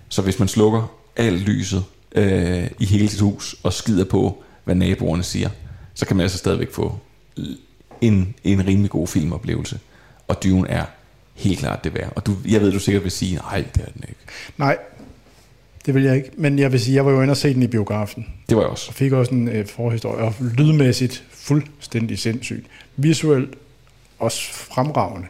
Så 0.09 0.21
hvis 0.21 0.39
man 0.39 0.47
slukker 0.47 0.91
alt 1.15 1.41
lyset 1.41 1.83
øh, 2.15 2.67
i 2.79 2.85
hele 2.85 3.09
sit 3.09 3.21
hus, 3.21 3.55
og 3.63 3.73
skider 3.73 4.05
på, 4.05 4.43
hvad 4.63 4.75
naboerne 4.75 5.23
siger, 5.23 5.49
så 5.93 6.05
kan 6.05 6.17
man 6.17 6.23
altså 6.23 6.37
stadigvæk 6.37 6.71
få 6.71 6.99
en, 8.01 8.35
en 8.43 8.67
rimelig 8.67 8.91
god 8.91 9.07
filmoplevelse. 9.07 9.79
Og 10.27 10.43
Dune 10.43 10.69
er 10.69 10.85
helt 11.33 11.59
klart 11.59 11.83
det 11.83 11.93
værd. 11.93 12.13
Og 12.15 12.25
du, 12.25 12.35
jeg 12.47 12.61
ved, 12.61 12.71
du 12.71 12.79
sikkert 12.79 13.03
vil 13.03 13.11
sige, 13.11 13.35
nej, 13.35 13.65
det 13.75 13.81
er 13.81 13.91
den 13.91 14.03
ikke. 14.09 14.19
Nej, 14.57 14.77
det 15.85 15.93
vil 15.93 16.03
jeg 16.03 16.15
ikke. 16.15 16.29
Men 16.37 16.59
jeg 16.59 16.71
vil 16.71 16.79
sige, 16.79 16.95
jeg 16.95 17.05
var 17.05 17.11
jo 17.11 17.21
inde 17.21 17.31
og 17.31 17.37
se 17.37 17.53
den 17.53 17.63
i 17.63 17.67
biografen. 17.67 18.27
Det 18.49 18.57
var 18.57 18.63
jeg 18.63 18.71
også. 18.71 18.85
Og 18.89 18.93
fik 18.93 19.11
også 19.11 19.33
en 19.33 19.47
øh, 19.47 19.67
forhistorie, 19.67 20.23
og 20.23 20.33
lydmæssigt 20.57 21.23
fuldstændig 21.31 22.19
sindssygt. 22.19 22.65
Visuelt 22.95 23.55
også 24.19 24.53
fremragende. 24.53 25.27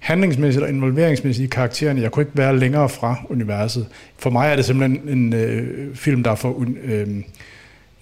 Handlingsmæssigt 0.00 0.62
og 0.62 0.68
involveringsmæssigt 0.68 1.46
i 1.46 1.48
karaktererne, 1.48 2.00
jeg 2.00 2.12
kunne 2.12 2.22
ikke 2.22 2.38
være 2.38 2.58
længere 2.58 2.88
fra 2.88 3.16
universet. 3.28 3.86
For 4.18 4.30
mig 4.30 4.48
er 4.48 4.56
det 4.56 4.64
simpelthen 4.64 5.08
en 5.08 5.32
øh, 5.32 5.94
film, 5.94 6.22
der 6.22 6.30
er 6.30 6.34
for, 6.34 6.64
øh, 6.82 7.08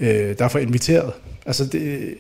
øh, 0.01 0.39
der 0.39 0.45
er 0.45 0.49
for 0.49 0.59
inviteret. 0.59 1.13
Altså, 1.47 1.65
det, 1.65 2.15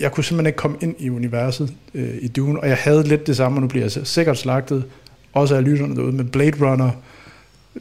jeg 0.00 0.12
kunne 0.12 0.24
simpelthen 0.24 0.46
ikke 0.46 0.56
komme 0.56 0.76
ind 0.80 0.94
i 0.98 1.10
universet 1.10 1.74
øh, 1.94 2.14
i 2.20 2.28
Dune, 2.28 2.60
og 2.60 2.68
jeg 2.68 2.76
havde 2.76 3.02
lidt 3.08 3.26
det 3.26 3.36
samme, 3.36 3.58
og 3.58 3.62
nu 3.62 3.68
bliver 3.68 3.84
jeg 3.84 4.06
sikkert 4.06 4.38
slagtet, 4.38 4.84
også 5.32 5.54
af 5.56 5.64
lytterne 5.64 5.96
derude, 5.96 6.12
med 6.12 6.24
Blade 6.24 6.70
Runner 6.70 6.90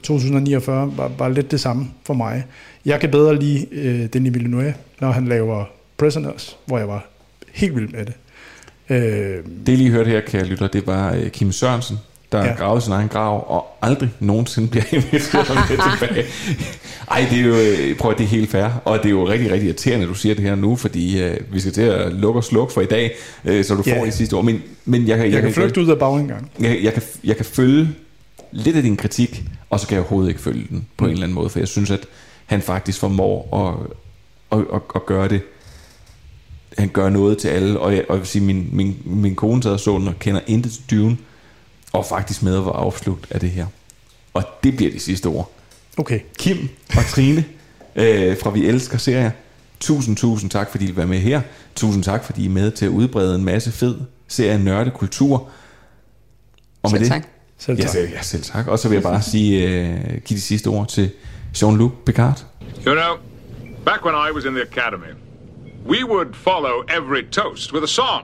2049 0.03 0.97
var, 0.97 1.11
var 1.17 1.29
lidt 1.29 1.51
det 1.51 1.59
samme 1.59 1.88
for 2.03 2.13
mig. 2.13 2.45
Jeg 2.85 2.99
kan 2.99 3.11
bedre 3.11 3.39
lide 3.39 3.67
øh, 3.71 4.05
Denis 4.13 4.33
Villeneuve, 4.33 4.73
når 5.01 5.11
han 5.11 5.25
laver 5.25 5.65
Prisoners, 5.97 6.57
hvor 6.65 6.77
jeg 6.77 6.88
var 6.88 7.07
helt 7.53 7.75
vild 7.75 7.89
med 7.89 8.05
det. 8.05 8.13
Øh, 8.89 8.97
Det 9.65 9.73
I 9.73 9.75
lige 9.75 9.89
hørte 9.91 10.09
her, 10.09 10.21
kære 10.21 10.43
lytter, 10.45 10.67
det 10.67 10.88
var 10.88 11.13
øh, 11.13 11.29
Kim 11.29 11.51
Sørensen, 11.51 11.99
der 12.31 12.45
Ja. 12.45 12.53
graver 12.53 12.79
sin 12.79 12.93
egen 12.93 13.07
grav, 13.07 13.45
og 13.51 13.65
aldrig 13.81 14.09
nogensinde 14.19 14.67
bliver 14.67 14.83
inviteret 14.91 15.49
med 15.69 15.77
tilbage. 15.99 16.25
Ej, 17.11 17.25
det 17.31 17.39
er 17.39 17.43
jo, 17.43 17.55
øh, 17.55 17.97
prøv 17.97 18.11
at 18.11 18.17
det 18.17 18.23
er 18.23 18.27
helt 18.27 18.49
fair, 18.49 18.81
og 18.85 18.97
det 18.97 19.05
er 19.05 19.09
jo 19.09 19.27
rigtig, 19.29 19.51
rigtig 19.51 19.65
irriterende, 19.67 20.03
at 20.03 20.09
du 20.09 20.13
siger 20.13 20.35
det 20.35 20.43
her 20.43 20.55
nu, 20.55 20.75
fordi 20.75 21.21
øh, 21.23 21.38
vi 21.53 21.59
skal 21.59 21.71
til 21.73 21.81
at 21.81 22.13
lukke 22.13 22.39
og 22.39 22.43
slukke 22.43 22.73
for 22.73 22.81
i 22.81 22.85
dag, 22.85 23.15
øh, 23.45 23.65
så 23.65 23.75
du 23.75 23.83
Ja. 23.85 23.99
får 23.99 24.05
det 24.05 24.13
sidste 24.13 24.33
ord. 24.33 24.45
Men, 24.45 24.63
men 24.85 25.07
jeg, 25.07 25.17
kan, 25.17 25.31
Jeg 25.31 25.41
kan 25.41 25.53
flygte 25.53 25.81
ud 25.81 25.88
af 25.89 25.99
bagindgangen. 25.99 26.47
jeg, 26.59 26.79
jeg, 26.83 26.93
kan, 26.93 27.01
jeg 27.23 27.35
kan 27.35 27.45
følge 27.45 27.89
lidt 28.51 28.75
af 28.75 28.83
din 28.83 28.97
kritik, 28.97 29.43
og 29.69 29.79
så 29.79 29.88
kan 29.88 29.95
jeg 29.95 30.01
overhovedet 30.01 30.29
ikke 30.29 30.41
følge 30.41 30.65
den 30.69 30.85
på 30.97 31.03
mm. 31.03 31.09
en 31.09 31.13
eller 31.13 31.23
anden 31.23 31.35
måde, 31.35 31.49
for 31.49 31.59
jeg 31.59 31.67
synes, 31.67 31.91
at 31.91 31.99
han 32.45 32.61
faktisk 32.61 32.99
formår 32.99 33.57
at, 34.51 34.59
at, 34.59 34.65
at, 34.73 34.81
at 34.95 35.05
gøre 35.05 35.27
det. 35.27 35.41
Han 36.78 36.89
gør 36.89 37.09
noget 37.09 37.38
til 37.38 37.47
alle, 37.47 37.80
og 37.80 37.95
jeg, 37.95 38.05
og 38.09 38.15
jeg 38.15 38.19
vil 38.19 38.28
sige, 38.28 38.43
min, 38.43 38.69
min, 38.71 38.97
min 39.05 39.36
kone 39.36 39.63
sad 39.63 39.71
og 39.71 39.80
så 39.80 39.97
den, 39.97 40.07
og 40.07 40.19
kender 40.19 40.41
intet 40.47 40.71
til 40.71 40.84
Dune, 40.91 41.17
og 41.93 42.05
faktisk 42.05 42.43
med 42.43 42.57
at 42.57 42.65
var 42.65 42.71
afslugt 42.71 43.28
af 43.32 43.39
det 43.39 43.49
her. 43.49 43.65
Og 44.34 44.43
det 44.63 44.75
bliver 44.75 44.91
de 44.91 44.99
sidste 44.99 45.28
ord. 45.28 45.51
Okay. 45.97 46.19
Kim 46.38 46.69
og 46.97 47.05
Trine 47.05 47.45
øh, 47.95 48.38
fra 48.38 48.49
Vi 48.49 48.65
Elsker 48.65 48.97
Serier. 48.97 49.32
Tusind, 49.80 50.17
tusind 50.17 50.49
tak, 50.51 50.71
fordi 50.71 50.84
I 50.84 50.88
vil 50.88 50.97
være 50.97 51.07
med 51.07 51.19
her. 51.19 51.41
Tusind 51.75 52.03
tak, 52.03 52.23
fordi 52.23 52.41
I 52.41 52.45
er 52.45 52.49
med 52.49 52.71
til 52.71 52.86
at 52.86 52.89
udbrede 52.89 53.36
en 53.36 53.43
masse 53.43 53.71
fed 53.71 53.95
serie 54.28 54.59
nørdekultur. 54.63 55.49
Og 56.84 56.91
med 56.91 56.99
Selv 56.99 56.99
det, 56.99 57.09
tak. 57.11 57.23
Selv 57.57 57.78
Ja, 57.78 57.84
tak. 57.84 57.91
selv, 57.91 58.09
ja, 58.09 58.21
selv 58.21 58.43
tak. 58.43 58.67
Og 58.67 58.80
så 58.80 58.88
vil 58.89 58.95
jeg 58.95 59.03
bare 59.03 59.21
sige, 59.21 59.67
øh, 59.69 59.97
give 60.25 60.38
de 60.38 60.41
sidste 60.41 60.67
ord 60.67 60.88
til 60.88 61.11
Jean-Luc 61.57 61.89
Picard. 62.05 62.45
You 62.88 62.93
know, 62.93 63.15
back 63.86 64.05
when 64.05 64.15
I 64.30 64.36
was 64.36 64.45
in 64.45 64.51
the 64.51 64.63
academy, 64.71 65.11
we 65.88 66.03
would 66.03 66.35
follow 66.35 66.83
every 66.89 67.23
toast 67.23 67.71
with 67.71 67.83
a 67.83 67.88
song. 67.88 68.23